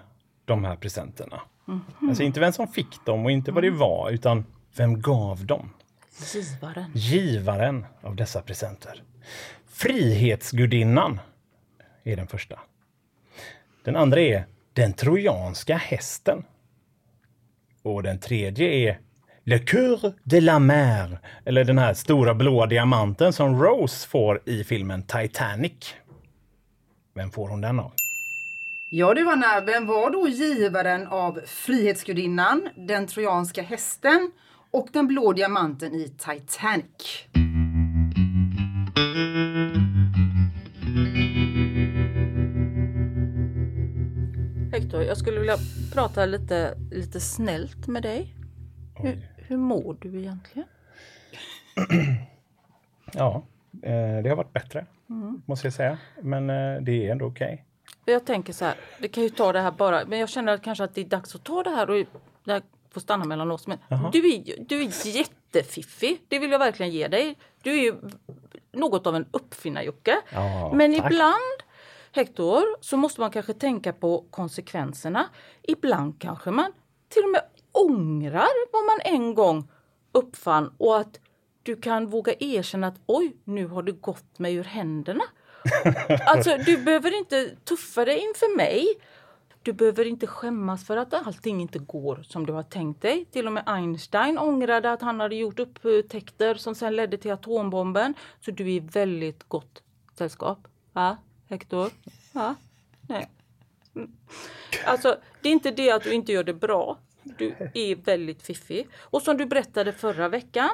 de 0.45 0.65
här 0.65 0.77
presenterna. 0.77 1.41
Mhm. 1.65 1.81
Alltså 2.09 2.23
inte 2.23 2.41
vem 2.41 2.53
som 2.53 2.69
fick 2.69 3.05
dem 3.07 3.25
och 3.25 3.31
inte 3.31 3.53
vad 3.53 3.65
Mm. 3.65 3.75
det 3.75 3.81
var, 3.81 4.11
utan 4.11 4.45
vem 4.77 5.01
gav 5.03 5.47
dem? 5.47 5.71
Givaren. 6.35 6.91
Givaren 6.95 7.87
av 8.03 8.17
dessa 8.17 8.43
presenter. 8.43 9.03
Frihetsgudinnan 9.69 11.21
är 12.05 12.17
den 12.17 12.27
första. 12.27 12.59
Den 13.85 13.97
andra 13.97 14.21
är 14.21 14.45
den 14.73 14.93
trojanska 14.93 15.77
hästen. 15.77 16.45
Och 17.83 18.03
den 18.03 18.19
tredje 18.19 18.69
är 18.69 19.01
Le 19.45 19.59
Coeur 19.59 20.13
de 20.23 20.41
la 20.41 20.59
Mer, 20.59 21.19
eller 21.45 21.65
den 21.65 21.79
här 21.79 21.95
stora 21.95 22.35
blåa 22.35 22.67
diamanten 22.67 23.33
som 23.33 23.63
Rose 23.63 24.09
får 24.09 24.43
i 24.47 24.65
filmen 24.65 25.03
Titanic. 25.03 25.95
Vem 27.17 27.31
får 27.31 27.49
hon 27.49 27.61
den 27.61 27.81
av? 27.81 27.93
Ja 28.89 29.15
du 29.15 29.31
Anna, 29.31 29.61
vem 29.61 29.87
var 29.87 30.11
då 30.11 30.29
givaren 30.29 31.07
av 31.07 31.41
Frihetsgudinnan, 31.47 32.69
den 32.77 33.07
trojanska 33.07 33.63
hästen 33.63 34.33
och 34.71 34.89
den 34.93 35.07
blå 35.07 35.33
diamanten 35.33 35.95
i 35.95 36.09
Titanic? 36.09 37.27
Hector, 44.73 45.03
jag 45.03 45.17
skulle 45.17 45.39
vilja 45.39 45.57
prata 45.95 46.27
lite, 46.27 46.79
lite 46.91 47.21
snällt 47.21 47.87
med 47.87 48.03
dig. 48.03 48.35
Hur, 48.95 49.29
hur 49.37 49.57
mår 49.57 49.97
du 50.01 50.19
egentligen? 50.19 50.69
Ja, 53.13 53.43
eh, 53.83 54.23
det 54.23 54.29
har 54.29 54.37
varit 54.37 54.53
bättre, 54.53 54.87
Mm. 55.11 55.43
måste 55.47 55.67
jag 55.67 55.75
säga. 55.75 55.99
Men 56.23 56.51
eh, 56.51 56.81
det 56.83 57.07
är 57.07 57.13
ändå 57.13 57.25
okej. 57.27 57.65
Jag 58.05 58.25
tänker 58.25 58.53
så 58.53 58.65
här, 58.65 58.75
vi 59.01 59.09
kan 59.09 59.23
ju 59.23 59.29
ta 59.29 59.53
det 59.53 59.61
här 59.61 59.71
bara, 59.71 60.05
men 60.07 60.19
jag 60.19 60.29
känner 60.29 60.53
att 60.55 60.63
kanske 60.63 60.85
att 60.85 60.95
det 60.95 61.01
är 61.01 61.05
dags 61.05 61.35
att 61.35 61.45
ta 61.45 61.63
det 61.63 61.71
här 61.71 61.91
och 61.91 62.07
det 62.45 62.53
här 62.53 62.63
får 62.91 63.01
stanna 63.01 63.25
mellan 63.25 63.51
oss. 63.51 63.67
Men 63.67 63.79
du 64.13 64.35
är, 64.35 64.65
du 64.69 64.81
är 64.83 65.07
jättefiffig, 65.17 66.21
det 66.29 66.39
vill 66.39 66.51
jag 66.51 66.59
verkligen 66.59 66.93
ge 66.93 67.09
dig. 67.09 67.39
Du 67.63 67.73
är 67.73 67.83
ju 67.83 67.95
något 68.73 69.07
av 69.07 69.17
en 69.17 69.27
uppfinnar-Jocke. 69.31 70.17
Ja, 70.33 70.73
Men 70.75 70.95
tack. 70.97 71.13
ibland, 71.13 71.59
Hector, 72.13 72.63
så 72.81 72.97
måste 72.97 73.21
man 73.21 73.31
kanske 73.31 73.53
tänka 73.55 73.93
på 73.93 74.25
konsekvenserna. 74.31 75.27
Ibland 75.63 76.21
kanske 76.21 76.51
man 76.51 76.73
till 77.09 77.23
och 77.25 77.31
med 77.31 77.43
ångrar 77.73 78.73
vad 78.73 78.85
man 78.85 79.01
en 79.19 79.35
gång 79.35 79.69
uppfann 80.13 80.75
och 80.79 80.99
att 80.99 81.21
du 81.67 81.77
kan 81.77 82.07
våga 82.07 82.35
erkänna 82.41 82.87
att 82.87 83.01
oj, 83.07 83.37
nu 83.45 83.67
har 83.67 83.83
det 83.83 83.93
gått 83.93 84.39
mig 84.39 84.55
ur 84.55 84.65
händerna. 84.65 85.25
Alltså, 86.27 86.57
du 86.67 86.79
behöver 86.79 87.19
inte 87.19 87.57
tuffa 87.65 88.05
dig 88.05 88.19
inför 88.19 88.57
mig. 88.57 88.87
Du 89.63 89.73
behöver 89.73 90.05
inte 90.05 90.27
skämmas 90.27 90.87
för 90.87 90.97
att 90.97 91.15
allting 91.15 91.61
inte 91.61 91.79
går 91.79 92.23
som 92.23 92.47
du 92.47 92.53
har 92.53 92.63
tänkt 92.63 93.03
dig. 93.03 93.25
Till 93.25 93.47
och 93.47 93.53
med 93.53 93.63
Einstein 93.67 94.39
ångrade 94.39 94.93
att 94.93 95.03
han 95.03 95.21
hade 95.21 95.37
gjort 95.37 95.59
upptäckter 95.59 96.55
som 96.55 96.75
sen 96.75 96.97
ledde 96.97 97.19
till 97.19 97.33
atombomben. 97.33 98.15
Så 98.41 98.51
du 98.51 98.65
är 98.65 98.69
i 98.69 98.81
väldigt 98.81 99.49
gott 99.49 99.83
sällskap. 100.19 100.69
Va, 100.93 101.17
Hector? 101.49 101.91
Va? 102.33 102.55
Nej. 103.09 103.31
Mm. 103.97 104.13
Alltså, 104.85 105.17
det 105.43 105.49
är 105.49 105.53
inte 105.53 105.71
det 105.71 105.91
att 105.91 106.03
du 106.03 106.13
inte 106.13 106.33
gör 106.33 106.45
det 106.45 106.55
bra. 106.55 106.99
Du 107.23 107.71
är 107.75 107.97
väldigt 107.97 108.43
fiffig. 108.43 108.89
Och 109.01 109.23
som 109.23 109.37
du 109.37 109.47
berättade 109.47 109.93
förra 109.93 110.29
veckan, 110.29 110.71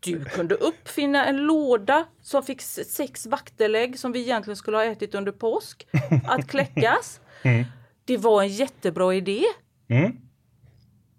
du 0.00 0.24
kunde 0.24 0.54
uppfinna 0.54 1.26
en 1.26 1.36
låda 1.36 2.06
som 2.22 2.42
fick 2.42 2.60
sex 2.62 3.26
vaktelägg 3.26 3.98
som 3.98 4.12
vi 4.12 4.20
egentligen 4.20 4.56
skulle 4.56 4.76
ha 4.76 4.84
ätit 4.84 5.14
under 5.14 5.32
påsk 5.32 5.86
att 6.24 6.48
kläckas. 6.48 7.20
Det 8.04 8.16
var 8.16 8.42
en 8.42 8.48
jättebra 8.48 9.14
idé. 9.14 9.44
Mm. 9.88 10.12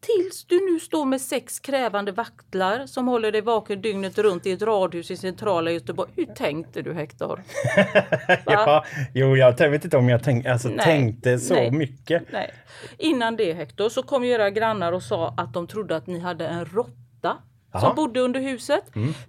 Tills 0.01 0.45
du 0.45 0.71
nu 0.71 0.79
står 0.79 1.05
med 1.05 1.21
sex 1.21 1.59
krävande 1.59 2.11
vaktlar 2.11 2.85
som 2.85 3.07
håller 3.07 3.31
dig 3.31 3.41
vaken 3.41 3.81
dygnet 3.81 4.17
runt 4.17 4.45
i 4.45 4.51
ett 4.51 4.61
radhus 4.61 5.11
i 5.11 5.17
centrala 5.17 5.71
Göteborg. 5.71 6.09
Hur 6.15 6.25
tänkte 6.25 6.81
du 6.81 6.93
Hector? 6.93 7.43
Ja, 8.45 8.85
jo, 9.13 9.37
jag 9.37 9.69
vet 9.69 9.83
inte 9.83 9.97
om 9.97 10.09
jag 10.09 10.23
tänk, 10.23 10.45
alltså, 10.45 10.69
Nej, 10.69 10.85
tänkte 10.85 11.39
så 11.39 11.53
nej. 11.53 11.71
mycket. 11.71 12.23
Nej. 12.31 12.51
Innan 12.97 13.35
det 13.35 13.53
Hector 13.53 13.89
så 13.89 14.03
kom 14.03 14.23
era 14.23 14.49
grannar 14.49 14.91
och 14.91 15.03
sa 15.03 15.33
att 15.37 15.53
de 15.53 15.67
trodde 15.67 15.95
att 15.95 16.07
ni 16.07 16.19
hade 16.19 16.47
en 16.47 16.65
råtta 16.65 17.37
Jaha. 17.71 17.81
som 17.81 17.95
bodde 17.95 18.19
under 18.19 18.39
huset. 18.39 18.83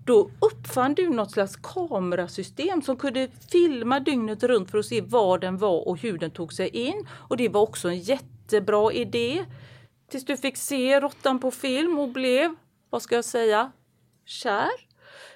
Då 0.04 0.30
uppfann 0.40 0.94
du 0.94 1.08
något 1.08 1.30
slags 1.30 1.56
kamerasystem 1.56 2.82
som 2.82 2.96
kunde 2.96 3.28
filma 3.52 4.00
dygnet 4.00 4.42
runt 4.42 4.70
för 4.70 4.78
att 4.78 4.86
se 4.86 5.00
var 5.00 5.38
den 5.38 5.58
var 5.58 5.88
och 5.88 5.98
hur 5.98 6.18
den 6.18 6.30
tog 6.30 6.52
sig 6.52 6.68
in. 6.68 7.08
Och 7.12 7.36
det 7.36 7.48
var 7.48 7.60
också 7.60 7.88
en 7.88 7.98
jättebra 7.98 8.92
idé. 8.92 9.44
Tills 10.10 10.24
du 10.24 10.36
fick 10.36 10.56
se 10.56 11.00
råttan 11.00 11.40
på 11.40 11.50
film 11.50 11.98
och 11.98 12.08
blev, 12.08 12.54
vad 12.90 13.02
ska 13.02 13.14
jag 13.14 13.24
säga, 13.24 13.72
kär. 14.24 14.70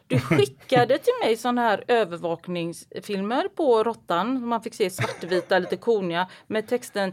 Du 0.06 0.20
skickade 0.20 0.98
till 0.98 1.12
mig 1.24 1.36
sådana 1.36 1.60
här 1.60 1.84
övervakningsfilmer 1.88 3.48
på 3.48 3.84
råttan. 3.84 4.46
Man 4.46 4.62
fick 4.62 4.74
se 4.74 4.90
svartvita, 4.90 5.58
lite 5.58 5.76
koniga 5.76 6.28
med 6.46 6.68
texten 6.68 7.12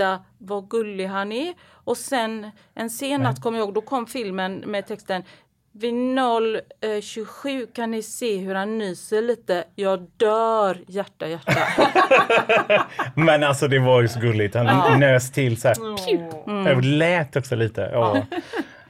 Titta 0.00 0.18
vad 0.38 0.68
gullig 0.70 1.06
han 1.06 1.32
är. 1.32 1.54
Och 1.84 1.96
sen 1.96 2.50
en 2.74 2.90
sen 2.90 3.20
natt 3.20 3.42
kommer 3.42 3.58
jag 3.58 3.64
ihåg, 3.66 3.74
då 3.74 3.80
kom 3.80 4.06
filmen 4.06 4.52
med 4.66 4.86
texten 4.86 5.22
vid 5.72 5.94
0.27 5.94 7.66
kan 7.72 7.90
ni 7.90 8.02
se 8.02 8.36
hur 8.36 8.54
han 8.54 8.78
nyser 8.78 9.22
lite. 9.22 9.64
Jag 9.74 10.06
dör, 10.16 10.78
hjärta, 10.86 11.28
hjärta. 11.28 11.52
Men 13.14 13.44
alltså 13.44 13.68
det 13.68 13.78
var 13.78 14.02
ju 14.02 14.08
så 14.08 14.20
gulligt. 14.20 14.54
Han 14.54 15.00
nös 15.00 15.32
till 15.32 15.60
så 15.60 15.68
här. 15.68 15.76
Mm. 16.48 16.66
Jag 16.66 16.84
lät 16.84 17.36
också 17.36 17.56
lite. 17.56 17.90
Ja, 17.92 18.26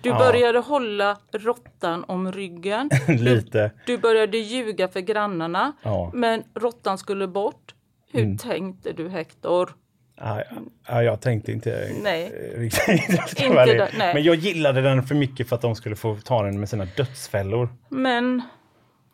Du 0.03 0.09
Ja. 0.09 0.19
började 0.19 0.59
hålla 0.59 1.17
råttan 1.33 2.05
om 2.09 2.33
ryggen. 2.33 2.91
lite. 3.09 3.71
Du 3.87 3.99
började 3.99 4.39
ljuga 4.39 4.89
för 4.89 5.01
grannarna. 5.01 5.73
Ja. 5.83 6.11
Men 6.15 6.43
råttan 6.55 6.99
skulle 6.99 7.27
bort. 7.29 7.75
Hur 8.13 8.23
Mm. 8.23 8.39
tänkte 8.39 8.93
du 8.93 9.09
Hector? 9.09 9.75
Ja, 10.23 10.43
ja, 10.89 11.03
jag 11.03 11.21
tänkte 11.21 11.53
inte 11.53 11.93
Nej. 12.03 12.51
eh, 12.55 12.59
riktigt. 12.61 13.05
jag 13.19 13.29
ska 13.29 13.45
Inte 13.45 13.65
där, 13.65 13.95
nej. 13.99 14.15
Men 14.15 14.23
jag 14.23 14.35
gillade 14.37 14.81
den 14.81 15.03
för 15.03 15.15
mycket 15.15 15.49
för 15.49 15.57
att 15.57 15.63
de 15.63 15.75
skulle 15.75 15.97
få 15.97 16.17
ta 16.25 16.43
den 16.43 16.61
med 16.61 16.69
sina 16.69 16.85
dödsfällor. 16.85 17.69
Men 17.89 18.43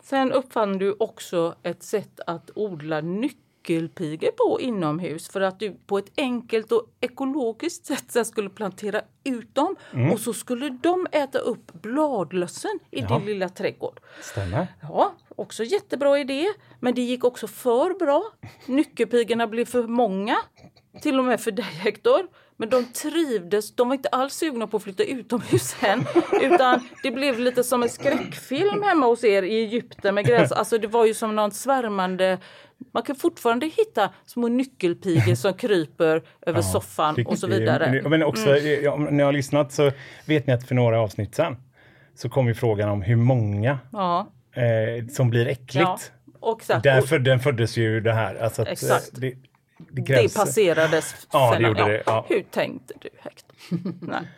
sen 0.02 0.32
uppfann 0.32 0.78
du 0.78 0.96
också 0.98 1.54
ett 1.62 1.82
sätt 1.82 2.20
att 2.26 2.50
odla 2.54 3.00
nyckelpigor 3.00 4.30
på 4.36 4.60
inomhus 4.60 5.28
för 5.28 5.40
att 5.40 5.60
du 5.60 5.76
på 5.86 5.98
ett 5.98 6.12
enkelt 6.16 6.72
och 6.72 6.82
ekologiskt 7.00 7.86
sätt 7.86 8.04
sen 8.08 8.24
skulle 8.24 8.50
plantera 8.50 9.00
ut 9.24 9.54
dem 9.54 9.76
Mm. 9.92 10.12
och 10.12 10.20
så 10.20 10.32
skulle 10.34 10.68
de 10.68 11.06
äta 11.12 11.38
upp 11.38 11.72
bladlössen 11.72 12.78
i 12.90 13.00
Ja. 13.00 13.18
din 13.18 13.26
lilla 13.26 13.48
trädgård. 13.48 14.00
Stämmer. 14.20 14.66
Ja, 14.82 15.12
också 15.36 15.64
jättebra 15.64 16.18
idé. 16.18 16.46
Men 16.80 16.94
det 16.94 17.02
gick 17.02 17.24
också 17.24 17.46
för 17.46 17.98
bra. 17.98 18.22
Nyckelpigorna 18.66 19.46
blev 19.46 19.64
för 19.64 19.82
många. 19.82 20.36
Till 21.02 21.18
och 21.18 21.24
med 21.24 21.40
för 21.40 21.50
dig 21.50 21.64
Hector. 21.64 22.20
Men 22.58 22.68
de 22.70 22.84
trivdes. 22.84 23.74
De 23.76 23.88
var 23.88 23.94
inte 23.94 24.08
alls 24.08 24.34
sugna 24.34 24.66
på 24.66 24.76
att 24.76 24.82
flytta 24.82 25.04
utomhus 25.04 25.62
sen. 25.62 26.04
Utan 26.42 26.88
det 27.02 27.10
blev 27.10 27.38
lite 27.40 27.64
som 27.64 27.82
en 27.82 27.88
skräckfilm 27.88 28.82
hemma 28.82 29.06
hos 29.06 29.24
er 29.24 29.42
i 29.42 29.64
Egypten 29.64 30.14
med 30.14 30.26
gräs. 30.26 30.52
Alltså 30.52 30.78
det 30.78 30.86
var 30.86 31.06
ju 31.06 31.14
som 31.14 31.36
någon 31.36 31.50
svärmande... 31.50 32.38
Man 32.94 33.02
kan 33.02 33.16
fortfarande 33.16 33.66
hitta 33.66 34.10
små 34.26 34.48
nyckelpigor 34.48 35.34
som 35.34 35.54
kryper 35.54 36.22
över 36.46 36.62
soffan 36.62 37.14
Det- 37.14 37.24
och 37.24 37.38
så 37.38 37.46
vidare. 37.46 37.84
Mm. 37.86 38.10
Men 38.10 38.22
också, 38.22 38.56
ja, 38.56 38.92
om 38.92 39.04
ni 39.04 39.22
har 39.22 39.32
lyssnat 39.32 39.72
så 39.72 39.90
vet 40.26 40.46
ni 40.46 40.52
att 40.52 40.68
för 40.68 40.74
några 40.74 41.00
avsnitt 41.00 41.34
sen 41.34 41.56
så 42.14 42.28
kom 42.28 42.48
ju 42.48 42.54
frågan 42.54 42.88
om 42.88 43.02
hur 43.02 43.16
många 43.16 43.78
Ja, 43.92 44.30
eh, 44.52 45.06
som 45.08 45.30
blir 45.30 45.46
äckligt. 45.46 45.74
ja. 45.74 45.98
Och. 46.40 46.62
Därför 46.82 47.18
den 47.18 47.40
föddes 47.40 47.76
ju 47.76 48.00
det 48.00 48.12
här. 48.12 48.34
Alltså 48.34 48.62
att, 48.62 48.68
eh, 48.68 48.72
Exakt. 48.72 49.10
Det, 49.12 49.32
det 49.78 50.02
det 50.02 50.34
passerades. 50.34 51.26
Ja, 51.32 51.54
det 51.58 51.66
gjorde 51.66 51.84
det, 51.84 52.02
ja. 52.06 52.26
Hur 52.28 52.42
tänkte 52.42 52.94
du? 53.00 53.08
Nej. 54.00 54.28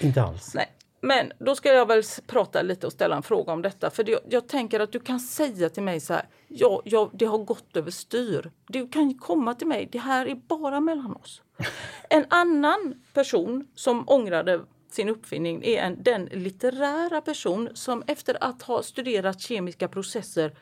Inte 0.00 0.22
alls. 0.22 0.54
Nej. 0.54 0.72
Men 1.00 1.32
då 1.38 1.54
ska 1.54 1.72
jag 1.72 1.86
väl 1.86 2.02
prata 2.26 2.62
lite 2.62 2.86
och 2.86 2.92
ställa 2.92 3.16
en 3.16 3.22
fråga 3.22 3.52
om 3.52 3.62
detta. 3.62 3.90
För 3.90 4.04
det, 4.04 4.18
jag 4.28 4.48
tänker 4.48 4.80
att 4.80 4.92
du 4.92 5.00
kan 5.00 5.20
säga 5.20 5.68
till 5.68 5.82
mig 5.82 6.00
så 6.00 6.14
här. 6.14 6.28
Ja, 6.48 6.82
ja, 6.84 7.10
det 7.12 7.24
har 7.24 7.38
gått 7.38 7.76
över 7.76 7.90
styr. 7.90 8.50
Du 8.68 8.88
kan 8.88 9.14
komma 9.14 9.54
till 9.54 9.66
mig. 9.66 9.88
Det 9.92 9.98
här 9.98 10.26
är 10.26 10.34
bara 10.34 10.80
mellan 10.80 11.16
oss. 11.16 11.42
En 12.10 12.24
annan 12.28 12.94
person 13.12 13.66
som 13.74 14.04
ångrade 14.08 14.60
sin 14.90 15.08
uppfinning 15.08 15.64
är 15.64 15.82
en, 15.82 16.02
den 16.02 16.24
litterära 16.24 17.20
person 17.20 17.68
som 17.74 18.02
efter 18.06 18.44
att 18.44 18.62
ha 18.62 18.82
studerat 18.82 19.40
kemiska 19.40 19.88
processer 19.88 20.52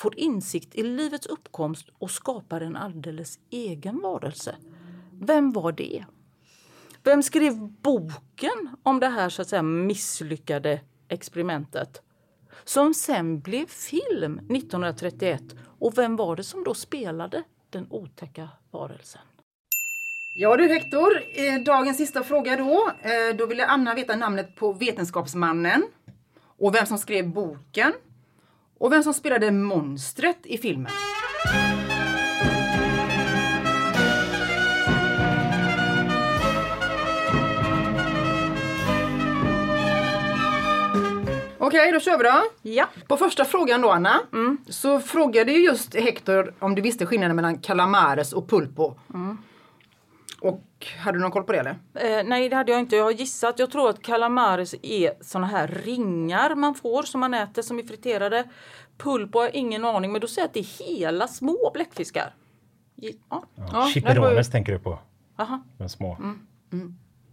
får 0.00 0.18
insikt 0.18 0.74
i 0.74 0.82
livets 0.82 1.26
uppkomst 1.26 1.88
och 1.98 2.10
skapar 2.10 2.60
en 2.60 2.76
alldeles 2.76 3.38
egen 3.50 4.00
varelse. 4.00 4.56
Vem 5.20 5.52
var 5.52 5.72
det? 5.72 6.04
Vem 7.04 7.22
skrev 7.22 7.54
boken 7.58 8.76
om 8.82 9.00
det 9.00 9.08
här 9.08 9.28
så 9.28 9.42
att 9.42 9.48
säga 9.48 9.62
misslyckade 9.62 10.80
experimentet? 11.08 12.02
Som 12.64 12.94
sen 12.94 13.40
blev 13.40 13.66
film 13.66 14.38
1931. 14.38 15.42
Och 15.78 15.98
vem 15.98 16.16
var 16.16 16.36
det 16.36 16.44
som 16.44 16.64
då 16.64 16.74
spelade 16.74 17.42
den 17.70 17.86
otäcka 17.90 18.48
varelsen? 18.70 19.22
Ja 20.36 20.56
du 20.56 20.68
Hector, 20.68 21.22
eh, 21.34 21.62
dagens 21.66 21.96
sista 21.96 22.22
fråga 22.22 22.56
då. 22.56 22.92
Eh, 23.02 23.36
då 23.36 23.46
ville 23.46 23.66
Anna 23.66 23.94
veta 23.94 24.16
namnet 24.16 24.56
på 24.56 24.72
vetenskapsmannen 24.72 25.82
och 26.58 26.74
vem 26.74 26.86
som 26.86 26.98
skrev 26.98 27.32
boken 27.32 27.92
och 28.80 28.92
vem 28.92 29.02
som 29.02 29.14
spelade 29.14 29.50
monstret 29.50 30.38
i 30.42 30.58
filmen. 30.58 30.92
Okej, 41.58 41.92
då 41.92 42.00
kör 42.00 42.18
vi 42.18 42.24
då. 42.24 42.42
Ja. 42.62 42.88
På 43.08 43.16
första 43.16 43.44
frågan 43.44 43.80
då 43.80 43.90
Anna, 43.90 44.20
så 44.68 45.00
frågade 45.00 45.52
ju 45.52 45.64
just 45.64 45.94
Hector 45.94 46.54
om 46.58 46.74
du 46.74 46.82
visste 46.82 47.06
skillnaden 47.06 47.36
mellan 47.36 47.58
calamares 47.58 48.32
och 48.32 48.48
pulpo. 48.48 48.94
Och 50.40 50.64
hade 50.98 51.18
du 51.18 51.22
någon 51.22 51.30
koll 51.30 51.42
på 51.44 51.52
det 51.52 51.58
eller? 51.58 51.70
Eh, 51.94 52.24
nej, 52.24 52.48
det 52.48 52.56
hade 52.56 52.72
jag 52.72 52.80
inte. 52.80 52.96
Jag 52.96 53.04
har 53.04 53.10
gissat. 53.10 53.58
Jag 53.58 53.70
tror 53.70 53.90
att 53.90 54.02
calamares 54.02 54.74
är 54.82 55.12
såna 55.20 55.46
här 55.46 55.68
ringar 55.68 56.54
man 56.54 56.74
får 56.74 57.02
som 57.02 57.20
man 57.20 57.34
äter 57.34 57.62
som 57.62 57.78
är 57.78 57.82
friterade. 57.82 58.44
Pulpo 58.98 59.38
har 59.38 59.44
jag 59.46 59.54
ingen 59.54 59.84
aning, 59.84 60.12
men 60.12 60.20
då 60.20 60.26
säger 60.26 60.40
jag 60.42 60.46
att 60.48 60.54
det 60.54 60.60
är 60.60 60.88
hela 60.98 61.28
små 61.28 61.70
bläckfiskar. 61.74 62.34
Ja. 62.96 63.12
Ja, 63.30 63.42
var 63.72 63.86
ju- 63.86 63.92
Chiperones 63.92 64.50
tänker 64.50 64.72
du 64.72 64.78
på. 64.78 64.98
Aha. 65.38 65.62
De 65.78 65.88
små. 65.88 66.16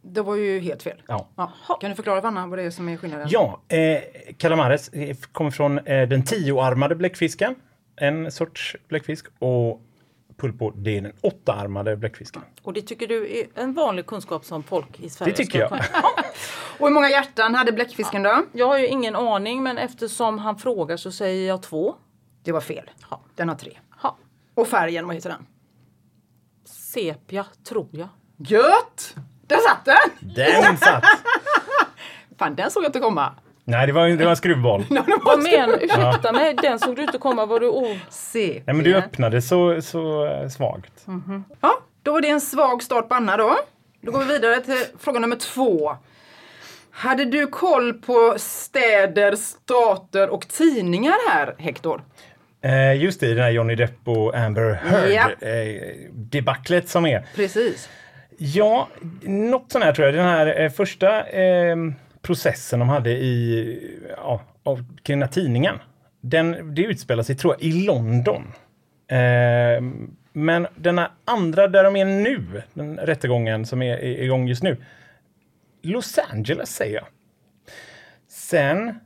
Det 0.02 0.22
var 0.22 0.36
ju 0.36 0.60
helt 0.60 0.84
fel. 0.84 1.02
Ja. 1.08 1.28
Ja. 1.36 1.78
Kan 1.82 1.90
du 1.90 1.96
förklara 1.96 2.22
för 2.22 2.28
Anna 2.28 2.48
vad 2.48 2.60
det 2.60 2.64
är 2.64 2.70
som 2.72 2.90
är 2.90 2.98
skillnaden? 2.98 3.28
Ja, 3.32 3.62
eh, 3.68 4.02
calamares 4.38 4.92
kommer 5.32 5.52
från 5.52 5.78
eh, 5.78 6.08
den 6.08 6.24
tioarmade 6.24 6.96
bläckfisken. 6.96 7.56
En 7.96 8.32
sorts 8.32 8.76
bläckfisk. 8.88 9.26
Och 9.40 9.82
pulpo, 10.38 10.72
det 10.72 10.98
är 10.98 11.02
den 11.02 11.14
åttaarmade 11.22 11.98
bläckfisken. 11.98 12.42
Och 12.64 12.74
det 12.74 12.82
tycker 12.82 13.08
du 13.08 13.38
är 13.40 13.48
en 13.56 13.74
vanlig 13.74 14.06
kunskap 14.06 14.46
som 14.46 14.64
folk 14.64 15.00
i 15.00 15.10
Sverige 15.10 15.32
Det 15.34 15.38
tycker 15.38 15.60
jag. 15.60 15.70
kunna- 15.70 15.84
Ja, 15.94 16.24
Och 16.80 16.88
hur 16.88 16.94
många 16.94 17.10
hjärtan 17.10 17.56
hade 17.56 17.72
bläckfisken 17.72 18.24
då? 18.24 18.44
Jag 18.54 18.68
har 18.68 18.78
ju 18.78 18.88
ingen 18.88 19.16
aning 19.16 19.64
men 19.64 19.78
eftersom 19.78 20.38
han 20.40 20.58
frågar 20.58 20.98
så 20.98 21.12
säger 21.12 21.48
jag 21.48 21.62
två. 21.64 21.96
Det 22.44 22.52
var 22.52 22.62
fel. 22.62 22.90
Ja. 23.10 23.22
Den 23.36 23.50
har 23.50 23.56
tre. 23.56 23.78
Ha. 24.02 24.18
Och 24.54 24.68
färgen, 24.68 25.08
vad 25.08 25.16
heter 25.16 25.30
den? 25.30 25.46
Sepia, 26.66 27.46
tror 27.68 27.88
jag. 27.92 28.08
Gött! 28.38 29.16
Där 29.48 29.58
satt 29.58 29.86
den! 29.86 30.34
Den 30.36 30.78
satt! 30.78 31.04
Fan, 32.40 32.56
den 32.56 32.72
såg 32.72 32.84
jag 32.84 32.90
inte 32.90 33.00
komma. 33.00 33.36
Nej, 33.70 33.88
det 33.88 33.94
var, 33.94 34.08
det 34.08 34.24
var 34.24 34.30
en 34.32 34.38
skruvboll. 34.38 34.86
Vad 35.26 35.44
menar? 35.44 35.84
Ursäkta 35.84 36.32
mig, 36.32 36.56
den 36.62 36.80
såg 36.80 36.96
du 36.96 37.02
inte 37.02 37.18
komma. 37.18 37.46
Var 37.46 37.60
du 37.60 37.68
o... 37.68 37.98
Nej, 38.34 38.64
men 38.66 38.84
du 38.84 38.96
öppnade 38.96 39.42
så, 39.42 39.82
så 39.82 40.26
eh, 40.26 40.48
svagt. 40.48 41.06
Ja, 41.62 41.74
då 42.04 42.12
var 42.14 42.22
det 42.22 42.30
en 42.30 42.42
svag 42.42 42.84
start 42.84 43.10
på 43.10 43.16
Anna 43.16 43.38
då. 43.38 43.58
Då 44.02 44.12
går 44.12 44.20
vi 44.20 44.26
vidare 44.26 44.62
till 44.62 44.84
fråga 45.00 45.20
nummer 45.20 45.36
två. 45.36 45.96
Hade 46.92 47.26
du 47.26 47.48
koll 47.48 47.94
på 47.94 48.34
städer, 48.38 49.36
stater 49.36 50.30
och 50.30 50.48
tidningar 50.48 51.30
här, 51.30 51.56
Hector? 51.58 52.02
Eh, 52.62 53.04
just 53.04 53.20
det, 53.20 53.28
den 53.34 53.44
här 53.44 53.52
Johnny 53.52 53.76
Depp 53.76 54.08
och 54.08 54.36
Amber 54.36 54.74
Heard 54.74 55.12
Ja. 55.12 55.48
eh, 55.48 56.82
som 56.86 57.06
är. 57.06 57.26
Precis. 57.36 57.90
Ja, 58.38 58.88
något 59.22 59.72
sånt 59.72 59.84
här 59.84 59.94
tror 59.94 60.06
jag. 60.06 60.16
Den 60.16 60.26
här 60.26 60.62
eh, 60.62 60.70
första 60.70 61.24
eh, 61.30 61.76
processen 62.28 62.80
de 62.80 62.90
hade 62.90 63.10
i, 63.12 64.00
ja, 64.18 64.42
av, 64.64 64.84
kring 65.04 65.20
den 65.20 65.28
här 65.28 65.34
tidningen. 65.34 65.76
Den, 66.22 66.76
det 66.76 66.82
utspelar 66.82 67.24
sig, 67.24 67.36
tror 67.36 67.54
jag, 67.54 67.62
i 67.62 67.86
London. 67.86 68.44
Eh, 69.08 69.82
men 70.34 70.68
den 70.76 70.98
här 70.98 71.10
andra 71.26 71.68
där 71.68 71.84
de 71.84 71.96
är 71.96 72.06
nu, 72.06 72.64
den 72.74 72.98
rättegången 72.98 73.66
som 73.66 73.82
är 73.82 74.04
igång 74.04 74.48
just 74.48 74.64
nu. 74.64 74.78
Los 75.82 76.18
Angeles 76.32 76.70
säger 76.76 76.96
jag. 76.96 77.06
Sen 78.28 79.00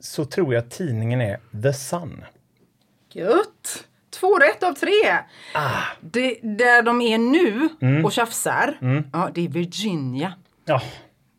så 0.00 0.24
tror 0.24 0.54
jag 0.54 0.70
tidningen 0.70 1.20
är 1.20 1.38
The 1.62 1.72
Sun. 1.72 2.24
Gött! 3.12 3.84
Två 4.20 4.38
rätt 4.38 4.62
av 4.62 4.72
tre. 4.72 5.18
Ah. 5.54 5.82
Det, 6.00 6.38
där 6.42 6.82
de 6.82 7.00
är 7.02 7.18
nu 7.18 7.68
Mm. 7.80 8.04
och 8.04 8.12
tjafsar, 8.12 8.78
ja, 9.12 9.30
det 9.34 9.44
är 9.44 9.48
Virginia, 9.48 10.32
Ja, 10.64 10.82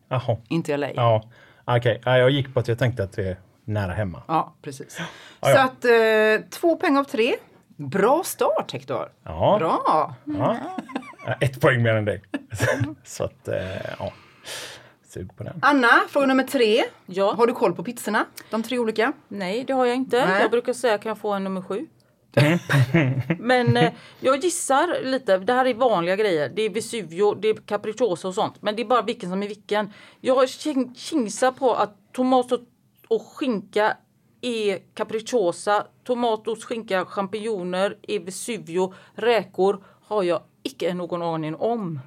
jaha. 0.07 0.37
inte 0.49 0.77
LA. 0.77 0.89
Ja, 0.95 1.23
okej. 1.65 2.01
Ja, 2.05 2.17
jag 2.17 2.29
gick 2.29 2.53
på 2.53 2.59
att 2.59 2.67
jag 2.67 2.79
tänkte 2.79 3.03
att 3.03 3.11
det 3.13 3.27
är 3.27 3.37
nära 3.65 3.91
hemma. 3.93 4.21
Ja, 4.27 4.53
precis. 4.61 4.99
Ja. 5.41 5.47
Så 5.53 5.59
att 5.59 5.85
eh, 5.85 6.49
två 6.49 6.75
poäng 6.75 6.97
av 6.97 7.03
tre. 7.03 7.35
Bra 7.75 8.21
start 8.25 8.73
Hector. 8.73 9.09
Ja. 9.23 9.55
Bra. 9.59 9.81
Ja. 9.85 10.57
Ja, 11.25 11.35
Ett 11.41 11.61
poäng 11.61 11.83
mer 11.83 11.93
än 11.93 12.05
dig. 12.05 12.21
Så 13.03 13.23
att, 13.23 13.47
eh, 13.47 13.55
ja. 13.99 14.13
Sug 15.07 15.37
på 15.37 15.43
den. 15.43 15.59
Anna, 15.61 15.89
fråga 16.09 16.25
nummer 16.25 16.43
tre. 16.43 16.83
Ja. 17.05 17.33
Har 17.33 17.47
du 17.47 17.53
koll 17.53 17.73
på 17.73 17.83
pizzorna? 17.83 18.25
De 18.49 18.63
tre 18.63 18.79
olika? 18.79 19.13
Nej, 19.27 19.63
det 19.63 19.73
har 19.73 19.85
jag 19.85 19.95
inte. 19.95 20.25
Nej. 20.25 20.41
Jag 20.41 20.51
brukar 20.51 20.73
säga 20.73 20.97
kan 20.97 21.09
jag 21.09 21.17
få 21.17 21.33
en 21.33 21.43
nummer 21.43 21.61
sju? 21.61 21.87
Men 23.39 23.77
eh, 23.77 23.91
jag 24.19 24.43
gissar 24.43 25.03
lite. 25.03 25.37
Det 25.37 25.53
här 25.53 25.65
är 25.65 25.73
vanliga 25.73 26.15
grejer. 26.15 26.51
Det 26.55 26.61
är 26.61 26.69
Vesuvio, 26.69 27.35
det 27.35 27.47
är 27.47 27.53
Capricciosa 27.53 28.27
och 28.27 28.33
sånt. 28.33 28.61
Men 28.61 28.75
det 28.75 28.81
är 28.81 28.85
bara 28.85 29.01
vilken 29.01 29.29
som 29.29 29.43
är 29.43 29.47
vilken. 29.47 29.93
Jag 30.21 30.49
kingsar 30.95 31.51
på 31.51 31.73
att 31.73 32.13
tomat 32.13 32.51
och, 33.07 33.21
skinka 33.21 33.97
är 34.41 34.79
Capricciosa. 34.95 35.83
Tomat, 36.03 36.47
ost, 36.47 36.63
skinka, 36.63 37.05
champinjoner 37.05 37.97
är 38.07 38.19
Vesuvio. 38.19 38.93
Räkor 39.15 39.83
har 40.07 40.23
jag 40.23 40.41
icke 40.63 40.93
någon 40.93 41.21
aning 41.21 41.55
om. 41.55 41.99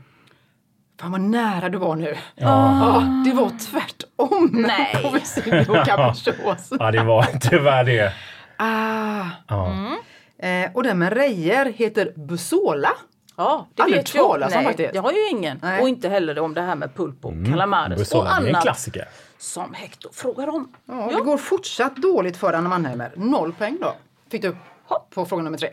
Fan 1.00 1.12
vad 1.12 1.20
nära 1.20 1.68
du 1.68 1.78
var 1.78 1.96
nu. 1.96 2.16
Ja. 2.34 3.22
det 3.24 3.32
var 3.32 3.50
tvärtom. 3.50 4.48
Nej. 4.52 5.02
På 5.02 5.10
Vesuvio 5.10 5.80
och 5.80 5.86
Capricciosa. 5.86 6.76
Ja, 6.78 6.90
det 6.90 7.02
var 7.02 7.22
tyvärr 7.40 7.84
det. 7.84 8.12
Ah. 8.56 9.24
Ja. 9.48 9.96
Eh, 10.42 10.70
och 10.74 10.82
den 10.82 10.98
med 10.98 11.12
rejer 11.12 11.66
heter 11.66 12.12
Bussola. 12.16 12.90
Ja, 13.36 13.66
det 13.74 13.82
Aldrig 13.82 14.00
vet 14.00 14.14
jag. 14.14 14.40
Nej, 14.40 14.64
faktiskt. 14.64 14.92
det 14.92 14.98
har 14.98 15.12
ju 15.12 15.28
ingen. 15.28 15.58
Nej. 15.62 15.82
Och 15.82 15.88
inte 15.88 16.08
heller 16.08 16.38
om 16.38 16.54
det 16.54 16.60
här 16.62 16.74
med 16.74 16.94
pulpo, 16.94 17.28
Mm. 17.30 17.50
calamares 17.52 17.92
och 17.92 17.98
Bussola, 17.98 18.24
det 18.24 18.30
är 18.36 18.40
en 18.40 18.48
annat 18.48 18.62
klassiker. 18.62 19.08
som 19.38 19.74
Hector 19.74 20.10
frågar 20.12 20.48
om. 20.48 20.72
Ja, 20.84 21.10
Det 21.16 21.24
går 21.24 21.36
fortsatt 21.36 21.96
dåligt 21.96 22.36
för 22.36 22.52
Anna 22.52 22.68
Mannheimer. 22.68 23.12
Noll 23.16 23.52
poäng 23.52 23.78
då. 23.80 23.94
Fick 24.30 24.42
du 24.42 24.56
Hopp. 24.86 25.10
på 25.14 25.24
fråga 25.26 25.42
nummer 25.42 25.58
tre. 25.58 25.68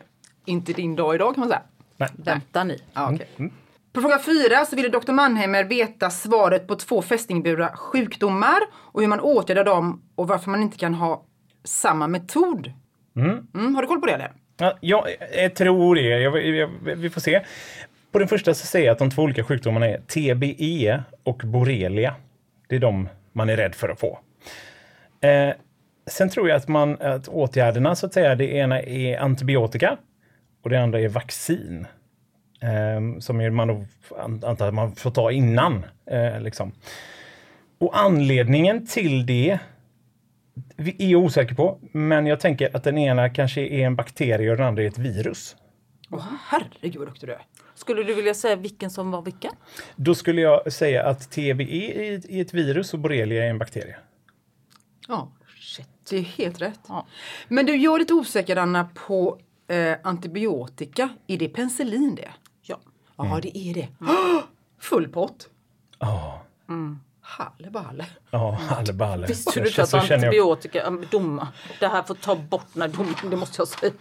Inte 0.46 0.74
din 0.74 0.96
dag 0.96 1.16
idag 1.16 1.34
kan 1.36 1.40
man 1.40 1.50
säga. 1.50 1.62
Nej. 1.98 2.10
Vänta 2.18 2.64
ni. 2.64 2.82
Ja, 2.94 3.12
okej. 3.14 3.52
På 3.94 4.02
fråga 4.02 4.20
fyra 4.20 4.66
så 4.66 4.76
ville 4.76 4.90
Dr. 4.90 5.12
Mannheimer 5.12 5.64
veta 5.64 6.10
svaret 6.10 6.68
på 6.68 6.76
två 6.76 7.02
fästingburna 7.02 7.70
sjukdomar 7.76 8.60
och 8.76 9.02
hur 9.02 9.08
man 9.08 9.20
åtgärdar 9.20 9.64
dem 9.64 10.02
och 10.16 10.28
varför 10.28 10.50
man 10.52 10.62
inte 10.62 10.78
kan 10.78 10.94
ha 10.94 11.24
samma 11.64 12.08
metod. 12.08 12.72
Mm, 13.16 13.76
har 13.76 13.82
du 13.82 13.88
koll 13.88 14.00
på 14.00 14.06
det 14.06 14.14
eller? 14.14 14.32
Ja, 14.58 14.78
jag, 14.82 15.08
jag 15.36 15.56
tror 15.56 15.96
det. 15.96 16.02
Jag, 16.02 16.46
jag, 16.46 16.70
vi 16.96 17.10
får 17.10 17.22
se. 17.22 17.42
På 18.12 18.20
den 18.20 18.28
första 18.28 18.54
så 18.54 18.66
säger 18.66 18.86
jag 18.86 18.94
att 18.94 19.00
de 19.00 19.10
två 19.10 19.22
olika 19.22 19.44
sjukdomarna 19.44 19.88
är 19.88 19.98
TBE 19.98 21.04
och 21.24 21.42
borrelia. 21.46 22.16
Det 22.68 22.76
är 22.76 22.80
de 22.80 23.10
man 23.34 23.50
är 23.50 23.58
rädd 23.58 23.76
för 23.76 23.90
att 23.90 24.00
få. 24.00 24.20
Eh, 25.22 25.54
sen 26.08 26.30
tror 26.30 26.50
jag 26.50 26.56
att, 26.56 26.68
man, 26.68 27.02
att 27.02 27.28
åtgärderna, 27.28 27.96
så 27.96 28.06
att 28.06 28.14
säga, 28.14 28.36
det 28.36 28.46
ena 28.46 28.82
är 28.82 29.18
antibiotika 29.18 29.98
och 30.64 30.70
det 30.70 30.82
andra 30.82 31.00
är 31.00 31.08
vaccin. 31.08 31.88
Eh, 32.62 33.20
som 33.20 33.56
man 33.56 33.68
då 33.68 33.86
antar 34.44 34.68
att 34.68 34.74
man 34.74 34.96
får 34.96 35.12
ta 35.12 35.32
innan. 35.32 35.86
Eh, 36.06 36.42
liksom. 36.42 36.72
Och 37.80 38.00
anledningen 38.00 38.88
till 38.88 39.26
det 39.26 39.60
är 40.78 41.08
jag 41.12 41.24
osäker 41.24 41.56
på, 41.56 41.80
men 41.92 42.26
jag 42.26 42.40
tänker 42.40 42.76
att 42.76 42.84
den 42.84 42.98
ena 42.98 43.30
kanske 43.30 43.62
är 43.62 43.86
en 43.86 43.96
bakterie 43.96 44.52
och 44.52 44.58
den 44.58 44.66
andra 44.68 44.84
är 44.84 44.88
ett 44.88 44.98
virus. 44.98 45.56
Åh 46.12 46.24
herregud 46.48 46.96
vad 46.98 47.08
duktig 47.08 47.30
du 47.30 47.34
är. 47.34 47.42
Skulle 47.76 48.04
du 48.04 48.14
vilja 48.14 48.34
säga 48.34 48.56
vilken 48.56 48.90
som 48.90 49.12
var 49.12 49.22
vilken? 49.22 49.52
Då 49.96 50.16
skulle 50.16 50.42
jag 50.42 50.74
säga 50.74 51.04
att 51.06 51.32
TBE 51.32 52.14
är 52.14 52.42
ett- 52.42 52.54
virus 52.54 52.94
och 52.94 53.00
borrelia 53.00 53.46
är 53.46 53.50
en 53.50 53.58
bakterie. 53.58 53.96
Ja, 55.08 55.32
shit. 55.60 55.90
Det 56.10 56.18
är 56.18 56.22
helt 56.22 56.62
rätt. 56.62 56.80
Ja. 56.88 57.08
Men 57.48 57.66
du, 57.66 57.76
jag 57.76 57.96
är 57.96 58.00
lite 58.00 58.14
osäker 58.14 58.56
Anna 58.56 58.90
på 59.08 59.40
eh, 59.68 59.94
antibiotika. 60.04 61.10
Är 61.28 61.38
det 61.38 61.50
penicillin 61.50 62.16
det? 62.16 62.30
Ja. 62.62 62.80
Ja, 63.18 63.40
det 63.44 63.58
är 63.58 63.74
det. 63.74 63.88
Full 64.80 65.08
pott. 65.10 65.50
Ja, 66.00 66.42
Halle 66.68 66.98
balle. 67.70 68.06
ja, 68.32 68.60
alle 68.78 68.94
balle. 68.94 69.28
Visste 69.28 69.60
du 69.60 69.68
inte 69.68 69.84
att 69.84 69.94
jag- 69.94 70.12
antibiotika, 70.12 70.86
äh, 70.88 70.92
dumma, 71.12 71.48
det 71.80 71.88
här 71.88 72.04
får 72.04 72.16
ta 72.16 72.36
bort 72.36 72.76
när 72.76 72.88
dumma, 72.88 73.16
det 73.30 73.36
måste 73.38 73.62
jag 73.62 73.68
säga. 73.68 73.92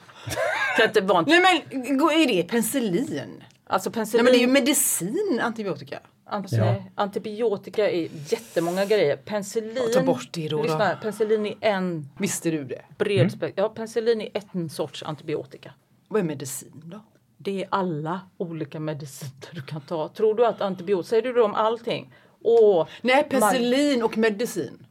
Kan 0.77 0.87
inte 0.87 1.01
vara 1.01 1.19
en, 1.19 1.25
Nej 1.29 1.41
men, 1.71 1.99
gå- 1.99 2.11
är 2.13 2.27
det 2.27 2.43
penicillin? 2.43 3.45
alltså 3.67 3.91
Nej 3.91 3.95
penicillin, 3.95 4.25
men 4.25 4.33
det 4.33 4.39
är 4.39 4.41
ju 4.41 4.47
medicin, 4.47 5.41
antibiotika. 5.43 5.99
anti, 6.29 6.57
Ja. 6.57 6.75
antibiotika 6.95 7.91
är 7.91 8.09
jättemånga 8.33 8.85
grejer. 8.85 9.17
Penicillin, 9.17 9.93
ta 9.95 10.03
bort 10.03 10.29
det 10.33 10.49
då, 10.49 10.57
då. 10.57 10.63
lyssna 10.63 10.85
här, 10.85 10.97
penicillin 10.97 11.47
är 11.47 11.57
en 11.61 12.09
Visste 12.19 12.51
du 12.51 12.65
det? 12.65 12.83
bred 12.99 13.29
spek- 13.33 13.53
Ja, 13.57 13.69
penicillin 13.69 14.21
är 14.21 14.43
en 14.53 14.71
sorts 14.71 15.03
antibiotika. 15.03 15.73
Vad 16.09 16.21
är 16.21 16.25
medicin 16.25 16.83
då? 16.85 17.01
Det 17.39 17.63
är 17.63 17.69
alla 17.71 18.21
olika 18.37 18.81
mediciner 18.81 19.33
du 19.53 19.63
kan 19.63 19.81
ta. 19.81 20.09
Tror 20.09 20.35
du 20.35 20.47
att 20.47 20.61
antibiotika, 20.61 21.09
säger 21.09 21.23
du 21.23 21.33
det 21.33 21.43
om 21.43 21.55
allting? 21.55 22.13
Åh, 22.45 22.87
Nej, 23.03 23.25
penicillin 23.31 24.03
och 24.03 24.19
medicin. 24.19 24.87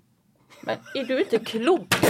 men 0.61 0.77
är 0.95 1.03
du 1.03 1.19
inte 1.19 1.39
klok? 1.39 1.95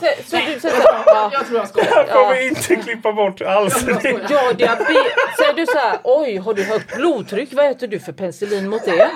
Så, 0.00 0.06
så 0.30 0.36
du, 0.36 0.60
så, 0.60 0.68
så, 0.68 0.76
ja. 1.06 1.30
Jag 1.32 1.46
tror 1.46 1.58
jag 1.58 1.68
ska. 1.68 1.80
Det 1.80 1.86
här 1.88 2.06
får 2.06 2.34
vi 2.34 2.48
inte 2.48 2.76
klippa 2.76 3.12
bort 3.12 3.40
alls. 3.42 3.84
Ja, 4.28 4.52
diabetes. 4.52 4.96
Säger 5.38 5.54
du 5.56 5.66
så 5.66 5.78
här, 5.78 5.98
oj, 6.04 6.36
har 6.36 6.54
du 6.54 6.64
högt 6.64 6.96
blodtryck? 6.96 7.52
Vad 7.52 7.66
äter 7.70 7.88
du 7.88 7.98
för 8.00 8.12
penicillin 8.12 8.68
mot 8.68 8.84
det? 8.84 9.10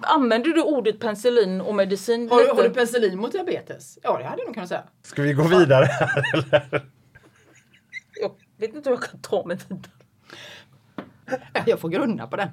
Använder 0.00 0.50
du 0.50 0.62
ordet 0.62 1.00
penicillin 1.00 1.60
och 1.60 1.74
medicin 1.74 2.30
Har, 2.30 2.36
du- 2.38 2.42
lite? 2.44 2.56
har 2.56 2.62
du 2.62 2.70
penicillin 2.70 3.18
mot 3.18 3.32
diabetes? 3.32 3.98
Ja, 4.02 4.18
det 4.18 4.24
hade 4.24 4.42
jag 4.42 4.46
nog 4.46 4.54
kunnat 4.54 4.68
säga. 4.68 4.82
Ska 5.02 5.22
vi 5.22 5.32
gå 5.32 5.42
vidare 5.42 5.84
här 5.84 6.22
eller? 6.34 6.82
Jag 8.20 8.30
vet 8.58 8.74
inte 8.74 8.88
hur 8.90 8.96
jag 8.96 9.04
kan 9.10 9.20
ta 9.20 9.44
mig 9.46 9.56
vidare. 9.68 9.90
Jag 11.66 11.80
får 11.80 11.88
grunna 11.88 12.26
på 12.26 12.36
den. 12.36 12.48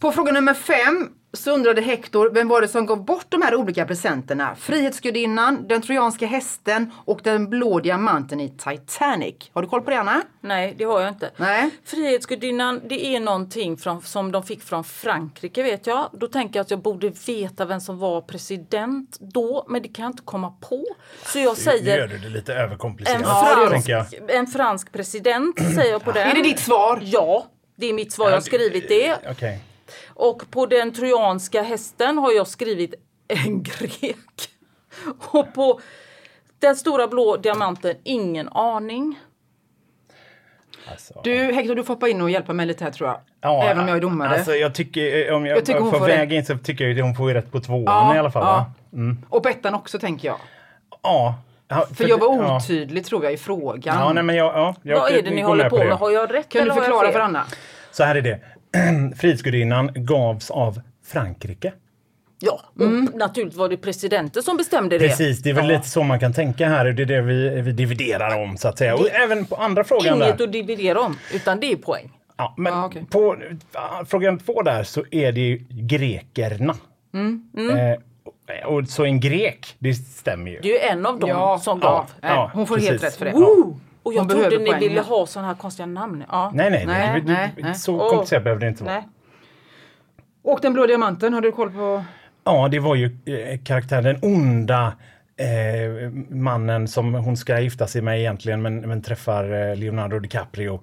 På 0.00 0.12
fråga 0.12 0.32
nummer 0.32 0.54
fem 0.54 1.08
så 1.32 1.50
undrade 1.50 1.80
Hector 1.80 2.30
vem 2.30 2.48
var 2.48 2.60
det 2.60 2.68
som 2.68 2.86
gav 2.86 3.04
bort 3.04 3.26
de 3.28 3.42
här 3.42 3.54
olika 3.54 3.86
presenterna? 3.86 4.54
Frihetsgudinnan, 4.56 5.68
den 5.68 5.82
trojanska 5.82 6.26
hästen 6.26 6.92
och 7.04 7.20
den 7.22 7.50
blå 7.50 7.80
diamanten 7.80 8.40
i 8.40 8.48
Titanic. 8.48 9.34
Har 9.52 9.62
du 9.62 9.68
koll 9.68 9.80
på 9.82 9.90
det 9.90 10.00
Anna? 10.00 10.22
Nej, 10.40 10.74
det 10.78 10.84
har 10.84 11.00
jag 11.00 11.08
inte. 11.08 11.30
Nej. 11.36 11.70
Frihetsgudinnan, 11.84 12.80
det 12.88 13.06
är 13.16 13.20
någonting 13.20 13.76
från, 13.76 14.02
som 14.02 14.32
de 14.32 14.42
fick 14.42 14.62
från 14.62 14.84
Frankrike 14.84 15.62
vet 15.62 15.86
jag. 15.86 16.10
Då 16.12 16.26
tänker 16.26 16.58
jag 16.58 16.64
att 16.64 16.70
jag 16.70 16.82
borde 16.82 17.12
veta 17.26 17.64
vem 17.64 17.80
som 17.80 17.98
var 17.98 18.20
president 18.20 19.16
då, 19.20 19.66
men 19.68 19.82
det 19.82 19.88
kan 19.88 20.02
jag 20.02 20.12
inte 20.12 20.22
komma 20.22 20.50
på. 20.50 20.84
Så 21.26 21.38
jag 21.38 21.44
Nu 21.44 21.48
gör 21.48 21.54
säger 21.54 22.08
du 22.08 22.18
det 22.18 22.28
lite 22.28 22.54
en 22.54 22.58
överkomplicerat, 22.60 23.22
fransk, 23.22 23.70
tänker 23.72 23.92
jag. 23.92 24.30
en 24.30 24.46
fransk 24.46 24.92
president 24.92 25.58
säger 25.74 25.92
jag 25.92 26.04
på 26.04 26.12
den. 26.12 26.28
Är 26.28 26.34
det 26.34 26.42
ditt 26.42 26.60
svar? 26.60 26.98
Ja. 27.02 27.46
Det 27.76 27.86
är 27.86 27.92
mitt 27.92 28.12
svar, 28.12 28.26
jag 28.26 28.36
har 28.36 28.40
skrivit 28.40 28.88
det. 28.88 29.16
Okej. 29.30 29.60
Och 30.08 30.50
på 30.50 30.66
den 30.66 30.92
trojanska 30.92 31.62
hästen 31.62 32.18
har 32.18 32.32
jag 32.32 32.46
skrivit 32.46 32.94
en 33.28 33.62
grek. 33.62 34.48
Och 35.18 35.54
på 35.54 35.80
den 36.58 36.76
stora 36.76 37.08
blå 37.08 37.36
diamanten, 37.36 37.96
ingen 38.04 38.48
aning. 38.48 39.18
Alltså. 40.90 41.20
Du 41.24 41.52
Hector, 41.52 41.74
du 41.74 41.84
får 41.84 41.94
hoppa 41.94 42.08
in 42.08 42.20
och 42.20 42.30
hjälpa 42.30 42.52
mig 42.52 42.66
lite 42.66 42.84
här 42.84 42.90
tror 42.90 43.08
jag. 43.08 43.20
Ja, 43.40 43.64
Även 43.64 43.82
om 43.82 43.88
jag 43.88 43.96
är 43.96 44.00
domare. 44.00 44.28
Alltså, 44.28 44.54
jag 44.54 44.74
tycker, 44.74 45.32
om 45.32 45.46
jag, 45.46 45.56
Jag 45.58 45.64
tycker 45.64 45.80
får 45.80 46.06
väga 46.06 46.36
in 46.36 46.44
så 46.44 46.58
tycker 46.58 46.84
jag 46.88 46.98
att 46.98 47.04
hon 47.04 47.14
får 47.14 47.34
rätt 47.34 47.52
på 47.52 47.60
tvåan 47.60 47.84
Ja, 47.86 48.14
i 48.14 48.18
alla 48.18 48.30
fall. 48.30 48.42
ja. 48.42 48.66
Va? 48.90 49.16
Och 49.28 49.42
på 49.42 49.48
ettan 49.48 49.74
också 49.74 49.98
tänker 49.98 50.28
jag. 50.28 50.38
Ja. 51.02 51.34
ja 51.68 51.86
För 51.94 52.08
jag 52.08 52.18
var 52.18 52.56
otydlig 52.56 53.04
tror 53.04 53.24
jag 53.24 53.32
i 53.32 53.36
frågan. 53.36 53.98
Ja, 53.98 54.12
nej, 54.12 54.22
men 54.22 54.36
jag, 54.36 54.54
ja, 54.54 54.74
jag 54.82 55.00
Vad 55.00 55.12
är 55.12 55.22
det 55.22 55.30
ni 55.30 55.42
håller 55.42 55.70
på 55.70 55.78
med? 55.78 55.92
Har 55.92 56.10
jag 56.10 56.34
rätt 56.34 56.48
kan 56.48 56.58
du 56.58 56.62
eller 56.62 56.74
jag 56.74 56.84
förklara 56.84 57.12
för 57.12 57.20
Anna? 57.20 57.44
Så 57.90 58.04
här 58.04 58.14
är 58.14 58.22
det. 58.22 58.40
Frihetsgudinnan 59.16 59.90
gavs 59.94 60.50
av 60.50 60.80
Frankrike. 61.06 61.72
Ja, 62.40 62.60
och 62.74 63.16
naturligtvis 63.18 63.58
var 63.58 63.68
det 63.68 63.76
presidenten 63.76 64.42
som 64.42 64.56
bestämde 64.56 64.98
det. 64.98 65.08
Precis, 65.08 65.42
det 65.42 65.50
är 65.50 65.54
väl 65.54 65.70
Ja. 65.70 65.76
lite 65.76 65.88
så 65.88 66.02
man 66.02 66.20
kan 66.20 66.32
tänka 66.32 66.68
här. 66.68 66.84
Det 66.84 67.02
är 67.02 67.06
det 67.06 67.20
vi, 67.22 67.60
vi 67.60 67.72
dividerar 67.72 68.42
om 68.42 68.56
så 68.56 68.68
att 68.68 68.78
säga. 68.78 68.94
Och 68.94 69.10
även 69.10 69.46
på 69.46 69.56
andra 69.56 69.84
frågan 69.84 70.16
Inget 70.22 70.38
där. 70.38 70.44
att 70.46 70.52
dividera 70.52 71.00
om, 71.00 71.16
utan 71.34 71.60
det 71.60 71.72
är 71.72 71.76
poäng. 71.76 72.10
Ja, 72.36 72.54
men 72.56 72.72
Ja, 72.72 72.86
okej. 72.86 73.04
på 73.10 73.36
ja, 73.72 74.04
frågan 74.08 74.38
två 74.38 74.62
där 74.62 74.82
så 74.84 75.04
är 75.10 75.32
det 75.32 75.40
ju 75.40 75.56
grekerna. 75.70 76.76
Mm, 77.14 77.50
Eh, 78.48 78.66
och 78.66 78.88
så 78.88 79.04
en 79.04 79.20
grek, 79.20 79.76
det 79.78 79.94
stämmer 79.94 80.50
ju. 80.50 80.60
Det 80.60 80.68
är 80.68 80.72
ju 80.72 80.98
en 80.98 81.06
av 81.06 81.18
dem 81.18 81.28
Ja, 81.30 81.58
som 81.58 81.80
ja, 81.82 81.88
gav. 81.90 82.04
nej, 82.20 82.30
Ja, 82.32 82.50
hon 82.54 82.66
får 82.66 82.74
precis. 82.74 82.90
helt 82.90 83.02
rätt 83.04 83.16
för 83.16 83.24
det. 83.24 83.32
Woo! 83.32 83.80
Och 84.04 84.14
jag 84.14 84.28
trodde 84.28 84.58
ni 84.58 84.66
poäng 84.66 84.80
ville 84.80 85.00
ha 85.00 85.26
sådana 85.26 85.48
här 85.48 85.54
konstiga 85.54 85.86
namn. 85.86 86.24
Ja. 86.28 86.50
Nej, 86.54 86.70
nej, 86.70 86.86
nej. 86.86 87.22
Nej, 87.26 87.54
nej. 87.56 87.74
Så 87.74 88.08
komplicerat 88.08 88.44
behöver 88.44 88.60
det 88.60 88.68
inte 88.68 88.84
vara. 88.84 88.94
Nej. 88.94 89.08
Och 90.42 90.58
den 90.62 90.72
blå 90.72 90.86
diamanten, 90.86 91.32
har 91.32 91.40
du 91.40 91.52
koll 91.52 91.70
på? 91.70 92.04
Ja, 92.44 92.68
det 92.68 92.78
var 92.78 92.94
ju 92.94 93.18
eh, 93.26 93.60
karaktären, 93.64 94.04
den 94.04 94.18
onda 94.22 94.92
eh, 95.36 96.10
mannen 96.30 96.88
som 96.88 97.14
hon 97.14 97.36
ska 97.36 97.60
gifta 97.60 97.86
sig 97.86 98.02
med 98.02 98.18
egentligen 98.18 98.62
men, 98.62 98.80
men 98.80 99.02
träffar 99.02 99.70
eh, 99.70 99.76
Leonardo 99.76 100.18
DiCaprio 100.18 100.80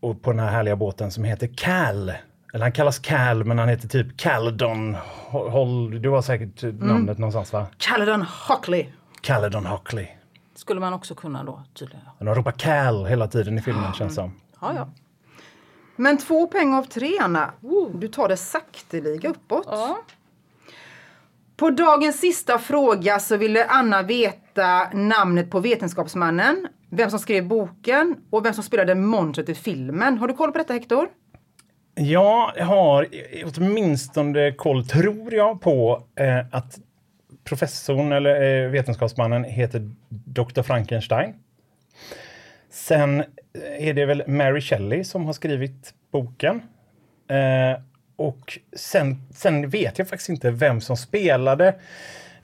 och 0.00 0.22
på 0.22 0.30
den 0.30 0.40
här 0.40 0.50
härliga 0.50 0.76
båten 0.76 1.10
som 1.10 1.24
heter 1.24 1.48
Cal. 1.56 2.12
Eller 2.54 2.64
han 2.64 2.72
kallas 2.72 2.98
Cal 2.98 3.44
men 3.44 3.58
han 3.58 3.68
heter 3.68 3.88
typ 3.88 4.16
Caledon. 4.16 4.96
Du 6.00 6.08
har 6.08 6.22
säkert 6.22 6.62
eh, 6.62 6.72
namnet 6.72 7.18
någonstans 7.18 7.52
va? 7.52 7.66
Caledon 7.78 8.22
Hockley. 8.48 8.86
Caledon 9.20 9.66
Hockley. 9.66 10.06
Skulle 10.56 10.80
man 10.80 10.92
också 10.92 11.14
kunna 11.14 11.44
då 11.44 11.62
tydligen. 11.74 12.04
Han 12.18 12.34
ropar 12.34 12.52
Cal 12.52 13.06
hela 13.06 13.28
tiden 13.28 13.58
i 13.58 13.62
filmen 13.62 13.92
känns 13.92 14.14
som. 14.14 14.32
Ja, 14.60 14.74
ja. 14.74 14.88
Men 15.96 16.18
två 16.18 16.46
poäng 16.46 16.74
av 16.74 16.82
tre 16.82 17.18
Anna. 17.20 17.50
Du 17.94 18.08
tar 18.08 18.28
det 18.28 18.36
sakteliga 18.36 19.28
uppåt. 19.30 19.66
ja. 19.70 19.98
På 21.56 21.70
dagens 21.70 22.20
sista 22.20 22.58
fråga 22.58 23.18
så 23.18 23.36
ville 23.36 23.66
Anna 23.66 24.02
veta 24.02 24.88
namnet 24.92 25.50
på 25.50 25.60
vetenskapsmannen, 25.60 26.68
vem 26.90 27.10
som 27.10 27.18
skrev 27.18 27.48
boken 27.48 28.16
och 28.30 28.44
vem 28.44 28.54
som 28.54 28.64
spelade 28.64 28.94
monstret 28.94 29.48
i 29.48 29.54
filmen. 29.54 30.18
Har 30.18 30.28
du 30.28 30.34
koll 30.34 30.52
på 30.52 30.58
detta 30.58 30.72
Hector? 30.72 31.08
Jag 31.94 32.52
har 32.64 33.06
åtminstone 33.44 34.52
koll, 34.52 34.86
tror 34.86 35.34
jag, 35.34 35.60
på 35.60 36.02
eh, 36.14 36.46
att 36.52 36.78
professorn 37.46 38.12
eller 38.12 38.64
eh, 38.64 38.70
vetenskapsmannen 38.70 39.44
heter 39.44 39.90
Dr. 40.08 40.62
Frankenstein. 40.62 41.34
Sen 42.70 43.20
eh, 43.20 43.88
är 43.88 43.94
det 43.94 44.06
väl 44.06 44.22
Mary 44.26 44.60
Shelley 44.60 45.04
som 45.04 45.26
har 45.26 45.32
skrivit 45.32 45.94
boken. 46.10 46.62
Eh, 47.28 47.80
och 48.16 48.58
sen, 48.76 49.16
sen 49.34 49.68
vet 49.68 49.98
jag 49.98 50.08
faktiskt 50.08 50.28
inte 50.28 50.50
vem 50.50 50.80
som 50.80 50.96
spelade 50.96 51.74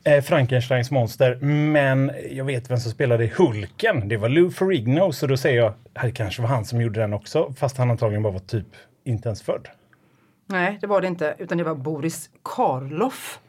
eh, 0.04 0.22
Frankensteins 0.22 0.90
monster, 0.90 1.34
men 1.44 2.12
jag 2.30 2.44
vet 2.44 2.70
vem 2.70 2.78
som 2.78 2.92
spelade 2.92 3.30
Hulken. 3.36 4.08
Det 4.08 4.16
var 4.16 4.28
Lou 4.28 4.50
Ferrigno, 4.50 5.12
så 5.12 5.26
då 5.26 5.36
säger 5.36 5.58
jag 5.58 5.66
att 5.66 6.02
det 6.02 6.12
kanske 6.12 6.42
var 6.42 6.48
han 6.48 6.64
som 6.64 6.80
gjorde 6.80 7.00
den 7.00 7.12
också, 7.12 7.54
fast 7.56 7.76
han 7.76 7.90
antagligen 7.90 8.22
bara 8.22 8.32
var 8.32 8.40
typ 8.40 8.66
inte 9.04 9.28
ens 9.28 9.42
född. 9.42 9.68
Nej, 10.46 10.78
det 10.80 10.86
var 10.86 11.00
det 11.00 11.06
inte, 11.06 11.34
utan 11.38 11.58
det 11.58 11.64
var 11.64 11.74
Boris 11.74 12.30
Karloff 12.42 13.40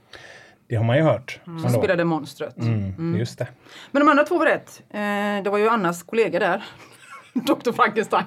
det 0.68 0.76
har 0.76 0.84
man 0.84 0.97
ju 0.97 1.03
hört. 1.03 1.39
som 1.45 1.55
ändå. 1.66 1.70
spelade 1.70 2.03
monstret. 2.05 2.57
Mm, 2.57 3.16
Just 3.20 3.39
det. 3.39 3.47
Men 3.91 3.99
de 4.05 4.09
andra 4.09 4.24
två 4.24 4.38
var 4.38 4.45
rätt. 4.45 4.82
Eh, 4.89 5.43
det 5.43 5.49
var 5.49 5.57
ju 5.57 5.70
Annas 5.70 6.03
kollega 6.03 6.39
där. 6.39 6.64
Dr. 7.34 7.72
Frankenstein. 7.72 8.26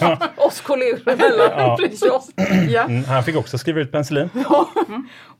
ja. 0.00 0.18
Oss 0.36 0.60
kollegor 0.60 1.08
emellan. 1.08 1.50
Ja. 1.50 1.78
Ja. 2.00 2.22
ja. 2.68 2.82
Mm, 2.82 3.04
han 3.04 3.24
fick 3.24 3.36
också 3.36 3.58
skriva 3.58 3.80
ut 3.80 3.92
penicillin. 3.92 4.30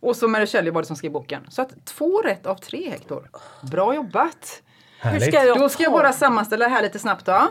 Och 0.00 0.16
så 0.16 0.28
Mary 0.28 0.46
Shelley 0.46 0.70
var 0.70 0.82
det 0.82 0.86
som 0.86 0.96
skrev 0.96 1.12
boken. 1.12 1.46
Så 1.48 1.62
att 1.62 1.86
två 1.86 2.22
rätt 2.22 2.46
av 2.46 2.54
tre 2.54 2.90
Hector. 2.90 3.28
Bra 3.62 3.94
jobbat! 3.94 4.62
Hur 5.00 5.20
ska 5.20 5.44
jag 5.44 5.58
Då 5.58 5.68
ska 5.68 5.82
jag 5.82 5.92
bara 5.92 6.12
sammanställa 6.12 6.68
här 6.68 6.82
lite 6.82 6.98
snabbt 6.98 7.26
då. 7.26 7.48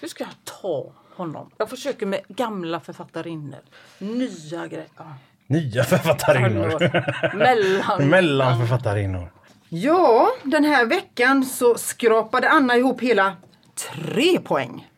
Hur 0.00 0.08
ska 0.08 0.24
jag 0.24 0.60
ta 0.60 0.92
honom? 1.16 1.50
Jag 1.56 1.70
försöker 1.70 2.06
med 2.06 2.20
gamla 2.28 2.80
författarinnor. 2.80 3.60
Nya 3.98 4.66
grejer. 4.66 4.88
Nya 5.52 5.84
författarinnor. 5.84 7.36
Mellan. 7.36 8.08
Mellan 8.08 8.58
författarinnor. 8.58 9.32
Ja, 9.68 10.28
den 10.42 10.64
här 10.64 10.86
veckan 10.86 11.44
så 11.44 11.74
skrapade 11.74 12.48
Anna 12.50 12.76
ihop 12.76 13.00
hela 13.00 13.32
tre 13.92 14.38
poäng. 14.38 14.88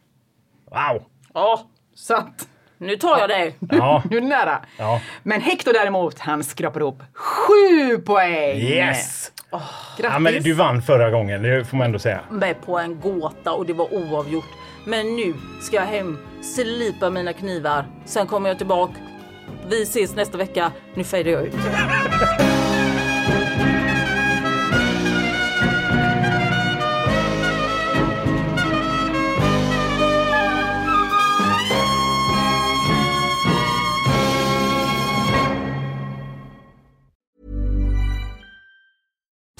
Wow! 0.71 1.03
Ja, 1.35 1.67
Så 1.95 2.15
att 2.15 2.49
nu 2.79 2.97
tar 2.97 3.19
jag 3.19 3.29
det. 3.29 3.53
Ja, 3.77 4.03
nu 4.11 4.17
är 4.17 4.21
det 4.21 4.27
nära. 4.27 4.59
Ja. 4.79 5.01
Men 5.23 5.41
Hector 5.41 5.73
däremot, 5.73 6.19
han 6.19 6.45
skrapade 6.45 6.83
ihop 6.85 7.03
sju 7.15 7.99
poäng! 7.99 8.57
yes! 8.57 9.33
Grattis! 9.51 10.13
Ja, 10.13 10.19
men 10.19 10.43
du 10.43 10.53
vann 10.53 10.83
förra 10.83 11.11
gången, 11.11 11.43
det 11.43 11.65
får 11.65 11.77
man 11.77 11.85
ändå 11.85 11.99
säga. 11.99 12.21
Med 12.31 12.63
på 12.63 12.79
en 12.79 13.01
gåta 13.01 13.53
och 13.53 13.67
det 13.67 13.73
var 13.73 13.95
oavgjort. 13.95 14.49
Men 14.85 15.17
nu 15.17 15.35
ska 15.63 15.77
jag 15.77 15.83
hem, 15.83 16.19
slipa 16.43 17.11
mina 17.11 17.33
knivar. 17.33 17.87
Sen 18.05 18.27
kommer 18.27 18.49
jag 18.49 18.59
tillbaka. 18.59 18.95
Vi 19.71 19.83
ses 19.83 20.15
nästa 20.15 20.39
vecka. 20.39 20.73
Nu 20.95 21.05
fejdar 21.05 21.33
jag 21.33 21.47
ut. 21.47 21.55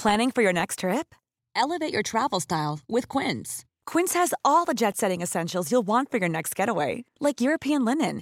Planning 0.05 0.31
for 0.31 0.43
your 0.43 0.53
next 0.53 0.79
trip? 0.79 1.15
Elevate 1.55 1.91
your 1.91 2.03
travel 2.03 2.39
style 2.39 2.79
with 2.87 3.07
Quince. 3.07 3.65
Quince 3.87 4.13
has 4.13 4.35
all 4.43 4.65
the 4.65 4.75
jet 4.75 4.97
setting 4.97 5.21
essentials 5.23 5.71
you'll 5.71 5.87
want 5.87 6.11
for 6.11 6.19
your 6.19 6.29
next 6.29 6.55
getaway, 6.55 7.05
like 7.19 7.41
European 7.41 7.85
linen, 7.85 8.21